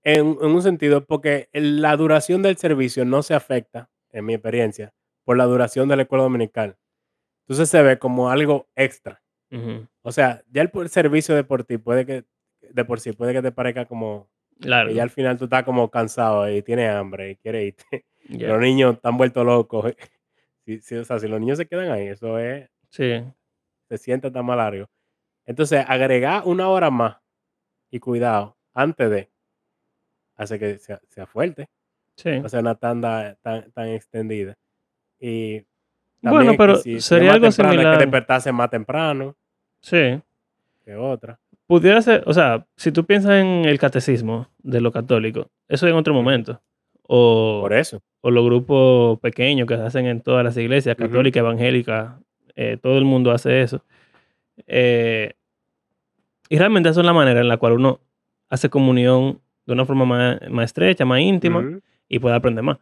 En, 0.02 0.36
en 0.40 0.50
un 0.50 0.62
sentido, 0.62 1.04
porque 1.06 1.48
la 1.52 1.96
duración 1.96 2.42
del 2.42 2.56
servicio 2.56 3.04
no 3.04 3.22
se 3.22 3.34
afecta, 3.34 3.90
en 4.12 4.24
mi 4.24 4.34
experiencia, 4.34 4.94
por 5.24 5.36
la 5.36 5.44
duración 5.44 5.88
de 5.88 5.96
la 5.96 6.02
escuela 6.02 6.24
dominical. 6.24 6.78
Entonces 7.44 7.68
se 7.68 7.82
ve 7.82 7.98
como 7.98 8.30
algo 8.30 8.68
extra. 8.74 9.22
O 10.02 10.10
sea, 10.10 10.42
ya 10.50 10.62
el, 10.62 10.88
servicio 10.88 11.36
de 11.36 11.44
por 11.44 11.62
ti 11.62 11.78
puede 11.78 12.04
que, 12.04 12.24
de 12.60 12.84
por 12.84 12.98
sí 12.98 13.12
puede 13.12 13.32
que 13.32 13.40
te 13.42 13.52
parezca 13.52 13.86
como 13.86 14.28
Que 14.88 14.94
ya 14.94 15.02
al 15.02 15.10
final 15.10 15.36
tú 15.38 15.44
estás 15.44 15.64
como 15.64 15.90
cansado 15.90 16.48
y 16.50 16.62
tienes 16.62 16.90
hambre 16.90 17.30
y 17.32 17.36
quieres 17.36 17.64
irte. 17.68 18.04
Los 18.28 18.60
niños 18.60 18.94
están 18.96 19.16
vueltos 19.16 19.44
locos. 19.44 19.92
Si, 20.66 20.80
si- 20.80 20.96
o 20.96 21.04
sea, 21.04 21.18
si 21.18 21.28
los 21.28 21.38
niños 21.38 21.58
se 21.58 21.66
quedan 21.66 21.90
ahí, 21.90 22.06
eso 22.06 22.38
es, 22.38 22.70
Sí. 22.88 23.22
se 23.86 23.98
siente 23.98 24.30
tan 24.30 24.46
más 24.46 24.56
largo. 24.56 24.88
Entonces, 25.44 25.84
agregar 25.86 26.44
una 26.46 26.70
hora 26.70 26.88
más 26.88 27.18
y 27.90 28.00
cuidado 28.00 28.56
antes 28.72 29.10
de 29.10 29.30
hace 30.36 30.58
que 30.58 30.78
sea, 30.78 31.02
sea 31.10 31.26
fuerte. 31.26 31.68
Sí. 32.16 32.40
No 32.40 32.48
sea 32.48 32.60
una 32.60 32.76
tanda 32.76 33.34
tan, 33.42 33.70
tan 33.72 33.88
extendida. 33.88 34.56
Y 35.20 35.62
Bueno, 36.22 36.54
pero 36.56 36.76
si- 36.76 36.98
sería 37.02 37.34
algo 37.34 37.50
similar. 37.52 37.98
que 37.98 38.04
despertarse 38.06 38.50
más 38.50 38.70
temprano 38.70 39.36
Sí. 39.80 40.18
que 40.82 40.96
otra. 40.96 41.38
Pudiera 41.66 42.00
ser, 42.02 42.22
o 42.26 42.34
sea, 42.34 42.66
si 42.76 42.92
tú 42.92 43.04
piensas 43.06 43.32
en 43.42 43.64
el 43.64 43.78
catecismo 43.78 44.48
de 44.58 44.80
lo 44.80 44.92
católico, 44.92 45.48
eso 45.68 45.86
en 45.88 45.94
otro 45.94 46.12
momento. 46.12 46.60
O, 47.06 47.60
Por 47.62 47.72
eso. 47.74 48.00
o 48.22 48.30
los 48.30 48.44
grupos 48.44 49.18
pequeños 49.20 49.66
que 49.66 49.76
se 49.76 49.82
hacen 49.82 50.06
en 50.06 50.20
todas 50.20 50.44
las 50.44 50.56
iglesias 50.56 50.96
Ujú. 50.98 51.06
católicas, 51.08 51.40
evangélicas, 51.40 52.14
eh, 52.54 52.78
todo 52.82 52.98
el 52.98 53.04
mundo 53.04 53.30
hace 53.30 53.62
eso. 53.62 53.82
Eh, 54.66 55.32
y 56.48 56.58
realmente 56.58 56.88
esa 56.90 57.00
es 57.00 57.06
la 57.06 57.12
manera 57.12 57.40
en 57.40 57.48
la 57.48 57.56
cual 57.56 57.72
uno 57.74 58.00
hace 58.50 58.68
comunión 58.68 59.40
de 59.66 59.72
una 59.72 59.84
forma 59.86 60.04
más, 60.04 60.38
más 60.50 60.66
estrecha, 60.66 61.04
más 61.04 61.20
íntima 61.20 61.60
Ujú. 61.60 61.80
y 62.08 62.18
puede 62.18 62.36
aprender 62.36 62.62
más. 62.62 62.78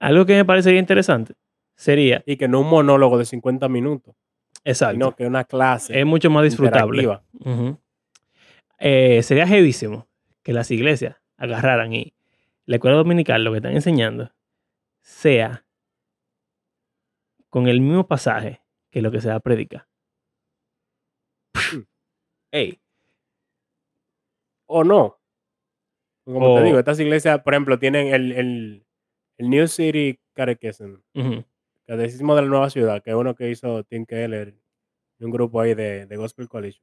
Algo 0.00 0.26
que 0.26 0.34
me 0.34 0.44
parecería 0.44 0.80
interesante 0.80 1.34
sería, 1.76 2.22
Y 2.26 2.36
que 2.36 2.48
no 2.48 2.60
un 2.60 2.68
monólogo 2.70 3.18
de 3.18 3.24
50 3.24 3.68
minutos, 3.68 4.14
exacto, 4.64 4.94
sino 4.94 5.16
que 5.16 5.26
una 5.26 5.44
clase 5.44 5.98
es 5.98 6.06
mucho 6.06 6.30
más 6.30 6.44
disfrutable. 6.44 7.02
interactiva. 7.02 7.22
Ujú. 7.52 7.78
Eh, 8.78 9.22
sería 9.22 9.46
jevísimo 9.46 10.08
que 10.42 10.52
las 10.52 10.70
iglesias 10.70 11.16
agarraran 11.36 11.92
y 11.92 12.14
la 12.66 12.76
escuela 12.76 12.96
dominical 12.96 13.44
lo 13.44 13.52
que 13.52 13.58
están 13.58 13.72
enseñando 13.72 14.32
sea 15.00 15.64
con 17.50 17.68
el 17.68 17.80
mismo 17.80 18.06
pasaje 18.06 18.62
que 18.90 19.02
lo 19.02 19.10
que 19.10 19.20
se 19.20 19.28
va 19.28 19.36
a 19.36 19.40
predicar. 19.40 19.86
Ey, 22.50 22.80
O 24.66 24.84
no. 24.84 25.18
Como 26.24 26.56
te 26.56 26.62
digo, 26.64 26.78
estas 26.78 26.98
iglesias, 27.00 27.42
por 27.42 27.52
ejemplo, 27.52 27.78
tienen 27.78 28.14
el, 28.14 28.32
el, 28.32 28.86
el 29.36 29.50
New 29.50 29.68
City 29.68 30.18
Catechism, 30.32 30.96
ujú, 31.14 31.44
Catecismo 31.86 32.34
de 32.34 32.42
la 32.42 32.48
Nueva 32.48 32.70
Ciudad, 32.70 33.02
que 33.02 33.10
es 33.10 33.16
uno 33.16 33.34
que 33.34 33.50
hizo 33.50 33.84
Tim 33.84 34.06
Keller 34.06 34.54
un 35.20 35.30
grupo 35.30 35.60
ahí 35.60 35.74
de, 35.74 36.06
de 36.06 36.16
Gospel 36.16 36.48
College. 36.48 36.80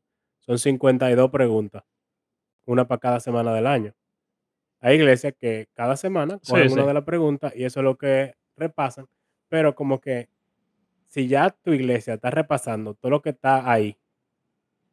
Son 0.51 0.59
52 0.59 1.29
preguntas, 1.29 1.81
una 2.65 2.85
para 2.85 2.99
cada 2.99 3.19
semana 3.21 3.53
del 3.53 3.65
año. 3.65 3.93
Hay 4.81 4.97
iglesias 4.97 5.33
que 5.39 5.69
cada 5.73 5.95
semana 5.95 6.41
cogen 6.45 6.67
sí. 6.67 6.73
una 6.73 6.85
de 6.87 6.93
las 6.93 7.05
preguntas 7.05 7.53
y 7.55 7.63
eso 7.63 7.79
es 7.79 7.85
lo 7.85 7.97
que 7.97 8.35
repasan, 8.57 9.07
pero 9.47 9.73
como 9.73 10.01
que 10.01 10.27
si 11.07 11.29
ya 11.29 11.51
tu 11.51 11.71
iglesia 11.71 12.15
está 12.15 12.31
repasando 12.31 12.95
todo 12.95 13.11
lo 13.11 13.21
que 13.21 13.29
está 13.29 13.71
ahí 13.71 13.95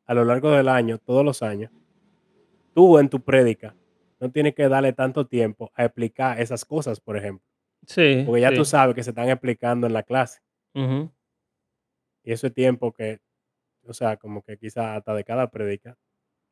a 0.07 0.15
lo 0.15 0.25
largo 0.25 0.53
del 0.53 0.69
año, 0.69 0.99
todos 0.99 1.25
los 1.25 1.43
años, 1.43 1.73
tú 2.73 3.01
en 3.01 3.09
tu 3.09 3.21
prédica 3.21 3.75
no 4.21 4.31
tienes 4.31 4.55
que 4.55 4.69
darle 4.69 4.93
tanto 4.93 5.27
tiempo 5.27 5.73
a 5.75 5.87
explicar 5.87 6.41
esas 6.41 6.65
cosas, 6.65 7.01
por 7.01 7.17
ejemplo, 7.17 7.45
sí, 7.85 8.23
porque 8.25 8.43
ya 8.43 8.51
sí, 8.51 8.57
tú 8.57 8.65
sabes 8.65 8.95
que 8.95 9.03
se 9.03 9.11
están 9.11 9.29
explicando 9.29 9.89
en 9.89 9.93
la 9.93 10.05
clase 10.05 10.41
y 12.23 12.31
eso 12.33 12.47
es 12.47 12.55
tiempo 12.55 12.93
que, 12.93 13.19
o 13.89 13.95
sea, 13.95 14.17
como 14.17 14.43
que 14.43 14.59
quizás 14.59 14.99
hasta 14.99 15.15
de 15.15 15.25
cada 15.25 15.51
prédica, 15.51 15.97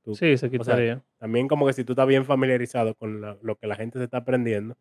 tú- 0.04 0.14
sí, 0.16 0.36
se 0.38 0.50
quitaría. 0.50 1.04
también 1.18 1.48
como 1.48 1.66
que 1.66 1.74
si 1.74 1.84
tú 1.84 1.92
estás 1.94 2.08
bien 2.08 2.24
familiarizado 2.26 2.94
con 2.96 3.20
la- 3.22 3.38
lo 3.42 3.56
que 3.56 3.66
la 3.68 3.76
gente 3.76 3.98
se 3.98 4.04
está 4.06 4.18
aprendiendo, 4.18 4.76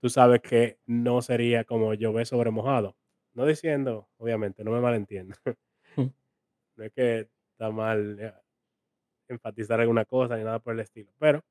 tú 0.00 0.08
sabes 0.08 0.40
que 0.42 0.78
no 0.86 1.22
sería 1.22 1.64
como 1.64 1.94
llover 1.94 2.26
sobre 2.26 2.50
mojado. 2.50 2.96
No 3.34 3.44
diciendo, 3.46 4.08
obviamente, 4.18 4.64
no 4.64 4.70
me 4.72 4.80
malentiendo. 4.80 5.36
No 6.76 6.84
es 6.84 6.92
que 6.92 7.28
está 7.52 7.70
mal 7.70 8.18
eh, 8.20 8.32
enfatizar 9.28 9.80
alguna 9.80 10.04
cosa 10.04 10.36
ni 10.36 10.44
nada 10.44 10.58
por 10.60 10.74
el 10.74 10.80
estilo, 10.80 11.12
pero 11.18 11.42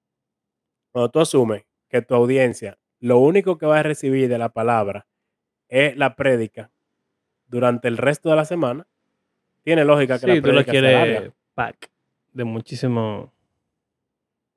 cuando 0.91 1.09
tú 1.11 1.19
asumes 1.19 1.63
que 1.89 2.01
tu 2.01 2.15
audiencia 2.15 2.77
lo 2.99 3.19
único 3.19 3.57
que 3.57 3.65
va 3.65 3.79
a 3.79 3.83
recibir 3.83 4.29
de 4.29 4.37
la 4.37 4.49
palabra 4.49 5.07
es 5.69 5.97
la 5.97 6.15
prédica 6.15 6.71
durante 7.47 7.87
el 7.87 7.97
resto 7.97 8.29
de 8.29 8.35
la 8.37 8.45
semana, 8.45 8.87
tiene 9.65 9.84
lógica 9.84 10.19
que 10.19 10.28
Sí, 10.28 10.41
la 10.41 10.63
tú 10.63 10.71
quieres 10.71 11.32
pack 11.56 11.91
de 12.34 12.43
muchísimo. 12.43 13.34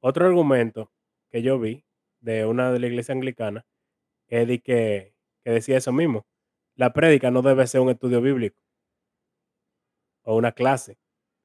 Otro 0.01 0.27
argumento 0.27 0.92
que 1.31 1.42
yo 1.42 1.59
vi 1.59 1.85
de 2.21 2.44
una 2.44 2.71
de 2.71 2.79
la 2.79 2.87
iglesia 2.88 3.14
anglicana 3.14 3.64
es 4.27 4.47
de 4.47 4.61
que, 4.61 5.14
que 5.42 5.51
decía 5.51 5.79
eso 5.79 5.92
mismo. 5.92 6.27
La 6.75 6.92
prédica 6.92 7.31
no 7.31 7.40
debe 7.40 7.66
ser 7.66 7.81
un 7.81 7.88
estudio 7.88 8.21
bíblico 8.21 8.62
o 10.23 10.37
una 10.37 10.53
clase, 10.53 10.99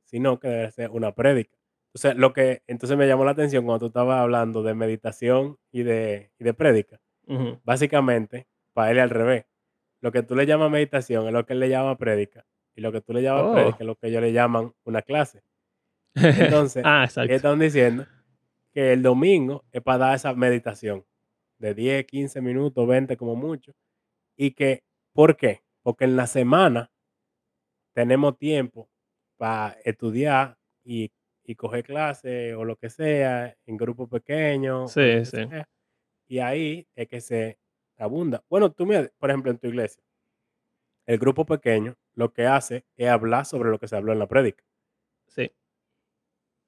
sino 0.04 0.39
que 0.39 0.49
debe 0.49 0.71
ser 0.71 0.89
una 0.91 1.13
prédica. 1.13 1.58
Entonces, 1.88 2.17
lo 2.17 2.34
que 2.34 2.63
entonces 2.67 2.97
me 2.97 3.08
llamó 3.08 3.23
la 3.23 3.32
atención 3.32 3.63
cuando 3.65 3.80
tú 3.80 3.86
estabas 3.88 4.19
hablando 4.19 4.62
de 4.62 4.73
meditación 4.73 5.58
y 5.71 5.84
de, 5.84 6.32
y 6.38 6.43
de 6.43 6.54
prédica. 6.54 6.99
Básicamente, 7.63 8.47
para 8.73 8.91
él 8.91 8.99
al 8.99 9.10
revés. 9.10 9.45
Lo 10.02 10.12
que 10.12 10.21
tú 10.21 10.36
le 10.36 10.45
llamas 10.45 10.69
meditación 10.69 11.28
es 11.28 11.34
lo 11.34 11.45
que 11.45 11.54
él 11.54 11.62
le 11.62 11.69
llama 11.69 11.97
prédica. 11.97 12.45
Y 12.75 12.81
lo 12.81 12.91
que 12.91 13.01
tú 13.01 13.13
le 13.13 13.21
llamas 13.21 13.43
Oh. 13.45 13.53
prédica 13.53 13.77
es 13.79 13.86
lo 13.86 13.95
que 13.95 14.07
ellos 14.07 14.21
le 14.21 14.33
llaman 14.33 14.73
una 14.86 15.01
clase. 15.01 15.41
Entonces, 16.15 16.83
ah, 16.86 17.05
están 17.29 17.59
diciendo 17.59 18.05
que 18.73 18.93
el 18.93 19.01
domingo 19.03 19.63
es 19.71 19.81
para 19.81 19.99
dar 19.99 20.15
esa 20.15 20.33
meditación 20.33 21.05
de 21.59 21.73
10, 21.73 22.05
15 22.05 22.41
minutos, 22.41 22.88
20 22.88 23.17
como 23.17 23.36
mucho. 23.36 23.73
Y 24.38 24.51
que, 24.51 24.83
¿por 25.13 25.38
qué? 25.38 25.62
Porque 25.83 26.05
en 26.05 26.15
la 26.15 26.27
semana 26.27 26.91
tenemos 27.93 28.38
tiempo 28.38 28.89
para 29.38 29.77
estudiar 29.86 30.57
y, 30.83 31.12
y 31.43 31.55
coger 31.55 31.83
clases 31.83 32.55
o 32.55 32.65
lo 32.65 32.75
que 32.75 32.89
sea 32.89 33.55
en 33.65 33.77
grupos 33.77 34.09
pequeños. 34.09 34.91
Sí, 34.91 34.99
que 35.01 35.25
sí. 35.25 35.31
sea, 35.47 35.67
Y 36.27 36.39
ahí 36.39 36.88
es 36.95 37.07
que 37.07 37.21
se 37.21 37.59
abunda. 37.97 38.43
Bueno, 38.49 38.71
tú 38.71 38.86
mira, 38.86 39.09
por 39.19 39.29
ejemplo, 39.29 39.51
en 39.51 39.57
tu 39.59 39.67
iglesia, 39.67 40.02
el 41.05 41.17
grupo 41.19 41.45
pequeño 41.45 41.95
lo 42.15 42.33
que 42.33 42.45
hace 42.47 42.85
es 42.97 43.09
hablar 43.09 43.45
sobre 43.45 43.69
lo 43.69 43.79
que 43.79 43.87
se 43.87 43.95
habló 43.95 44.13
en 44.13 44.19
la 44.19 44.27
prédica. 44.27 44.63
Sí. 45.27 45.51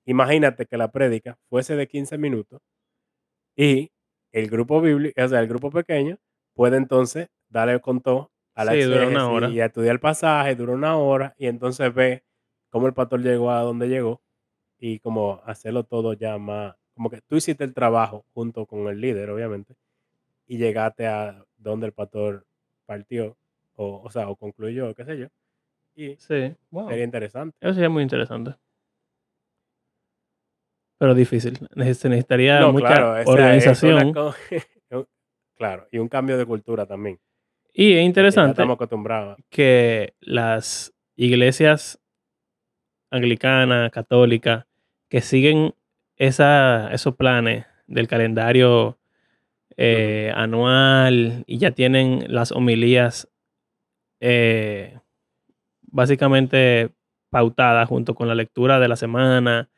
Imagínate 0.05 0.65
que 0.65 0.77
la 0.77 0.91
prédica 0.91 1.37
fuese 1.49 1.75
de 1.75 1.87
15 1.87 2.17
minutos 2.17 2.61
y 3.55 3.91
el 4.31 4.49
grupo 4.49 4.81
bíblico, 4.81 5.21
o 5.23 5.27
sea, 5.27 5.39
el 5.39 5.47
grupo 5.47 5.71
pequeño 5.71 6.17
puede 6.53 6.77
entonces 6.77 7.29
darle 7.49 7.79
con 7.81 8.01
todo 8.01 8.31
a 8.53 8.65
la 8.65 8.73
Sí, 8.73 8.83
una 8.83 9.29
hora. 9.29 9.49
y 9.49 9.59
a 9.61 9.65
estudiar 9.65 9.93
el 9.95 9.99
pasaje, 9.99 10.55
dura 10.55 10.73
una 10.73 10.97
hora 10.97 11.33
y 11.37 11.47
entonces 11.47 11.93
ve 11.93 12.23
cómo 12.69 12.87
el 12.87 12.93
pastor 12.93 13.21
llegó 13.21 13.51
a 13.51 13.61
donde 13.61 13.87
llegó 13.87 14.21
y 14.79 14.99
como 14.99 15.41
hacerlo 15.45 15.83
todo 15.85 16.13
ya 16.13 16.37
más, 16.37 16.75
como 16.93 17.09
que 17.09 17.21
tú 17.21 17.37
hiciste 17.37 17.63
el 17.63 17.73
trabajo 17.73 18.25
junto 18.33 18.65
con 18.65 18.87
el 18.87 19.01
líder, 19.01 19.29
obviamente, 19.29 19.75
y 20.47 20.57
llegaste 20.57 21.07
a 21.07 21.45
donde 21.57 21.87
el 21.87 21.93
pastor 21.93 22.45
partió 22.85 23.37
o, 23.75 24.01
o 24.03 24.09
sea, 24.11 24.29
o 24.29 24.35
concluyó, 24.35 24.93
qué 24.95 25.05
sé 25.05 25.17
yo, 25.17 25.27
y 25.95 26.15
Sí. 26.17 26.53
Wow. 26.71 26.89
sería 26.89 27.03
interesante. 27.05 27.55
Eso 27.61 27.73
sería 27.73 27.89
muy 27.89 28.03
interesante. 28.03 28.55
Pero 30.97 31.13
difícil. 31.13 31.57
Se 31.57 32.09
necesitaría 32.09 32.59
No, 32.59 32.71
mucha 32.71 32.87
claro, 32.87 33.17
esa 33.17 33.29
organización. 33.29 34.13
claro, 35.57 35.87
y 35.91 35.97
un 35.99 36.07
cambio 36.07 36.37
de 36.37 36.45
cultura 36.45 36.85
también. 36.85 37.19
Y 37.73 37.93
es 37.93 38.03
interesante 38.05 38.51
estamos 38.51 38.75
acostumbrados. 38.75 39.37
que 39.49 40.13
las 40.21 40.93
iglesias 41.17 41.99
anglicanas, 43.11 43.91
católicas, 43.91 44.65
que 45.09 45.21
siguen 45.21 45.73
esa, 46.17 46.89
esos 46.93 47.15
planes 47.15 47.65
del 47.87 48.07
calendario 48.07 48.97
eh, 49.77 50.31
anual 50.35 51.43
y 51.47 51.57
ya 51.57 51.71
tienen 51.71 52.25
las 52.33 52.51
homilías 52.53 53.27
eh, 54.27 54.99
básicamente 55.83 56.89
pautadas 57.29 57.87
junto 57.87 58.15
con 58.15 58.27
la 58.27 58.33
lectura 58.35 58.79
de 58.79 58.87
la 58.87 58.95
semana 58.95 59.69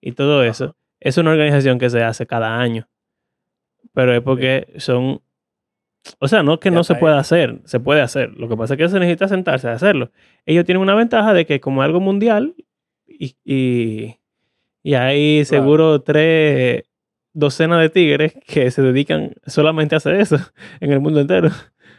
y 0.00 0.12
todo 0.12 0.44
eso. 0.44 0.64
Ajá. 0.64 0.74
Es 1.00 1.18
una 1.18 1.30
organización 1.30 1.78
que 1.78 1.90
se 1.90 2.02
hace 2.02 2.26
cada 2.26 2.58
año. 2.60 2.88
Pero 3.92 4.14
es 4.14 4.22
porque 4.22 4.72
son... 4.78 5.20
O 6.20 6.28
sea, 6.28 6.42
no 6.42 6.54
es 6.54 6.60
que 6.60 6.70
Ya 6.70 6.76
no 6.76 6.84
se 6.84 6.94
pueda 6.94 7.18
hacer, 7.18 7.60
se 7.64 7.80
puede 7.80 8.00
hacer. 8.00 8.30
Lo 8.36 8.48
que 8.48 8.56
pasa 8.56 8.74
es 8.74 8.78
que 8.78 8.88
se 8.88 8.98
necesita 9.00 9.26
sentarse 9.28 9.68
a 9.68 9.72
hacerlo. 9.72 10.10
Ellos 10.46 10.64
tienen 10.64 10.80
una 10.82 10.94
ventaja 10.94 11.34
de 11.34 11.44
que 11.44 11.60
como 11.60 11.82
algo 11.82 12.00
mundial 12.00 12.54
y, 13.06 13.36
y, 13.44 14.16
y 14.82 14.94
hay 14.94 15.44
Claro. 15.44 15.62
seguro 15.64 16.02
tres 16.02 16.84
docenas 17.32 17.80
de 17.80 17.90
tigres 17.90 18.34
que 18.46 18.70
se 18.70 18.82
dedican 18.82 19.34
solamente 19.46 19.94
a 19.94 19.98
hacer 19.98 20.14
eso 20.14 20.36
en 20.80 20.92
el 20.92 21.00
mundo 21.00 21.20
entero. 21.20 21.50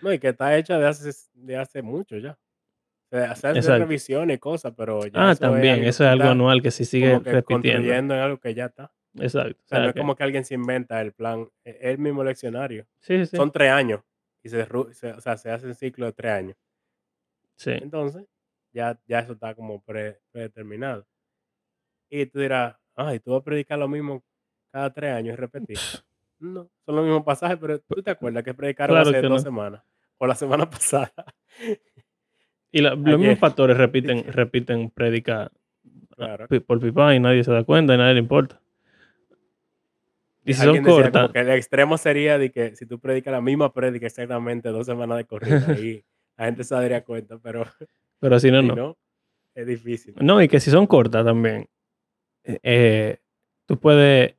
No, 0.01 0.11
y 0.13 0.19
que 0.19 0.29
está 0.29 0.55
hecha 0.57 0.77
de 0.77 0.87
hace, 0.87 1.11
de 1.33 1.57
hace 1.57 1.81
mucho 1.81 2.17
ya. 2.17 2.37
O 3.11 3.17
hacer 3.17 3.57
Exacto. 3.57 3.79
revisiones 3.79 4.37
y 4.37 4.39
cosas, 4.39 4.73
pero 4.77 5.03
ya 5.07 5.11
Ah, 5.29 5.31
eso 5.31 5.41
también, 5.41 5.79
es 5.83 5.89
eso 5.95 6.03
es 6.03 6.09
algo 6.11 6.23
está 6.25 6.31
anual 6.31 6.61
que 6.61 6.69
se 6.71 6.85
sigue 6.85 7.11
como 7.11 7.23
que 7.23 7.31
repitiendo. 7.31 7.77
construyendo 7.79 8.13
en 8.13 8.19
algo 8.19 8.39
que 8.39 8.53
ya 8.53 8.65
está. 8.65 8.91
Exacto. 9.15 9.59
O 9.65 9.67
sea, 9.67 9.79
O 9.79 9.81
no 9.81 9.89
es 9.89 9.95
como 9.95 10.15
que 10.15 10.23
alguien 10.23 10.45
se 10.45 10.53
inventa 10.53 11.01
el 11.01 11.11
plan, 11.13 11.49
es 11.63 11.77
el 11.81 11.97
mismo 11.97 12.23
leccionario. 12.23 12.85
sí, 12.99 13.25
sí. 13.25 13.35
Son 13.35 13.51
tres 13.51 13.71
años 13.71 14.01
y 14.43 14.49
se, 14.49 14.63
se- 14.93 15.13
o 15.13 15.21
sea, 15.21 15.37
se 15.37 15.49
hace 15.49 15.65
un 15.65 15.73
ciclo 15.75 16.05
de 16.05 16.13
tres 16.13 16.31
años. 16.31 16.57
Sí. 17.55 17.71
Entonces, 17.71 18.25
ya, 18.71 18.99
ya 19.07 19.19
eso 19.19 19.33
está 19.33 19.55
como 19.55 19.81
pre- 19.83 20.21
predeterminado. 20.31 21.07
Y 22.11 22.25
tú 22.27 22.39
dirás, 22.39 22.75
ay, 22.95 23.19
tú 23.19 23.31
vas 23.31 23.41
a 23.41 23.43
predicar 23.43 23.79
lo 23.79 23.87
mismo 23.87 24.23
cada 24.71 24.93
tres 24.93 25.13
años 25.13 25.33
y 25.33 25.35
repetir. 25.35 25.77
No, 26.39 26.69
son 26.85 26.95
los 26.95 27.03
mismos 27.05 27.23
pasajes, 27.23 27.57
pero 27.59 27.79
tú 27.79 28.01
te 28.01 28.11
acuerdas 28.11 28.43
que 28.43 28.53
predicaron 28.53 28.95
Claro 28.95 29.09
hace 29.09 29.19
que 29.21 29.27
dos 29.27 29.31
no. 29.31 29.39
semanas 29.39 29.83
o 30.19 30.27
la 30.27 30.35
semana 30.35 30.69
pasada. 30.69 31.11
Y 32.71 32.81
la- 32.81 32.91
los 32.95 33.19
mismos 33.19 33.39
pastores 33.39 33.75
repiten, 33.77 34.23
repiten 34.31 34.91
prédica 34.91 35.51
Claro. 36.15 36.47
por 36.67 36.79
pipa 36.81 37.15
y 37.15 37.19
nadie 37.19 37.43
se 37.45 37.51
da 37.51 37.63
cuenta 37.63 37.95
y 37.95 37.97
nadie 37.97 38.13
le 38.15 38.19
importa. 38.19 38.61
Y 40.45 40.53
si 40.53 40.63
son 40.63 40.83
cortas, 40.83 41.31
que 41.31 41.39
el 41.39 41.49
extremo 41.51 41.97
sería 41.97 42.37
de 42.37 42.51
que 42.51 42.75
si 42.75 42.85
tú 42.85 42.99
predicas 42.99 43.31
la 43.31 43.39
misma 43.41 43.71
prédica 43.73 44.05
exactamente 44.07 44.69
dos 44.69 44.85
semanas 44.85 45.17
de 45.17 45.25
corrida, 45.25 45.63
ahí 45.69 46.03
la 46.37 46.45
gente 46.45 46.63
se 46.63 46.75
daría 46.75 47.03
cuenta, 47.03 47.37
pero 47.39 47.65
pero 48.19 48.39
si 48.39 48.51
no, 48.51 48.61
si 48.61 48.67
no. 48.67 48.75
no, 48.75 48.97
es 49.55 49.65
difícil. 49.67 50.13
No, 50.19 50.41
y 50.41 50.47
que 50.49 50.59
si 50.59 50.69
son 50.71 50.87
cortas 50.87 51.23
también, 51.23 51.67
eh, 52.43 52.59
eh, 52.63 53.17
tú 53.65 53.79
puedes 53.79 54.35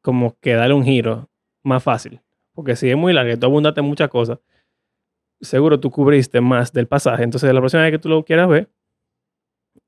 como 0.00 0.38
que 0.40 0.54
darle 0.54 0.74
un 0.74 0.84
giro 0.84 1.28
más 1.62 1.82
fácil. 1.82 2.20
Porque 2.54 2.76
si 2.76 2.88
es 2.90 2.96
muy 2.96 3.12
larga 3.12 3.32
y 3.32 3.36
tú 3.36 3.46
abundaste 3.46 3.80
en 3.80 3.86
muchas 3.86 4.08
cosas, 4.10 4.38
seguro 5.42 5.78
tú 5.80 5.90
cubriste 5.90 6.40
más 6.40 6.72
del 6.72 6.86
pasaje. 6.88 7.22
Entonces, 7.24 7.52
la 7.52 7.60
próxima 7.60 7.82
vez 7.82 7.92
que 7.92 7.98
tú 7.98 8.08
lo 8.08 8.24
quieras 8.24 8.48
ver, 8.48 8.68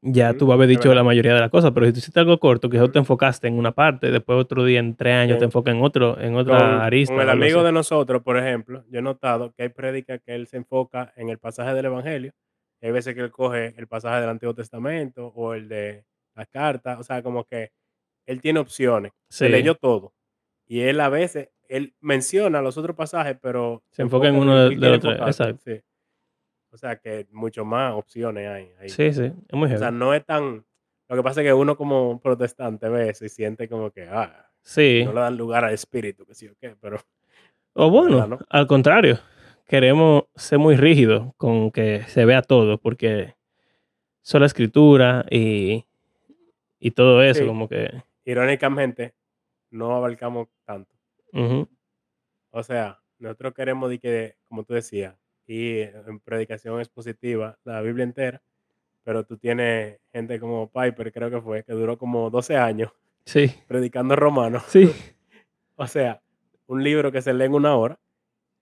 ya 0.03 0.35
tú 0.35 0.47
vas 0.47 0.53
a 0.53 0.57
haber 0.57 0.69
dicho 0.69 0.89
verdad. 0.89 0.97
la 0.97 1.05
mayoría 1.05 1.35
de 1.35 1.41
las 1.41 1.51
cosas. 1.51 1.71
Pero 1.73 1.87
si 1.87 1.93
tú 1.93 1.99
hiciste 1.99 2.21
algo 2.21 2.39
corto, 2.39 2.69
que 2.69 2.79
te 2.89 2.99
enfocaste 2.99 3.49
en 3.49 3.59
una 3.59 3.73
parte, 3.73 4.11
después 4.11 4.39
otro 4.39 4.65
día, 4.65 4.79
en 4.81 4.95
tres 4.97 5.15
años, 5.15 5.39
te 5.39 5.45
enfocas 5.45 5.75
en 5.75 5.83
otro, 5.83 6.21
en 6.21 6.35
otra 6.37 6.59
Con, 6.59 6.67
arista. 6.83 7.15
con 7.15 7.23
el 7.23 7.31
amigo 7.31 7.59
así. 7.61 7.67
de 7.67 7.73
nosotros, 7.73 8.23
por 8.23 8.37
ejemplo, 8.39 8.85
yo 8.91 8.99
he 8.99 9.03
notado 9.03 9.53
que 9.53 9.63
hay 9.65 9.69
prédicas 9.71 10.21
que 10.25 10.35
él 10.35 10.47
se 10.47 10.59
enfoca 10.59 11.13
en 11.17 11.31
el 11.31 11.39
pasaje 11.39 11.73
del 11.75 11.87
Evangelio. 11.87 12.33
hay 12.83 12.91
veces 12.91 13.15
que 13.15 13.21
él 13.23 13.31
coge 13.31 13.73
el 13.79 13.87
pasaje 13.87 14.21
del 14.21 14.29
Antiguo 14.31 14.55
Testamento 14.55 15.29
o 15.29 15.55
el 15.55 15.69
de 15.69 16.05
las 16.35 16.49
cartas. 16.49 16.99
O 17.01 17.03
sea, 17.03 17.23
como 17.23 17.45
que 17.45 17.71
él 18.27 18.41
tiene 18.43 18.61
opciones. 18.61 19.13
Se 19.31 19.47
Sí, 19.47 19.53
leyó 19.53 19.75
todo. 19.75 20.13
Y 20.67 20.81
él 20.81 21.01
a 21.01 21.09
veces, 21.09 21.49
él 21.77 21.95
menciona 22.01 22.61
los 22.63 22.77
otros 22.79 22.95
pasajes, 22.97 23.37
pero 23.41 23.83
se 23.91 24.03
enfoca 24.03 24.29
en 24.29 24.37
uno 24.37 24.69
de, 24.69 24.77
los 24.77 25.01
tres. 25.01 25.19
Exacto. 25.27 25.63
Sí. 25.65 25.81
O 26.71 26.77
sea, 26.77 26.97
que 26.97 27.27
mucho 27.31 27.65
más 27.65 27.95
opciones 27.95 28.49
hay 28.49 28.71
ahí. 28.81 28.89
Sí, 28.89 29.13
sí, 29.13 29.25
es 29.25 29.53
muy 29.53 29.67
O 29.73 29.79
sea, 29.79 29.89
heavy. 29.89 29.99
no 29.99 30.15
es 30.15 30.25
tan... 30.25 30.65
Lo 31.09 31.17
que 31.17 31.23
pasa 31.23 31.41
es 31.41 31.47
que 31.47 31.53
uno 31.53 31.77
como 31.77 32.21
protestante 32.21 32.89
ve 32.89 33.11
eso 33.11 33.25
y 33.25 33.29
siente 33.29 33.69
como 33.69 33.91
que, 33.91 34.09
ah, 34.11 34.47
Sí. 34.63 35.03
no 35.05 35.13
le 35.13 35.21
dan 35.21 35.37
lugar 35.37 35.65
al 35.65 35.75
espíritu, 35.75 36.25
que 36.25 36.35
sí 36.35 36.49
o 36.49 36.55
qué, 36.59 36.75
pero 36.81 36.99
O 37.75 37.91
bueno, 37.91 38.17
verdad 38.21 38.29
no. 38.29 38.39
al 38.49 38.67
contrario, 38.67 39.19
queremos 39.67 40.25
ser 40.35 40.59
muy 40.59 40.77
rígidos 40.77 41.35
con 41.37 41.71
que 41.71 42.03
se 42.09 42.25
vea 42.25 42.41
todo, 42.43 42.79
porque 42.79 43.35
sola 44.23 44.47
escritura 44.47 45.27
y, 45.31 45.85
y 46.79 46.91
todo 46.93 47.23
eso, 47.23 47.41
Sí, 47.41 47.47
como 47.47 47.69
que... 47.69 48.03
irónicamente, 48.25 49.15
no 49.71 49.95
abarcamos 49.95 50.49
tanto. 50.65 50.94
Ujú, 51.35 51.69
O 52.51 52.63
sea, 52.63 53.01
nosotros 53.19 53.55
queremos 53.55 53.91
de 53.91 53.99
que, 53.99 54.37
como 54.49 54.65
tú 54.65 54.75
decías, 54.75 55.17
y 55.47 55.81
en 55.81 56.21
predicación 56.21 56.81
expositiva, 56.81 57.59
la 57.65 57.81
Biblia 57.83 58.05
entera, 58.05 58.43
pero 59.05 59.25
tú 59.25 59.37
tienes 59.39 60.01
gente 60.13 60.41
como 60.41 60.71
Piper, 60.71 61.13
creo 61.13 61.31
que 61.31 61.41
fue, 61.43 61.65
que 61.65 61.73
duró 61.75 61.99
como 61.99 62.31
12 62.31 62.57
años 62.57 62.93
Sí, 63.27 63.47
predicando 63.69 64.17
romano. 64.17 64.61
sí, 64.69 64.91
o 65.77 65.87
sea, 65.87 66.23
un 66.67 66.83
libro 66.85 67.13
que 67.13 67.23
se 67.23 67.35
lee 67.35 67.47
en 67.47 67.55
una 67.55 67.77
hora, 67.77 67.99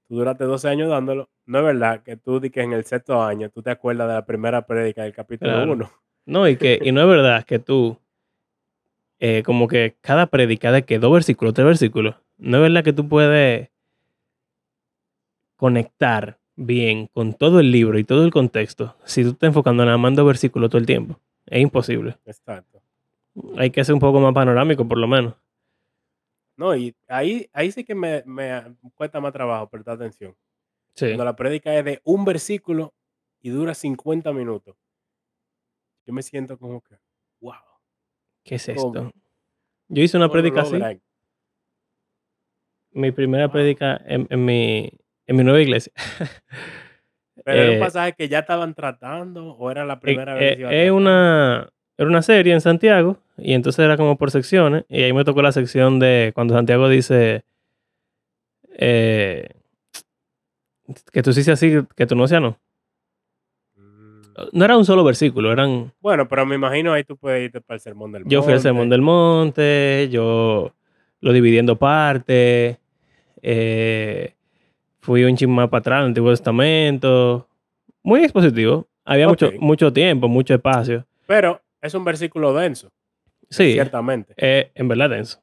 tú 0.08 0.16
duraste 0.16 0.44
12 0.44 0.68
años 0.68 0.90
dándolo. 0.90 1.30
No 1.46 1.58
es 1.60 1.64
verdad 1.64 2.02
que 2.02 2.16
tú 2.16 2.40
di 2.40 2.50
que 2.50 2.62
en 2.62 2.72
el 2.72 2.84
sexto 2.84 3.22
año 3.22 3.50
tú 3.50 3.62
te 3.62 3.70
acuerdas 3.70 4.08
de 4.08 4.14
la 4.14 4.26
primera 4.26 4.66
prédica 4.66 5.02
del 5.04 5.14
capítulo 5.14 5.52
claro. 5.52 5.72
1. 5.72 5.92
No, 6.26 6.48
y 6.48 6.56
que 6.56 6.78
y 6.82 6.92
no 6.92 7.02
es 7.02 7.08
verdad 7.08 7.44
que 7.44 7.58
tú, 7.58 7.98
eh, 9.24 9.44
como 9.44 9.68
que 9.68 9.94
cada 10.00 10.26
prédica 10.26 10.72
de 10.72 10.82
que 10.82 10.98
dos 10.98 11.12
versículos, 11.12 11.54
tres 11.54 11.64
versículos, 11.64 12.16
no 12.38 12.56
es 12.56 12.62
verdad 12.64 12.82
que 12.82 12.92
tú 12.92 13.08
puedes 13.08 13.68
conectar 15.54 16.40
bien 16.56 17.06
con 17.06 17.32
todo 17.32 17.60
el 17.60 17.70
libro 17.70 18.00
y 18.00 18.04
todo 18.04 18.24
el 18.24 18.32
contexto 18.32 18.96
si 19.04 19.22
tú 19.22 19.28
estás 19.28 19.46
enfocando 19.46 19.84
nada 19.84 19.96
más 19.96 20.08
en 20.08 20.16
dos 20.16 20.26
versículos 20.26 20.70
todo 20.70 20.80
el 20.80 20.86
tiempo. 20.86 21.20
Es 21.46 21.62
imposible. 21.62 22.18
Exacto. 22.26 22.82
Hay 23.56 23.70
que 23.70 23.84
ser 23.84 23.94
un 23.94 24.00
poco 24.00 24.18
más 24.18 24.34
panorámico, 24.34 24.88
por 24.88 24.98
lo 24.98 25.06
menos. 25.06 25.34
No, 26.56 26.74
y 26.74 26.92
ahí, 27.06 27.48
ahí 27.52 27.70
sí 27.70 27.84
que 27.84 27.94
me, 27.94 28.24
me 28.26 28.74
cuesta 28.96 29.20
más 29.20 29.32
trabajo 29.32 29.70
prestar 29.70 29.94
atención. 29.94 30.34
Sí. 30.96 31.06
Cuando 31.06 31.26
la 31.26 31.36
prédica 31.36 31.72
es 31.78 31.84
de 31.84 32.00
un 32.02 32.24
versículo 32.24 32.92
y 33.40 33.50
dura 33.50 33.72
50 33.72 34.32
minutos, 34.32 34.74
yo 36.06 36.12
me 36.12 36.22
siento 36.22 36.58
como 36.58 36.80
que, 36.80 36.96
wow, 37.40 37.54
¿Qué 38.44 38.56
es 38.56 38.68
¿cómo? 38.68 38.88
esto? 38.88 39.12
Yo 39.88 40.02
hice 40.02 40.16
una 40.16 40.28
¿Cómo 40.28 40.34
lo 40.36 40.42
prédica 40.42 40.60
así. 40.62 41.00
Mi 42.92 43.10
primera 43.12 43.44
Wow. 43.46 43.52
prédica 43.52 44.00
en, 44.06 44.26
en 44.30 44.44
mi, 44.44 44.90
en 45.26 45.36
mi 45.36 45.44
nueva 45.44 45.60
iglesia. 45.60 45.92
Pero 47.44 47.62
era 47.62 47.70
un 47.72 47.76
Eh, 47.76 47.80
pasaje 47.80 48.12
que 48.12 48.28
ya 48.28 48.40
estaban 48.40 48.74
tratando 48.74 49.52
o 49.54 49.70
era 49.70 49.84
la 49.84 49.94
eh, 49.94 49.98
primera 49.98 50.34
vez 50.34 50.52
eh, 50.52 50.54
que 50.54 50.60
iba 50.60 50.70
a 50.70 50.72
tratar. 50.72 50.92
una, 50.92 51.70
era 51.96 52.08
una 52.08 52.22
serie 52.22 52.52
en 52.52 52.60
Santiago 52.60 53.18
y 53.38 53.54
entonces 53.54 53.84
era 53.84 53.96
como 53.96 54.16
por 54.16 54.30
secciones 54.30 54.84
y 54.88 55.02
ahí 55.02 55.12
me 55.12 55.24
tocó 55.24 55.42
la 55.42 55.52
sección 55.52 55.98
de 55.98 56.32
cuando 56.34 56.54
Santiago 56.54 56.88
dice 56.88 57.44
eh, 58.78 59.48
que 61.12 61.22
tú 61.22 61.32
sí 61.32 61.42
seas 61.42 61.58
así, 61.58 61.72
que 61.96 62.06
tú 62.06 62.14
no 62.14 62.26
seas 62.28 62.42
no. 62.42 62.58
Mm. 64.36 64.58
No 64.58 64.64
era 64.64 64.76
un 64.76 64.84
solo 64.84 65.04
versículo, 65.04 65.52
eran... 65.52 65.92
Bueno, 66.00 66.26
pero 66.28 66.44
me 66.46 66.54
imagino 66.54 66.92
ahí 66.92 67.04
tú 67.04 67.16
puedes 67.16 67.44
irte 67.44 67.60
para 67.60 67.76
el 67.76 67.80
sermón 67.80 68.12
del 68.12 68.24
Yo 68.26 68.42
fui 68.42 68.52
al 68.52 68.60
Sermón 68.60 68.82
monte. 68.84 68.92
del 68.94 69.02
Monte, 69.02 70.08
yo 70.10 70.72
lo 71.20 71.32
dividí 71.32 71.58
en 71.58 71.66
dos 71.66 71.78
partes, 71.78 72.78
eh, 73.42 74.34
fui 75.00 75.24
un 75.24 75.36
chisme 75.36 75.54
más 75.54 75.68
para 75.68 75.80
atrás, 75.80 76.00
el 76.00 76.06
Antiguo 76.06 76.30
Testamento, 76.30 77.48
muy 78.02 78.22
expositivo. 78.24 78.86
Había 79.04 79.28
mucho, 79.28 79.50
mucho 79.58 79.92
tiempo, 79.92 80.28
mucho 80.28 80.54
espacio. 80.54 81.04
Pero 81.26 81.60
es 81.80 81.92
un 81.94 82.04
versículo 82.04 82.52
denso, 82.54 82.90
Sí, 83.50 83.72
ciertamente. 83.72 84.32
eh, 84.36 84.70
en 84.74 84.88
verdad 84.88 85.10
denso. 85.10 85.40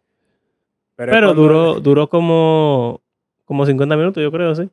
Pero, 0.96 1.34
duró, 1.34 1.80
duró 1.80 2.10
como, 2.10 3.02
como 3.46 3.66
50 3.66 3.96
minutos, 3.96 4.22
yo 4.24 4.32
creo, 4.32 4.54
sí. 4.56 4.70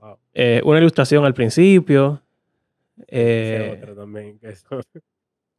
Wow, 0.00 0.18
Eh, 0.34 0.60
una 0.64 0.78
ilustración 0.78 1.24
al 1.24 1.34
principio. 1.34 2.22
Eh, 3.08 3.78
otro 3.80 3.94
también, 3.96 4.38
que 4.38 4.48
eso- 4.50 4.80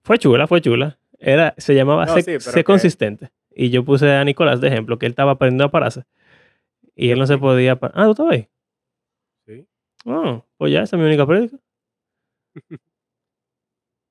fue 0.03 0.17
chula, 0.19 0.47
fue 0.47 0.61
chula. 0.61 0.99
Era, 1.19 1.53
se 1.57 1.73
llamaba 1.75 2.05
No, 2.05 2.13
Sé, 2.13 2.21
sí, 2.21 2.25
pero 2.31 2.41
Sé 2.41 2.51
que- 2.59 2.63
Consistente. 2.63 3.29
Y 3.51 3.69
yo 3.71 3.83
puse 3.83 4.09
a 4.11 4.23
Nicolás 4.23 4.61
de 4.61 4.67
ejemplo, 4.67 4.99
que 4.99 5.05
él 5.07 5.11
estaba 5.13 5.31
aprendiendo 5.33 5.65
a 5.65 5.71
pararse. 5.71 6.03
Y 6.95 7.09
él 7.11 7.19
no 7.19 7.25
se 7.27 7.37
podía... 7.37 7.77
Ah, 7.81 8.05
¿tú 8.05 8.11
estabas 8.11 8.33
ahí? 8.33 8.49
Sí, 9.45 9.67
Ah, 10.05 10.43
pues 10.57 10.71
ya, 10.71 10.81
esa 10.83 10.95
es 10.95 10.99
mi 11.01 11.07
única 11.07 11.25
prédica. 11.25 11.57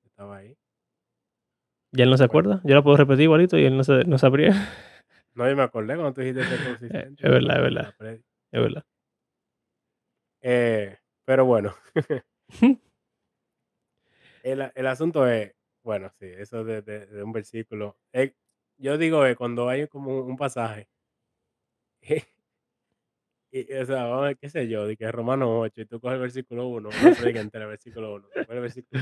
estaba 0.05 0.37
ahí. 0.37 0.55
Ya 1.93 2.03
él 2.03 2.09
no 2.09 2.17
se 2.17 2.27
Bueno. 2.27 2.51
acuerda. 2.51 2.61
Yo 2.65 2.75
la 2.75 2.83
puedo 2.83 2.97
repetir 2.97 3.23
igualito 3.23 3.57
y 3.57 3.65
él 3.65 3.77
no, 3.77 3.83
se, 3.83 4.03
no 4.03 4.17
sabría. 4.17 4.51
No, 5.33 5.47
yo 5.49 5.55
me 5.55 5.63
acordé 5.63 5.95
cuando 5.95 6.13
tú 6.13 6.21
dijiste 6.21 6.43
ser 6.43 6.63
consistente. 6.65 7.23
Es 7.25 7.31
verdad, 7.31 7.55
es 7.57 7.61
verdad. 7.61 7.93
Es 8.51 8.61
verdad. 8.61 8.83
Eh, 10.41 10.97
pero 11.25 11.45
bueno. 11.45 11.73
el, 14.51 14.71
el 14.75 14.87
asunto 14.87 15.27
es, 15.27 15.53
bueno, 15.83 16.11
sí, 16.19 16.25
eso 16.37 16.63
de, 16.63 16.81
de- 16.81 17.05
de 17.05 17.23
un 17.23 17.31
versículo. 17.31 17.97
eh, 18.13 18.33
yo 18.79 18.97
digo 18.97 19.23
que 19.23 19.35
cuando 19.35 19.69
hay 19.69 19.87
como 19.87 20.19
un 20.21 20.37
pasaje, 20.37 20.87
y, 23.51 23.73
o 23.73 23.85
sea, 23.85 24.03
vamos 24.03 24.23
a 24.23 24.27
ver, 24.27 24.37
qué 24.37 24.49
sé 24.49 24.67
yo, 24.67 24.85
de 24.87 24.97
que 24.97 25.05
es 25.05 25.11
Romano 25.11 25.59
8, 25.59 25.81
y 25.81 25.85
tú 25.85 25.99
coges 25.99 26.15
el 26.15 26.21
versículo 26.21 26.67
1, 26.67 26.89
una 26.89 27.15
predica 27.15 27.39
entera, 27.39 27.65
el 27.65 27.69
versículo 27.71 28.15
1, 28.15 28.27
después 28.35 28.55
el 28.55 28.61
versículo 28.61 29.01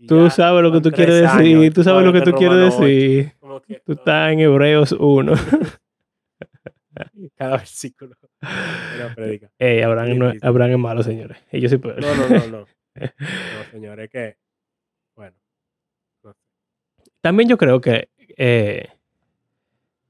y 0.00 0.06
Tú 0.06 0.22
ya 0.24 0.30
sabes 0.30 0.62
lo 0.62 0.70
que 0.70 0.80
tú 0.80 0.92
quieres 0.92 1.18
tres 1.18 1.32
decir. 1.32 1.56
años, 1.58 1.74
Tú 1.74 1.82
sabes 1.82 2.04
lo 2.04 2.12
que 2.12 2.20
tú 2.20 2.30
quieres 2.32 2.56
Romano 2.56 2.76
8, 2.76 2.84
decir. 2.84 3.32
que 3.66 3.80
Tú 3.84 3.92
estás 3.94 4.32
en 4.32 4.40
Hebreos 4.40 4.92
1. 4.92 5.32
cada 7.36 7.56
versículo 7.56 8.14
una 8.40 8.40
predica. 9.16 9.50
Ey, 9.58 9.82
Abraham, 9.82 10.18
no-. 10.18 10.32
Abraham 10.42 10.70
es 10.72 10.78
malo, 10.78 11.02
señores. 11.02 11.38
Yo 11.50 11.68
sí 11.68 11.78
puedo. 11.78 11.98
No, 12.00 12.14
no, 12.14 12.28
no, 12.28 12.46
no. 12.60 12.66
No, 12.98 13.64
señor, 13.70 14.00
es 14.00 14.10
que, 14.10 14.36
bueno. 15.16 15.36
También 17.20 17.48
yo 17.48 17.58
creo 17.58 17.80
que 17.80 18.08
eh, 18.36 18.88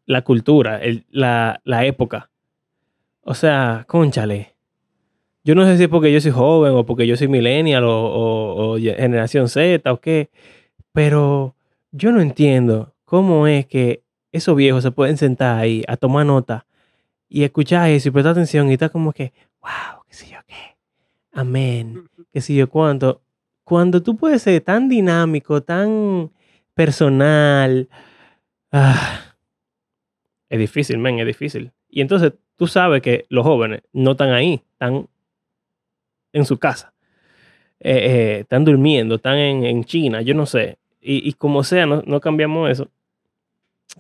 la 0.07 0.23
cultura, 0.23 0.81
la, 1.11 1.61
la 1.65 1.85
época. 1.87 2.31
O 3.23 3.35
sea, 3.35 3.85
conchale. 3.87 4.55
Yo 5.45 5.55
no 5.55 5.65
sé 5.65 5.77
si 5.77 5.85
es 5.85 5.89
porque 5.89 6.13
yo 6.13 6.21
soy 6.21 6.31
joven 6.31 6.73
o 6.73 6.85
porque 6.85 7.07
yo 7.07 7.17
soy 7.17 7.29
millennial 7.29 7.85
o, 7.85 7.91
o- 8.07 8.75
o 8.75 8.79
generación 8.79 9.49
Z 9.49 9.91
o 9.93 10.01
qué. 10.01 10.31
Pero 10.93 11.55
yo 11.93 12.13
no 12.13 12.21
entiendo 12.21 12.95
cómo 13.05 13.47
es 13.47 13.67
que 13.67 14.03
esos 14.33 14.57
viejos 14.57 14.83
se 14.83 14.91
pueden 14.91 15.17
sentar 15.17 15.59
ahí 15.59 15.85
a 15.89 15.97
tomar 15.97 16.27
nota 16.27 16.67
y 17.29 17.45
escuchar 17.45 17.91
eso 17.91 18.09
y 18.09 18.13
prestar 18.13 18.33
atención 18.33 18.69
y 18.71 18.75
estar 18.75 18.91
como 18.91 19.13
que, 19.13 19.33
wow, 19.63 20.03
qué 20.09 20.15
sé 20.15 20.29
yo 20.31 20.39
qué. 20.47 20.77
Amén. 21.39 22.09
Qué 22.33 22.41
sé 22.41 22.53
yo 22.55 22.69
cuánto. 22.69 23.23
Cuando 23.63 24.03
tú 24.03 24.17
puedes 24.17 24.43
ser 24.43 24.61
tan 24.63 24.89
dinámico, 24.89 25.63
tan 25.63 26.33
personal. 26.75 27.89
ah, 28.73 29.21
es 30.49 30.59
difícil, 30.59 30.99
men, 30.99 31.21
es 31.21 31.27
difícil. 31.27 31.71
Y 31.89 32.01
entonces 32.01 32.33
tú 32.57 32.67
sabes 32.67 33.03
que 33.03 33.25
los 33.29 33.45
jóvenes 33.45 33.83
no 33.93 34.13
están 34.13 34.31
ahí, 34.31 34.63
están 34.73 35.07
en 36.33 36.45
su 36.45 36.59
casa. 36.59 36.93
Eh, 37.79 37.93
eh, 37.97 38.39
están 38.41 38.65
durmiendo, 38.65 39.15
están 39.17 39.37
en, 39.39 39.65
en 39.65 39.85
China, 39.85 40.23
yo 40.23 40.35
no 40.35 40.45
sé. 40.45 40.79
Y, 41.01 41.29
y 41.29 41.35
como 41.35 41.63
sea, 41.63 41.87
no, 41.87 42.03
no 42.05 42.19
cambiamos 42.21 42.69
eso. 42.69 42.89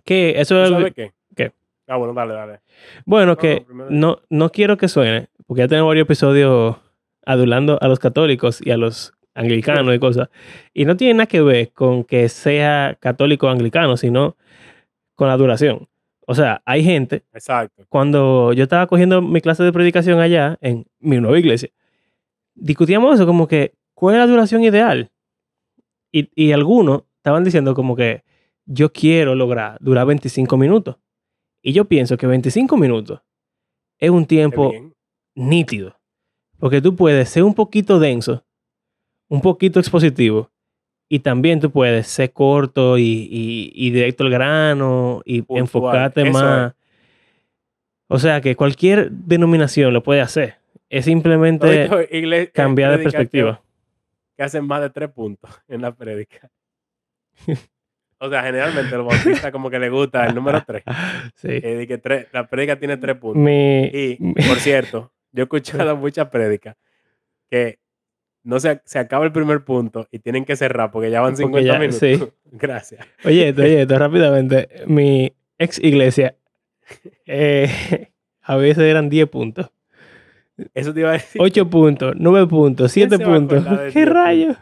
Que 0.04 0.40
eso 0.40 0.56
¿Tú 0.56 0.62
es. 0.62 0.70
sabes 0.70 0.94
qué? 0.94 1.12
¿Qué? 1.36 1.52
Ah, 1.86 1.96
bueno, 1.98 2.14
dale, 2.14 2.34
dale. 2.34 2.60
Bueno, 3.04 3.32
No, 3.32 3.36
que 3.36 3.64
no, 3.72 3.86
no, 3.90 4.18
no 4.28 4.50
quiero 4.50 4.76
que 4.76 4.88
suene, 4.88 5.28
porque 5.46 5.60
ya 5.60 5.68
tenemos 5.68 5.88
varios 5.88 6.06
episodios 6.06 6.76
adulando 7.28 7.78
a 7.82 7.88
los 7.88 7.98
católicos 7.98 8.60
y 8.64 8.70
a 8.70 8.78
los 8.78 9.12
anglicano 9.34 9.92
y 9.92 9.98
cosas. 9.98 10.30
Y 10.72 10.86
no 10.86 10.96
tiene 10.96 11.14
nada 11.14 11.26
que 11.26 11.42
ver 11.42 11.72
con 11.72 12.02
que 12.04 12.28
sea 12.28 12.96
católico 13.00 13.46
o 13.46 13.50
anglicano, 13.50 13.96
sino 13.96 14.36
con 15.14 15.28
la 15.28 15.36
duración. 15.36 15.88
O 16.26 16.34
sea, 16.34 16.62
hay 16.64 16.82
gente, 16.82 17.24
Exacto. 17.32 17.84
cuando 17.88 18.52
yo 18.54 18.62
estaba 18.62 18.86
cogiendo 18.86 19.20
mi 19.22 19.40
clase 19.40 19.62
de 19.62 19.72
predicación 19.72 20.20
allá 20.20 20.58
en 20.60 20.86
mi 21.00 21.20
nueva 21.20 21.38
iglesia, 21.38 21.70
discutíamos 22.54 23.14
eso 23.14 23.26
como 23.26 23.46
que, 23.46 23.74
¿cuál 23.94 24.14
es 24.14 24.20
la 24.20 24.26
duración 24.26 24.64
ideal? 24.64 25.10
Y, 26.10 26.30
y 26.34 26.52
algunos 26.52 27.02
estaban 27.16 27.44
diciendo 27.44 27.74
como 27.74 27.94
que 27.94 28.24
yo 28.64 28.90
quiero 28.92 29.34
lograr 29.34 29.76
durar 29.80 30.06
25 30.06 30.56
minutos. 30.56 30.96
Y 31.62 31.72
yo 31.72 31.84
pienso 31.84 32.16
que 32.16 32.26
25 32.26 32.76
minutos 32.78 33.20
es 33.98 34.10
un 34.10 34.24
tiempo 34.24 34.72
nítido. 35.34 35.97
Porque 36.58 36.80
tú 36.80 36.96
puedes 36.96 37.28
ser 37.28 37.42
un 37.44 37.54
poquito 37.54 37.98
denso, 37.98 38.44
un 39.28 39.40
poquito 39.40 39.78
expositivo, 39.80 40.50
y 41.08 41.20
también 41.20 41.60
tú 41.60 41.70
puedes 41.70 42.06
ser 42.08 42.32
corto 42.32 42.98
y, 42.98 43.02
y- 43.30 43.72
y 43.74 43.90
directo 43.90 44.24
al 44.24 44.30
grano 44.30 45.22
y 45.24 45.42
Puntual, 45.42 45.60
enfocarte 45.64 46.22
eso 46.22 46.32
más. 46.32 46.74
O 48.08 48.18
sea 48.18 48.40
que 48.40 48.56
cualquier 48.56 49.10
denominación 49.10 49.92
lo 49.92 50.02
puede 50.02 50.20
hacer. 50.20 50.56
Es 50.90 51.04
simplemente 51.04 51.84
eh, 52.10 52.50
cambiar 52.52 52.96
de 52.96 53.02
perspectiva. 53.04 53.62
Que 54.36 54.42
hacen 54.42 54.66
más 54.66 54.80
de 54.80 54.90
tres 54.90 55.10
puntos 55.10 55.50
en 55.68 55.82
la 55.82 55.94
prédica. 55.94 56.50
O 58.20 58.28
sea, 58.28 58.42
generalmente 58.42 58.96
los 58.96 59.06
bautistas 59.06 59.52
como 59.52 59.70
que 59.70 59.78
le 59.78 59.90
gusta 59.90 60.26
el 60.26 60.34
número 60.34 60.62
tres. 60.66 60.82
Sí. 61.36 61.60
que 61.60 61.76
di 61.76 61.86
que 61.86 61.98
tres- 61.98 62.26
la 62.32 62.48
prédica 62.48 62.78
tiene 62.78 62.96
tres 62.96 63.16
puntos. 63.16 63.40
Mi, 63.42 63.84
Y, 63.92 64.16
por 64.48 64.58
cierto, 64.58 65.12
yo 65.32 65.42
he 65.42 65.44
escuchado 65.44 65.96
muchas 65.96 66.28
prédicas 66.28 66.76
que 67.50 67.78
no 68.44 68.58
se, 68.60 68.80
se 68.84 68.98
acaba 68.98 69.24
el 69.24 69.32
primer 69.32 69.64
punto 69.64 70.06
y 70.10 70.18
tienen 70.20 70.44
que 70.44 70.56
cerrar 70.56 70.90
porque 70.90 71.10
ya 71.10 71.20
van 71.20 71.32
Porque 71.36 71.62
50 71.62 71.72
ya- 71.72 71.78
minutos. 71.78 72.00
sí. 72.00 72.18
Gracias. 72.52 73.06
Oye, 73.24 73.48
esto, 73.50 73.62
oye, 73.62 73.82
esto 73.82 73.98
rápidamente. 73.98 74.68
Mi 74.86 75.32
ex 75.58 75.78
iglesia, 75.82 76.36
eh, 77.26 78.10
a 78.42 78.56
veces 78.56 78.84
eran 78.84 79.08
10 79.10 79.28
puntos, 79.28 79.70
Eso 80.74 80.94
te 80.94 81.00
iba 81.00 81.10
a 81.10 81.12
decir. 81.14 81.40
8 81.42 81.68
puntos, 81.68 82.14
9 82.18 82.46
puntos, 82.46 82.92
¿Quién 82.92 83.10
7 83.10 83.22
se 83.24 83.28
va 83.30 83.36
a 83.36 83.38
puntos. 83.38 83.64
¿Qué 83.92 84.00
10 84.00 84.08
rayos? 84.08 84.56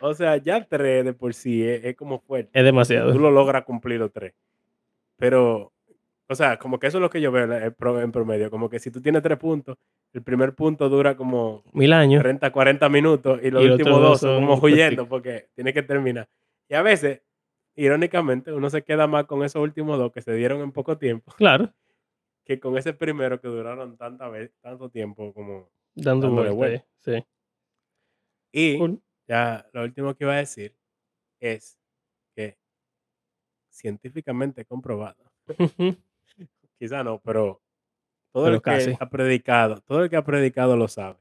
O 0.00 0.12
sea, 0.12 0.36
ya 0.36 0.62
tres 0.64 1.04
de 1.04 1.14
por 1.14 1.32
sí 1.32 1.66
es, 1.66 1.82
es 1.84 1.96
como 1.96 2.18
fuerte. 2.20 2.50
Es 2.52 2.60
Tú 2.62 2.66
demasiado. 2.66 3.16
lo 3.18 3.30
logras 3.30 3.64
cumplir 3.64 3.98
los 4.00 4.12
tres. 4.12 4.34
Pero, 5.16 5.72
o 6.28 6.34
sea, 6.34 6.58
como 6.58 6.78
que 6.78 6.86
eso 6.86 6.98
es 6.98 7.02
lo 7.02 7.10
que 7.10 7.20
yo 7.20 7.30
veo 7.32 7.52
en, 7.52 7.74
pro- 7.74 8.00
en 8.00 8.10
promedio. 8.12 8.50
Como 8.50 8.68
que 8.70 8.78
si 8.78 8.90
tú 8.90 9.00
tienes 9.02 9.22
tres 9.22 9.38
puntos, 9.38 9.76
el 10.12 10.22
primer 10.22 10.54
punto 10.54 10.88
dura 10.88 11.16
como 11.16 11.62
Mil 11.72 11.92
años. 11.92 12.22
30, 12.22 12.50
40 12.52 12.88
minutos 12.88 13.40
y 13.42 13.50
los 13.50 13.62
Y 13.64 13.68
últimos 13.70 14.00
dos 14.00 14.20
son 14.20 14.46
como 14.46 14.54
huyendo 14.62 15.06
porque 15.08 15.48
tiene 15.54 15.72
que 15.72 15.82
terminar. 15.82 16.28
Y 16.68 16.74
a 16.74 16.82
veces, 16.82 17.20
irónicamente, 17.74 18.52
uno 18.52 18.70
se 18.70 18.82
queda 18.82 19.06
más 19.06 19.24
con 19.26 19.42
esos 19.44 19.60
últimos 19.62 19.98
dos 19.98 20.12
que 20.12 20.22
se 20.22 20.32
dieron 20.34 20.60
en 20.62 20.72
poco 20.72 20.96
tiempo 20.96 21.32
Claro, 21.36 21.72
que 22.44 22.58
con 22.60 22.76
ese 22.78 22.92
primero 22.94 23.40
que 23.40 23.48
duraron 23.48 23.96
tanta 23.96 24.28
vez, 24.28 24.52
tanto 24.60 24.88
tiempo 24.88 25.32
como... 25.34 25.68
dando 25.94 26.30
vuelta. 26.54 26.84
Y 28.52 28.72
Sí. 28.72 28.78
Cool. 28.78 29.00
ya 29.26 29.66
lo 29.72 29.82
último 29.82 30.14
que 30.14 30.24
iba 30.24 30.32
a 30.34 30.36
decir 30.36 30.74
es 31.40 31.76
que 32.36 32.56
científicamente 33.68 34.64
comprobado, 34.64 35.22
quizá 36.78 37.02
no, 37.04 37.20
pero 37.20 37.62
todo 38.32 38.44
Pero 38.44 38.56
el 38.56 38.62
que 38.62 38.96
ha 39.00 39.08
predicado, 39.08 39.80
todo 39.82 40.02
el 40.04 40.10
que 40.10 40.16
ha 40.16 40.24
predicado 40.24 40.76
lo 40.76 40.88
sabe, 40.88 41.18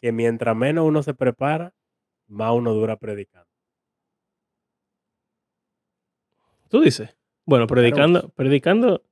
que 0.00 0.12
mientras 0.12 0.54
menos 0.56 0.84
uno 0.86 1.02
se 1.02 1.14
prepara, 1.14 1.74
más 2.28 2.52
uno 2.52 2.72
dura 2.74 2.96
predicando. 2.96 3.48
Tú 6.68 6.80
dices. 6.80 7.16
Bueno, 7.44 7.66
predicando, 7.66 8.28
predicando, 8.30 9.02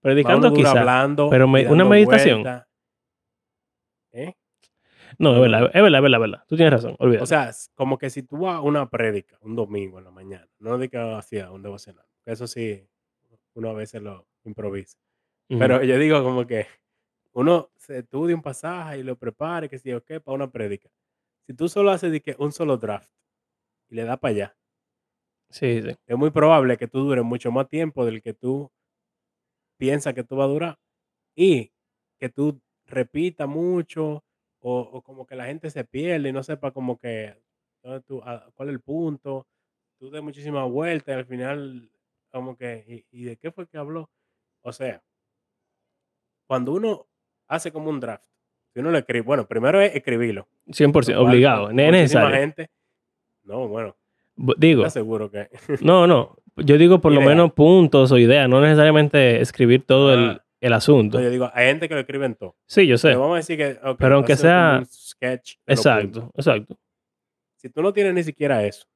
predicando 0.00 0.52
quizá. 0.52 0.70
hablando 0.70 1.30
pero 1.30 1.46
me- 1.46 1.68
una 1.70 1.84
meditación. 1.84 2.44
¿Eh? 4.12 4.34
No, 5.18 5.34
es 5.34 5.40
verdad, 5.40 5.70
es 5.72 5.82
verdad, 5.82 5.98
es 5.98 6.02
verdad, 6.02 6.14
es 6.16 6.20
verdad. 6.20 6.44
Tú 6.48 6.56
tienes 6.56 6.72
razón, 6.72 6.96
olvídate. 6.98 7.22
O 7.22 7.26
sea, 7.26 7.50
como 7.74 7.98
que 7.98 8.10
si 8.10 8.24
tú 8.24 8.38
vas 8.38 8.56
a 8.56 8.60
una 8.60 8.90
prédica 8.90 9.38
un 9.42 9.54
domingo 9.54 9.98
en 9.98 10.04
la 10.04 10.10
mañana, 10.10 10.48
no 10.58 10.76
de 10.78 10.88
que 10.88 10.98
hacía 10.98 11.52
un 11.52 11.62
devocional, 11.62 12.04
eso 12.24 12.48
sí, 12.48 12.84
uno 13.54 13.70
a 13.70 13.74
veces 13.74 14.02
lo 14.02 14.26
improvisa. 14.44 14.98
Pero 15.56 15.82
yo 15.84 15.98
digo 15.98 16.22
como 16.24 16.46
que 16.46 16.66
uno 17.34 17.70
se 17.76 18.00
estudia 18.00 18.36
un 18.36 18.42
pasaje 18.42 18.98
y 19.00 19.02
lo 19.04 19.18
prepara, 19.18 19.66
y 19.66 19.68
que 19.70 19.78
si 19.78 19.92
o 19.92 20.04
qué, 20.04 20.20
para 20.20 20.36
una 20.36 20.50
prédica. 20.52 20.90
Si 21.46 21.54
tú 21.54 21.68
solo 21.68 21.90
haces 21.92 22.12
de 22.12 22.22
que 22.22 22.36
un 22.38 22.52
solo 22.52 22.78
draft 22.78 23.10
y 23.90 23.96
le 23.96 24.04
das 24.04 24.18
para 24.20 24.32
allá, 24.34 24.56
Sí, 25.50 25.80
sí. 25.82 25.96
es 26.06 26.16
muy 26.16 26.30
probable 26.30 26.78
que 26.78 26.88
tú 26.88 27.00
dures 27.00 27.24
mucho 27.24 27.52
más 27.52 27.68
tiempo 27.68 28.06
del 28.06 28.22
que 28.22 28.32
tú 28.32 28.70
piensas 29.78 30.14
que 30.14 30.24
tú 30.24 30.36
vas 30.36 30.46
a 30.46 30.52
durar 30.52 30.78
y 31.36 31.72
que 32.18 32.28
tú 32.28 32.60
repitas 32.86 33.48
mucho 33.48 34.24
o, 34.60 34.80
o 34.80 35.02
como 35.02 35.26
que 35.26 35.36
la 35.36 35.46
gente 35.46 35.70
se 35.70 35.84
pierde 35.84 36.28
y 36.30 36.32
no 36.32 36.42
sepa 36.42 36.72
como 36.72 36.98
que 36.98 37.36
tú- 38.06 38.22
a- 38.24 38.50
cuál 38.54 38.68
es 38.70 38.74
el 38.74 38.80
punto, 38.82 39.46
tú 39.98 40.10
des 40.10 40.22
muchísimas 40.22 40.70
vueltas 40.70 41.14
y 41.14 41.18
al 41.18 41.26
final 41.26 41.90
como 42.32 42.56
que, 42.56 43.06
¿y, 43.12 43.20
y 43.22 43.24
de 43.24 43.36
qué 43.36 43.52
fue 43.52 43.68
que 43.68 43.78
habló? 43.78 44.10
O 44.64 44.72
sea, 44.72 45.02
cuando 46.46 46.72
uno 46.72 47.06
hace 47.48 47.70
como 47.72 47.90
un 47.90 48.00
draft, 48.00 48.24
si 48.72 48.80
uno 48.80 48.90
lo 48.90 48.98
escribe, 48.98 49.22
bueno, 49.24 49.46
primero 49.46 49.80
es 49.80 49.94
escribirlo. 49.94 50.48
100%, 50.66 51.12
lo 51.14 51.20
cual 51.20 51.28
obligado. 51.30 51.64
mu- 51.70 51.80
Es 51.80 51.92
necesario. 51.92 52.36
gente, 52.36 52.70
no, 53.44 53.68
bueno, 53.68 53.96
Bu- 54.36 54.54
Digo, 54.58 54.82
te 54.82 54.88
aseguro 54.88 55.30
que... 55.30 55.48
no, 55.82 56.06
no. 56.06 56.36
Yo 56.56 56.76
digo 56.78 57.00
por 57.00 57.12
lo 57.12 57.20
menos 57.20 57.52
puntos 57.52 58.10
o 58.10 58.18
ideas, 58.18 58.48
no 58.48 58.60
necesariamente 58.60 59.40
escribir 59.40 59.84
todo 59.86 60.12
el, 60.14 60.30
Ah. 60.30 60.44
el 60.60 60.72
asunto. 60.72 61.18
No, 61.18 61.24
yo 61.24 61.30
digo, 61.30 61.50
hay 61.54 61.66
gente 61.68 61.88
que 61.88 61.94
lo 61.94 62.00
escribe 62.00 62.26
en 62.26 62.34
todo. 62.34 62.56
Sí, 62.66 62.86
yo 62.86 62.96
sé. 62.98 63.08
Pero 63.08 63.20
vamos 63.20 63.34
a 63.34 63.36
decir 63.38 63.56
que. 63.58 63.78
Pero 63.98 64.14
aunque 64.16 64.34
sea- 64.36 64.78
un 64.80 64.86
sketch. 64.86 65.56
Exacto, 65.66 66.30
exacto. 66.34 66.76
Si 67.56 67.68
tú 67.70 67.80
no 67.82 67.92
tienes 67.92 68.14
ni 68.14 68.22
siquiera 68.24 68.64
eso, 68.64 68.86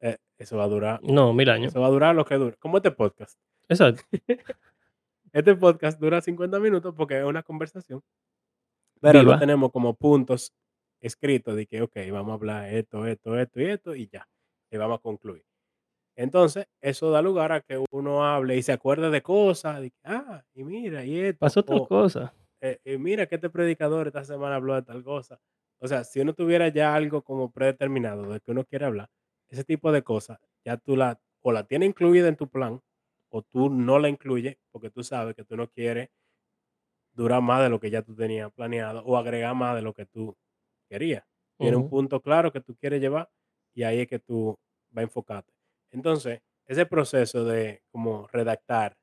eh, 0.00 0.16
eso 0.38 0.56
va 0.56 0.64
a 0.64 0.68
durar. 0.68 1.00
No, 1.02 1.32
mil 1.32 1.48
años. 1.50 1.68
Eso 1.72 1.80
va 1.80 1.86
a 1.86 1.90
durar 1.90 2.14
lo 2.14 2.24
que 2.24 2.34
dure. 2.36 2.56
Como 2.56 2.76
este 2.78 2.90
podcast. 2.92 3.38
Exacto. 3.68 4.02
Este 5.32 5.54
podcast 5.56 5.98
dura 5.98 6.20
50 6.20 6.60
minutos 6.60 6.94
porque 6.94 7.18
es 7.18 7.24
una 7.24 7.42
conversación. 7.42 8.02
Pero 9.00 9.20
Viva. 9.20 9.32
no 9.34 9.40
tenemos 9.40 9.72
como 9.72 9.94
puntos 9.94 10.52
escritos 11.00 11.56
de 11.56 11.66
que, 11.66 11.80
ok, 11.80 11.96
vamos 12.10 12.32
a 12.32 12.34
hablar 12.34 12.68
esto, 12.74 13.06
esto, 13.06 13.38
esto 13.38 13.60
y 13.60 13.64
esto 13.64 13.94
y 13.94 14.08
ya. 14.08 14.28
Y 14.70 14.76
vamos 14.76 14.98
a 14.98 15.02
concluir. 15.02 15.42
Entonces, 16.16 16.66
eso 16.82 17.10
da 17.10 17.22
lugar 17.22 17.52
a 17.52 17.62
que 17.62 17.82
uno 17.90 18.24
hable 18.26 18.58
y 18.58 18.62
se 18.62 18.72
acuerde 18.72 19.08
de 19.08 19.22
cosas. 19.22 19.80
De 19.80 19.90
ah, 20.04 20.44
y 20.54 20.64
mira, 20.64 21.02
y 21.04 21.18
esto. 21.18 21.38
Pasó 21.38 21.60
otra 21.60 21.76
o, 21.76 21.88
cosa. 21.88 22.34
eh, 22.60 22.78
eh, 22.84 22.98
mira 22.98 23.26
que 23.26 23.36
este 23.36 23.48
predicador 23.48 24.08
esta 24.08 24.24
semana 24.24 24.56
habló 24.56 24.74
de 24.74 24.82
tal 24.82 25.02
cosa. 25.02 25.40
O 25.78 25.88
sea, 25.88 26.04
si 26.04 26.20
uno 26.20 26.34
tuviera 26.34 26.68
ya 26.68 26.94
algo 26.94 27.22
como 27.22 27.50
predeterminado 27.50 28.30
de 28.30 28.40
que 28.40 28.50
uno 28.50 28.64
quiere 28.64 28.84
hablar, 28.84 29.08
ese 29.48 29.64
tipo 29.64 29.90
de 29.92 30.02
cosas, 30.02 30.38
ya 30.64 30.76
tú 30.76 30.94
la, 30.94 31.18
o 31.40 31.52
la 31.52 31.64
tienes 31.64 31.88
incluida 31.88 32.28
en 32.28 32.36
tu 32.36 32.48
plan, 32.48 32.82
o 33.32 33.42
tú 33.42 33.70
no 33.70 33.98
la 33.98 34.08
incluyes 34.10 34.58
porque 34.72 34.90
tú 34.90 35.02
sabes 35.04 35.34
que 35.36 35.44
tú 35.44 35.56
no 35.56 35.68
quieres 35.70 36.10
durar 37.12 37.42
más 37.42 37.62
de 37.62 37.68
lo 37.68 37.80
que 37.80 37.90
ya 37.90 38.02
tú 38.02 38.14
tenías 38.14 38.50
planeado 38.52 39.02
o 39.04 39.16
agregar 39.16 39.54
más 39.54 39.74
de 39.76 39.82
lo 39.82 39.92
que 39.94 40.06
tú 40.06 40.36
querías. 40.88 41.24
Tiene 41.58 41.76
un 41.76 41.84
punto 41.84 42.20
claro 42.22 42.52
que 42.52 42.60
tú 42.60 42.76
quieres 42.76 43.00
llevar 43.00 43.30
y 43.74 43.82
ahí 43.84 44.00
es 44.00 44.08
que 44.08 44.18
tú 44.18 44.58
vas 44.90 45.02
a 45.02 45.04
enfocarte. 45.04 45.52
Entonces, 45.90 46.40
ese 46.66 46.86
proceso 46.86 47.44
de 47.44 47.82
como 47.90 48.26
redactar, 48.28 48.96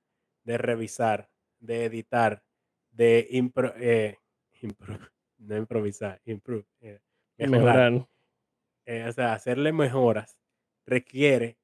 de 0.44 0.58
revisar, 0.58 1.30
de 1.60 1.86
editar, 1.86 2.44
de 2.92 3.28
impro- 3.32 3.74
eh, 3.78 4.18
impro- 4.62 4.78
no 5.38 5.58
improvisar, 5.58 6.22
improve, 6.26 6.66
eh, 6.82 7.00
mejorar, 7.38 7.86
Mejorar. 7.86 8.08
eh, 8.86 9.06
o 9.08 9.12
sea, 9.14 9.34
hacerle 9.34 9.72
mejoras 9.74 10.38
requiere 10.86 11.60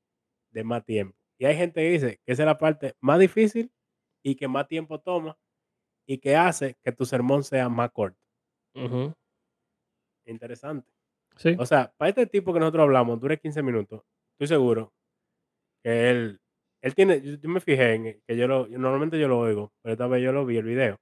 de 0.51 0.63
más 0.63 0.85
tiempo. 0.85 1.17
Y 1.39 1.45
hay 1.45 1.55
gente 1.55 1.81
que 1.81 1.89
dice 1.91 2.19
que 2.25 2.31
esa 2.33 2.43
es 2.43 2.47
la 2.47 2.57
parte 2.57 2.95
más 3.01 3.19
difícil 3.19 3.71
y 4.23 4.35
que 4.35 4.47
más 4.47 4.67
tiempo 4.67 4.99
toma 4.99 5.37
y 6.07 6.17
que 6.19 6.35
hace 6.35 6.75
que 6.83 6.91
tu 6.91 7.05
sermón 7.05 7.43
sea 7.43 7.67
más 7.69 7.91
corto. 7.91 8.17
Interesante. 10.25 10.89
Sí. 11.35 11.55
O 11.59 11.65
sea, 11.65 11.93
para 11.97 12.09
este 12.09 12.25
tipo 12.27 12.53
que 12.53 12.59
nosotros 12.59 12.83
hablamos, 12.83 13.19
dure 13.19 13.37
15 13.39 13.61
minutos, 13.61 14.01
estoy 14.33 14.47
seguro 14.47 14.93
que 15.83 16.09
él, 16.09 16.39
él 16.81 16.95
tiene, 16.95 17.21
yo, 17.21 17.33
yo 17.35 17.49
me 17.49 17.59
fijé 17.59 17.93
en 17.93 18.21
que 18.25 18.37
yo 18.37 18.47
lo, 18.47 18.67
yo- 18.67 18.79
normalmente 18.79 19.19
yo 19.19 19.27
lo 19.27 19.39
oigo, 19.39 19.71
pero 19.81 19.93
esta 19.93 20.07
vez 20.07 20.23
yo 20.23 20.31
lo 20.31 20.45
vi 20.45 20.57
el 20.57 20.65
video. 20.65 20.97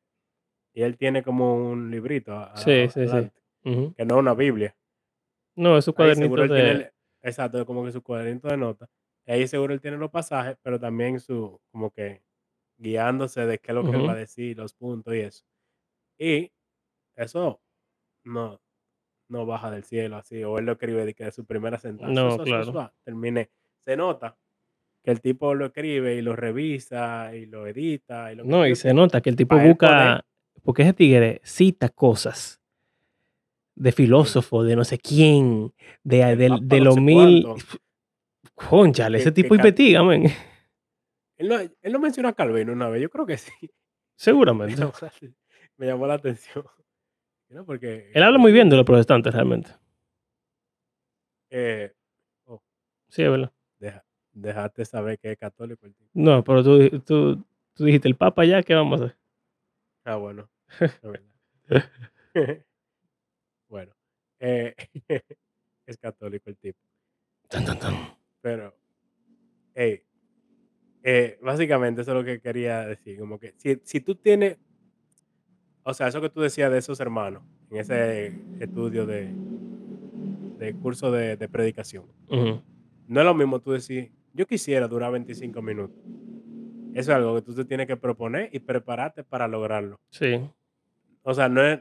Y 0.75 0.81
él 0.81 0.97
tiene 0.97 1.21
como 1.23 1.55
un 1.55 1.91
librito 1.91 2.33
a- 2.33 2.53
a- 2.53 2.57
Sí, 2.57 2.87
sí, 2.89 3.07
sí. 3.07 3.31
que 3.95 4.05
no 4.05 4.15
es 4.15 4.19
una 4.19 4.33
Biblia. 4.33 4.75
No, 5.55 5.77
cuadernitos 5.93 6.39
él 6.39 6.47
tiene, 6.49 6.63
de... 6.63 6.71
el- 6.71 6.91
exacto, 7.21 7.65
como 7.65 7.85
que 7.85 7.91
su 7.91 8.01
cuadernito 8.01 8.47
de 8.47 8.57
notas. 8.57 8.89
Y 9.25 9.31
ahí 9.31 9.47
seguro 9.47 9.73
él 9.73 9.81
tiene 9.81 9.97
los 9.97 10.11
pasajes, 10.11 10.57
pero 10.61 10.79
también 10.79 11.19
su, 11.19 11.59
como 11.71 11.91
que 11.91 12.21
guiándose 12.77 13.45
de 13.45 13.59
qué 13.59 13.71
es 13.71 13.75
lo 13.75 13.83
que 13.83 13.95
él 13.95 14.07
va 14.07 14.13
a 14.13 14.15
decir, 14.15 14.57
los 14.57 14.73
puntos 14.73 15.13
y 15.13 15.19
eso. 15.19 15.45
Y 16.17 16.51
eso, 17.15 17.61
no, 18.23 18.59
no 19.29 19.45
baja 19.45 19.71
del 19.71 19.83
cielo 19.83 20.17
así, 20.17 20.43
o 20.43 20.59
él 20.59 20.65
lo 20.65 20.73
escribe 20.73 21.05
de 21.05 21.13
que 21.13 21.25
de 21.25 21.31
su 21.31 21.45
primera 21.45 21.79
sentencia. 21.79 22.13
No, 22.13 22.37
claro. 22.37 22.91
termine. 23.03 23.49
Se 23.79 23.95
nota 23.95 24.37
que 25.03 25.11
el 25.11 25.21
tipo 25.21 25.53
lo 25.55 25.67
escribe 25.67 26.15
y 26.15 26.21
lo 26.21 26.35
revisa 26.35 27.35
y 27.35 27.45
lo 27.45 27.67
edita. 27.67 28.31
Y 28.31 28.35
lo 28.35 28.43
No, 28.43 28.67
y 28.67 28.75
se 28.75 28.93
nota 28.93 29.21
que 29.21 29.29
el 29.29 29.35
tipo 29.35 29.57
busca, 29.57 30.25
porque 30.63 30.83
ese 30.83 30.93
tigre 30.93 31.41
cita 31.43 31.89
cosas 31.89 32.61
de 33.75 33.91
filósofo, 33.91 34.63
de 34.63 34.75
no 34.75 34.83
sé 34.83 34.99
quién, 34.99 35.73
de, 36.03 36.35
de, 36.35 36.57
de 36.61 36.79
los 36.81 36.97
mil... 36.97 37.47
Conchale, 38.69 39.17
ese 39.19 39.31
tipo 39.31 39.55
investiga, 39.55 40.03
men. 40.03 40.23
él, 41.37 41.47
no, 41.47 41.59
él 41.59 41.91
no 41.91 41.99
mencionó 41.99 42.29
a 42.29 42.33
Calvino 42.33 42.71
una 42.73 42.89
vez, 42.89 43.01
yo 43.01 43.09
creo 43.09 43.25
que 43.25 43.37
sí. 43.37 43.51
Me 43.61 43.69
Seguramente. 44.15 44.75
llamó 44.81 44.93
me 45.77 45.85
llamó 45.87 46.07
la 46.07 46.13
atención. 46.15 46.65
¿no? 47.49 47.65
Porque 47.65 48.11
Él 48.13 48.23
habla 48.23 48.37
muy 48.37 48.51
bien 48.51 48.69
de 48.69 48.75
los 48.77 48.85
protestantes, 48.85 49.33
realmente. 49.33 49.71
eh, 51.49 51.93
oh, 52.45 52.61
Sí, 53.09 53.23
es 53.23 53.29
verdad. 53.29 53.51
deja, 53.79 54.03
dejaste 54.31 54.85
saber 54.85 55.19
que 55.19 55.31
es 55.33 55.37
católico 55.37 55.85
el 55.85 55.93
tipo. 55.93 56.09
No, 56.13 56.43
pero 56.43 56.63
tú, 56.63 56.99
tú, 57.01 57.45
tú 57.73 57.85
dijiste 57.85 58.07
el 58.07 58.15
Papa 58.15 58.45
ya, 58.45 58.63
¿qué 58.63 58.73
vamos 58.73 59.01
a 59.01 59.05
hacer? 59.05 59.17
Ah, 60.05 60.15
bueno, 60.15 60.49
es 60.79 61.01
verdad. 61.01 62.65
bueno, 63.69 63.93
eh, 64.39 64.75
es 65.85 65.97
católico 65.97 66.49
el 66.49 66.57
tipo. 66.57 66.79
Tan, 67.49 67.65
tan, 67.65 67.79
tan. 67.79 67.93
Pero, 68.43 68.75
hey, 69.73 70.03
eh, 71.01 71.39
básicamente 71.41 72.01
eso 72.01 72.11
es 72.11 72.17
lo 72.17 72.25
que 72.25 72.41
quería 72.41 72.85
decir. 72.85 73.17
Como 73.17 73.39
que 73.39 73.53
si, 73.57 73.79
si 73.85 74.01
tú 74.01 74.15
tienes, 74.15 74.57
o 75.85 75.93
sea, 75.93 76.07
eso 76.09 76.19
que 76.19 76.29
tú 76.29 76.41
decías 76.41 76.69
de 76.69 76.77
esos 76.77 76.99
hermanos, 76.99 77.41
en 77.69 77.77
ese 77.77 78.45
estudio 78.59 79.05
de, 79.05 79.37
de 80.59 80.73
curso 80.75 81.09
de, 81.09 81.37
de 81.37 81.47
predicación, 81.47 82.05
no 83.07 83.19
es 83.19 83.25
lo 83.25 83.33
mismo 83.33 83.61
tú 83.61 83.71
decir, 83.71 84.11
yo 84.33 84.45
quisiera 84.45 84.89
durar 84.89 85.13
25 85.13 85.61
minutos. 85.61 85.97
Eso 86.93 87.11
es 87.11 87.15
algo 87.17 87.35
que 87.35 87.41
tú 87.43 87.55
te 87.55 87.63
tienes 87.63 87.87
que 87.87 87.95
proponer 87.95 88.49
y 88.51 88.59
prepararte 88.59 89.23
para 89.23 89.47
lograrlo. 89.47 90.01
Sí. 90.11 90.39
O 91.23 91.33
sea, 91.33 91.47
no 91.47 91.65
es, 91.65 91.79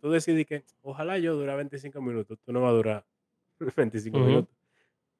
tú 0.00 0.10
decides 0.10 0.46
que 0.46 0.62
ojalá 0.82 1.16
yo 1.18 1.34
dure 1.34 1.56
25 1.56 2.02
minutos, 2.02 2.38
tú 2.44 2.52
no 2.52 2.60
vas 2.60 2.70
a 2.70 2.74
durar 2.74 3.06
25 3.76 4.18
Ujú. 4.18 4.26
minutos. 4.26 4.61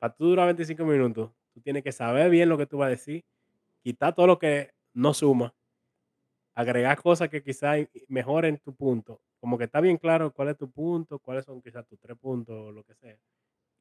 Para 0.02 0.14
tú 0.14 0.24
durar 0.24 0.46
25 0.46 0.84
minutos, 0.84 1.30
tú 1.54 1.60
tienes 1.60 1.84
que 1.84 1.92
saber 1.92 2.28
bien 2.28 2.48
lo 2.48 2.58
que 2.58 2.66
tú 2.66 2.78
vas 2.78 2.88
a 2.88 2.90
decir, 2.90 3.24
quitar 3.84 4.12
todo 4.12 4.26
lo 4.26 4.36
que 4.36 4.72
no 4.92 5.14
suma, 5.14 5.54
agregar 6.56 7.00
cosas 7.00 7.28
que 7.28 7.40
quizás 7.40 7.86
mejoren 8.08 8.58
tu 8.58 8.74
punto. 8.74 9.20
Como 9.38 9.56
que 9.56 9.62
está 9.62 9.80
bien 9.80 9.98
claro 9.98 10.32
cuál 10.32 10.48
es 10.48 10.56
tu 10.56 10.68
punto, 10.68 11.20
cuáles 11.20 11.44
son 11.44 11.62
quizás 11.62 11.86
tus 11.86 12.00
tres 12.00 12.18
puntos 12.18 12.52
o 12.52 12.72
lo 12.72 12.82
que 12.82 12.96
sea. 12.96 13.16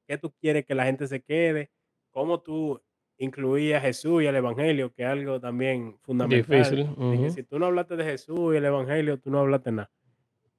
¿Qué 0.05 0.15
tú 0.19 0.32
quieres 0.39 0.63
que 0.63 0.76
la 0.76 0.86
gente 0.86 1.07
se 1.07 1.24
quede? 1.24 1.72
¿Cómo 2.11 2.39
tú 2.39 2.80
incluías 3.17 3.80
a 3.80 3.88
Jesús 3.88 4.22
y 4.22 4.28
el 4.28 4.36
Evangelio? 4.36 4.93
Que 4.93 5.01
es 5.01 5.09
algo 5.09 5.39
también 5.39 5.97
fundamental. 6.03 6.76
Difícil. 6.76 7.32
Si 7.32 7.41
tú 7.41 7.57
no 7.57 7.65
hablaste 7.65 7.95
de 7.95 8.03
Jesús 8.03 8.53
y 8.53 8.57
el 8.57 8.65
Evangelio, 8.65 9.17
tú 9.17 9.32
no 9.32 9.39
hablaste 9.39 9.72
nada. 9.72 9.89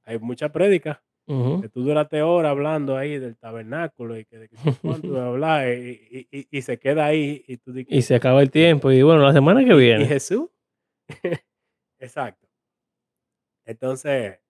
Hay 0.02 0.18
mucha 0.18 0.50
prédica 1.26 1.48
ujú. 1.48 1.62
que 1.62 1.68
tú 1.68 1.82
duraste 1.82 2.22
horas 2.22 2.50
hablando 2.50 2.96
ahí 2.96 3.18
del 3.18 3.36
tabernáculo 3.36 4.18
y 4.18 4.24
que 4.24 4.38
de 4.38 4.48
cuánto 5.10 5.20
hablar 5.20 5.68
y, 5.68 6.26
y- 6.30 6.38
y- 6.38 6.48
y 6.50 6.62
se 6.62 6.78
queda 6.78 7.06
ahí 7.06 7.44
y 7.46 7.56
tú 7.58 7.72
Y 7.88 8.02
se 8.02 8.14
acaba 8.14 8.42
el 8.42 8.50
tiempo. 8.50 8.90
Y 8.90 9.02
bueno, 9.02 9.22
la 9.22 9.32
semana 9.32 9.60
que 9.64 9.70
¿y, 9.70 9.74
y 9.74 9.78
viene. 9.78 10.06
Jesús? 10.06 10.48
Exacto. 11.98 12.46
Entonces, 13.64 14.40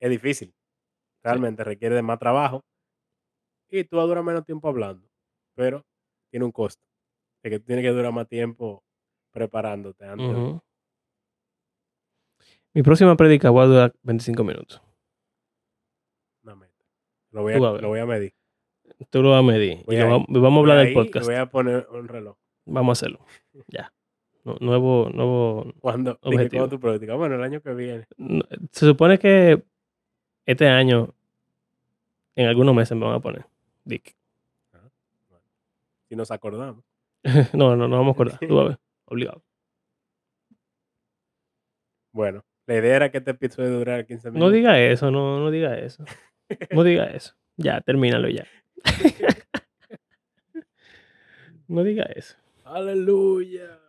es 0.00 0.10
difícil. 0.10 0.48
Sí. 0.48 0.54
Realmente 1.22 1.64
requiere 1.64 1.94
de 1.94 2.02
más 2.02 2.18
trabajo 2.18 2.64
y 3.70 3.84
tú 3.84 3.96
vas 3.96 4.04
a 4.04 4.08
durar 4.08 4.24
menos 4.24 4.44
tiempo 4.44 4.68
hablando, 4.68 5.08
pero 5.54 5.84
tiene 6.30 6.44
un 6.44 6.52
costo. 6.52 6.82
De 7.42 7.50
que 7.50 7.58
tú 7.60 7.66
tienes 7.66 7.84
que 7.84 7.90
durar 7.90 8.12
más 8.12 8.28
tiempo 8.28 8.82
preparándote 9.32 10.04
antes. 10.06 10.60
Mi 12.74 12.82
próxima 12.82 13.16
predica 13.16 13.50
va 13.50 13.62
a 13.62 13.66
durar 13.66 13.94
25 14.02 14.42
minutos. 14.44 14.82
Lo 17.34 17.42
voy, 17.42 17.52
a, 17.52 17.56
a 17.56 17.72
ver. 17.72 17.82
lo 17.82 17.88
voy 17.88 17.98
a 18.00 18.06
medir. 18.06 18.32
Tú 19.10 19.22
lo 19.22 19.30
vas 19.30 19.40
a 19.40 19.42
medir. 19.42 19.82
Voy 19.86 19.96
y 19.96 19.98
lo 19.98 20.04
a, 20.06 20.08
vam- 20.18 20.26
vamos 20.28 20.56
a 20.56 20.60
hablar 20.60 20.78
del 20.84 20.94
podcast. 20.94 21.26
voy 21.26 21.34
a 21.34 21.46
poner 21.46 21.86
un 21.90 22.08
reloj. 22.08 22.36
Vamos 22.64 22.90
a 22.90 22.92
hacerlo. 23.00 23.20
Ya. 23.68 23.92
Nu- 24.44 24.56
nuevo, 24.60 25.10
nuevo 25.12 25.72
Cuando, 25.80 26.12
dije, 26.22 26.36
objetivo. 26.36 26.60
¿cuándo 26.62 26.76
tu 26.76 26.80
práctica? 26.80 27.14
Bueno, 27.14 27.34
el 27.34 27.42
año 27.42 27.60
que 27.60 27.74
viene. 27.74 28.06
No, 28.16 28.44
Se 28.70 28.86
supone 28.86 29.18
que 29.18 29.62
este 30.46 30.68
año, 30.68 31.14
en 32.36 32.46
algunos 32.46 32.74
meses 32.74 32.96
me 32.96 33.04
van 33.04 33.14
a 33.16 33.20
poner. 33.20 33.44
Dick. 33.84 34.14
Bueno, 34.72 34.90
si 36.08 36.16
nos 36.16 36.30
acordamos. 36.30 36.84
no, 37.52 37.74
no, 37.76 37.88
no 37.88 37.96
vamos 37.96 38.12
a 38.12 38.14
acordar. 38.14 38.38
Tú 38.38 38.54
vas 38.54 38.64
a 38.66 38.68
ver. 38.68 38.78
Obligado. 39.06 39.42
Bueno, 42.12 42.44
la 42.66 42.76
idea 42.76 42.96
era 42.96 43.10
que 43.10 43.18
este 43.18 43.32
episodio 43.32 43.70
durara 43.78 44.04
15 44.06 44.28
No 44.28 44.34
minutos. 44.34 44.52
diga 44.52 44.80
eso, 44.80 45.10
no, 45.10 45.40
no 45.40 45.50
diga 45.50 45.76
eso. 45.78 46.04
No 46.70 46.84
diga 46.84 47.06
eso. 47.06 47.32
Ya, 47.56 47.80
termínalo 47.80 48.28
ya. 48.28 48.46
No 51.66 51.82
diga 51.82 52.04
eso. 52.14 52.36
Aleluya, 52.64 53.80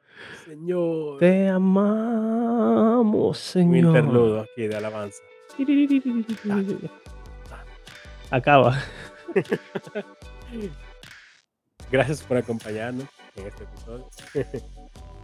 Señor. 0.45 1.19
Te 1.19 1.49
amamos, 1.49 3.37
Un 3.37 3.63
Señor. 3.73 3.97
interludo 3.97 4.39
aquí 4.41 4.65
de 4.67 4.75
alabanza. 4.77 5.21
Acaba. 8.31 8.79
Gracias 11.91 12.23
por 12.23 12.37
acompañarnos 12.37 13.07
en 13.35 13.47
este 13.47 13.63
episodio. 13.65 14.09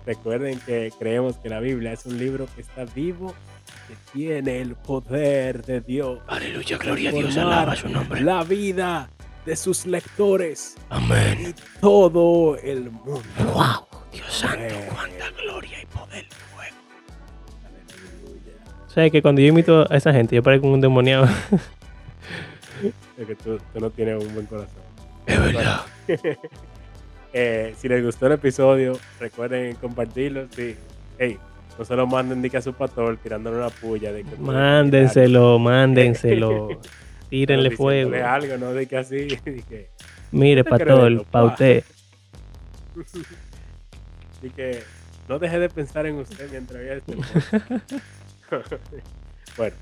Recuerden 0.06 0.60
que 0.66 0.91
creemos 0.97 1.38
que 1.38 1.49
la 1.49 1.60
Biblia 1.60 1.93
es 1.93 2.06
un 2.06 2.18
libro 2.18 2.47
que 2.56 2.62
está 2.62 2.86
vivo, 2.86 3.34
que 3.88 3.95
tiene 4.14 4.62
el 4.62 4.76
poder 4.76 5.64
de 5.64 5.82
Dios. 5.82 6.20
Aleluya, 6.28 6.78
gloria 6.78 7.10
a 7.12 7.14
Dios, 7.14 7.38
alaba 7.38 7.76
su 7.76 7.88
nombre. 7.88 8.22
La 8.22 8.43
vida 8.43 9.10
de 9.45 9.56
sus 9.56 9.86
lectores 9.86 10.76
Amén. 10.89 11.49
y 11.49 11.80
todo 11.80 12.58
el 12.58 12.89
mundo. 12.89 13.22
Wow, 13.54 13.86
Dios 14.12 14.32
santo, 14.34 14.58
Amén. 14.58 14.86
cuánta 14.93 15.30
gloria 15.41 15.82
y 15.82 15.86
poder 15.86 16.26
fuego. 16.54 16.76
Aleluya. 17.66 18.54
O 18.88 18.89
sea 18.89 19.10
que 19.10 19.22
cuando 19.22 19.41
yo 19.41 19.47
imito 19.47 19.86
a 19.91 19.95
esa 19.97 20.12
gente, 20.14 20.36
yo 20.36 20.43
parezco 20.43 20.68
un 20.68 20.76
endemoniado. 20.76 21.28
Es 23.18 23.28
que 23.28 23.36
tú, 23.36 23.60
tú 23.72 23.80
no 23.80 23.91
tienes 23.91 24.24
un 24.24 24.34
buen 24.34 24.47
corazón. 24.47 24.82
Es 25.28 25.39
verdad. 25.39 25.82
Eh, 27.34 27.73
si 27.77 27.88
les 27.88 28.03
gustó 28.03 28.27
el 28.27 28.34
episodio, 28.34 28.97
recuerden 29.19 29.75
compartirlo. 29.75 30.47
Sí. 30.55 30.75
Hey, 31.17 31.38
no 31.77 31.86
se 31.86 31.95
lo 31.95 32.05
manden 32.07 32.41
que 32.49 32.57
a 32.57 32.61
su 32.61 32.73
pastor 32.73 33.17
tirándole 33.17 33.57
una 33.57 33.69
puya. 33.69 34.11
De 34.11 34.23
que 34.23 34.36
Mándenselo, 34.38 35.57
mándenselo. 35.59 36.79
Tírenle 37.29 37.71
fuego. 37.71 38.11
algo, 38.25 38.57
no 38.57 38.73
de 38.73 38.88
que 38.88 38.97
así. 38.97 39.27
de 39.45 39.63
que, 39.67 39.89
Mire, 40.32 40.63
¿Qué 40.63 40.69
te 40.69 40.75
crees, 40.84 40.89
pastor, 40.89 41.17
papá? 41.25 41.32
pa' 41.32 41.43
usted. 41.45 41.84
de 44.41 44.49
que 44.49 44.84
no 45.29 45.39
deje 45.39 45.59
de 45.59 45.69
pensar 45.69 46.05
en 46.05 46.15
usted 46.15 46.49
mientras 46.51 46.82
vea 46.82 46.95
este 46.95 47.15
bueno, 49.57 49.75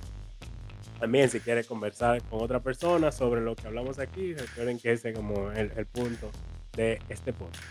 también 1.00 1.30
si 1.30 1.40
quiere 1.40 1.64
conversar 1.64 2.22
con 2.24 2.42
otra 2.42 2.60
persona 2.60 3.12
sobre 3.12 3.42
lo 3.42 3.56
que 3.56 3.66
hablamos 3.66 3.98
aquí, 3.98 4.34
recuerden 4.36 4.80
que 4.80 4.92
ese 4.92 5.10
es 5.10 5.16
como 5.16 5.52
el, 5.52 5.72
el 5.76 5.86
punto 5.88 6.30
de 6.74 7.02
este 7.10 7.34
podcast. 7.34 7.64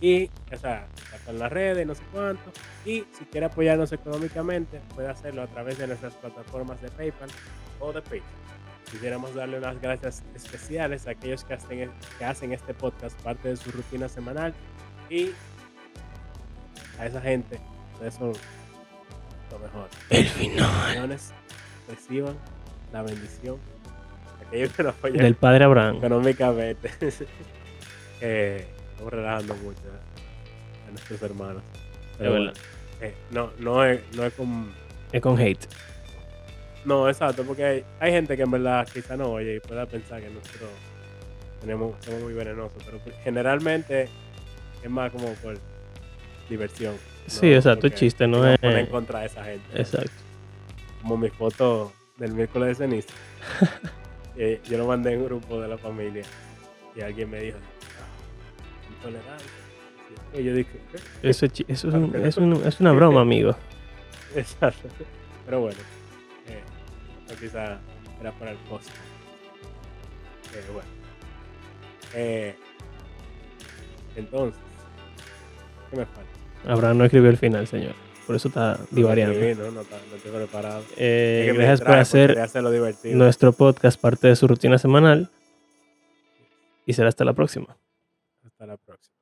Y, 0.00 0.30
o 0.52 0.56
sea, 0.56 0.86
está 1.14 1.30
en 1.30 1.38
las 1.38 1.50
redes, 1.50 1.86
no 1.86 1.94
sé 1.94 2.02
cuánto. 2.12 2.52
Y 2.84 3.04
si 3.16 3.24
quiere 3.30 3.46
apoyarnos 3.46 3.92
económicamente, 3.92 4.80
puede 4.94 5.08
hacerlo 5.08 5.42
a 5.42 5.46
través 5.46 5.78
de 5.78 5.86
nuestras 5.86 6.14
plataformas 6.14 6.80
de 6.82 6.90
PayPal 6.90 7.30
o 7.80 7.92
de 7.92 8.02
Patreon. 8.02 8.24
Quisiéramos 8.90 9.34
darle 9.34 9.58
unas 9.58 9.80
gracias 9.80 10.22
especiales 10.34 11.06
a 11.06 11.12
aquellos 11.12 11.44
que 11.44 11.54
hacen, 11.54 11.90
que 12.18 12.24
hacen 12.24 12.52
este 12.52 12.74
podcast 12.74 13.18
parte 13.22 13.48
de 13.48 13.56
su 13.56 13.70
rutina 13.70 14.08
semanal. 14.08 14.52
Y 15.08 15.30
a 16.98 17.06
esa 17.06 17.20
gente, 17.20 17.58
ustedes 17.94 18.14
son 18.14 18.32
lo 19.50 19.58
mejor. 19.58 19.88
El 20.10 20.26
final 20.26 21.18
reciban 21.88 22.36
la 22.92 23.02
bendición. 23.02 23.56
Aquellos 24.46 24.72
que 24.72 24.82
nos 24.82 24.94
apoyan 24.94 25.18
del 25.18 25.34
padre 25.34 25.64
Abraham. 25.64 25.96
económicamente. 25.96 26.90
eh, 28.20 28.66
estamos 28.92 29.12
relajando 29.12 29.54
mucho 29.56 29.80
a 30.86 30.90
nuestros 30.90 31.22
hermanos. 31.22 31.62
Pero 32.18 32.30
Es 32.30 32.36
bueno, 32.36 32.52
eh, 33.00 33.14
no, 33.30 33.50
no, 33.58 33.84
es, 33.84 34.00
no 34.14 34.24
es 34.24 34.32
con. 34.34 34.72
Es 35.12 35.20
con 35.20 35.38
hate. 35.38 35.66
No, 36.84 37.08
exacto, 37.08 37.44
porque 37.44 37.64
hay, 37.64 37.84
hay 37.98 38.12
gente 38.12 38.36
que 38.36 38.42
en 38.42 38.50
verdad 38.50 38.86
quizá 38.92 39.16
no 39.16 39.30
oye 39.32 39.56
y 39.56 39.60
pueda 39.60 39.86
pensar 39.86 40.20
que 40.20 40.28
nosotros 40.28 40.68
tenemos, 41.60 41.94
somos 42.04 42.22
muy 42.22 42.34
venenosos, 42.34 42.82
pero 42.84 42.98
pues, 42.98 43.16
generalmente 43.24 44.08
es 44.82 44.90
más 44.90 45.10
como 45.10 45.28
por 45.34 45.56
diversión. 46.50 46.94
Sí, 47.26 47.52
exacto, 47.54 47.82
Porque 47.82 47.96
chiste, 47.96 48.26
no 48.28 48.46
es. 48.46 48.58
pone 48.58 48.80
en 48.80 48.86
contra 48.86 49.20
de 49.20 49.26
esa 49.26 49.42
gente. 49.44 49.80
Exacto. 49.80 50.10
Como 51.00 51.16
mi 51.16 51.30
foto 51.30 51.90
del 52.18 52.32
miércoles 52.32 52.78
de 52.78 52.84
ceniza. 52.86 53.14
Eh, 54.36 54.60
yo 54.68 54.76
lo 54.78 54.88
mandé 54.88 55.12
en 55.12 55.20
un 55.20 55.26
grupo 55.26 55.60
de 55.60 55.68
la 55.68 55.78
familia 55.78 56.24
y 56.96 57.00
alguien 57.02 57.30
me 57.30 57.38
dijo, 57.38 57.56
"Ah. 59.06 60.38
Y 60.38 60.44
yo 60.44 60.54
dije, 60.54 60.70
¿qué? 60.92 61.28
Eso, 61.30 61.46
eso 61.46 61.88
es, 61.88 61.94
un- 61.94 62.14
es 62.24 62.36
un- 62.36 62.62
es 62.66 62.80
una 62.80 62.92
broma, 62.92 63.20
amigo. 63.20 63.54
Exacto. 64.34 64.88
Pero 65.44 65.60
bueno, 65.60 65.78
eh, 66.48 66.62
quizá 67.40 67.78
era 68.20 68.32
para 68.32 68.50
el 68.52 68.56
post. 68.68 68.88
Eh, 70.54 70.64
bueno. 70.72 70.88
Eh, 72.14 72.54
entonces, 74.16 74.60
¿qué 75.90 75.96
me 75.98 76.06
falta? 76.06 76.72
Abraham 76.72 76.98
no 76.98 77.04
escribió 77.04 77.30
el 77.30 77.36
final, 77.36 77.66
señor. 77.66 77.92
Por 78.26 78.36
eso 78.36 78.48
está 78.48 78.78
divariando. 78.90 79.34
escribí, 79.38 79.54
¿no? 79.60 79.66
No, 79.70 79.82
no 79.82 80.16
estoy 80.16 80.32
preparado. 80.32 80.82
Eh, 80.96 81.44
Es 81.46 81.52
que 81.52 81.58
gracias 81.58 81.80
por 81.82 81.96
hacer 81.96 82.38
hacerlo 82.40 82.70
nuestro 83.12 83.52
podcast 83.52 84.00
parte 84.00 84.28
de 84.28 84.36
su 84.36 84.48
rutina 84.48 84.78
semanal. 84.78 85.30
Y 86.86 86.92
será 86.94 87.08
hasta 87.08 87.24
la 87.24 87.32
próxima. 87.34 87.76
La 88.66 88.76
próxima. 88.78 89.13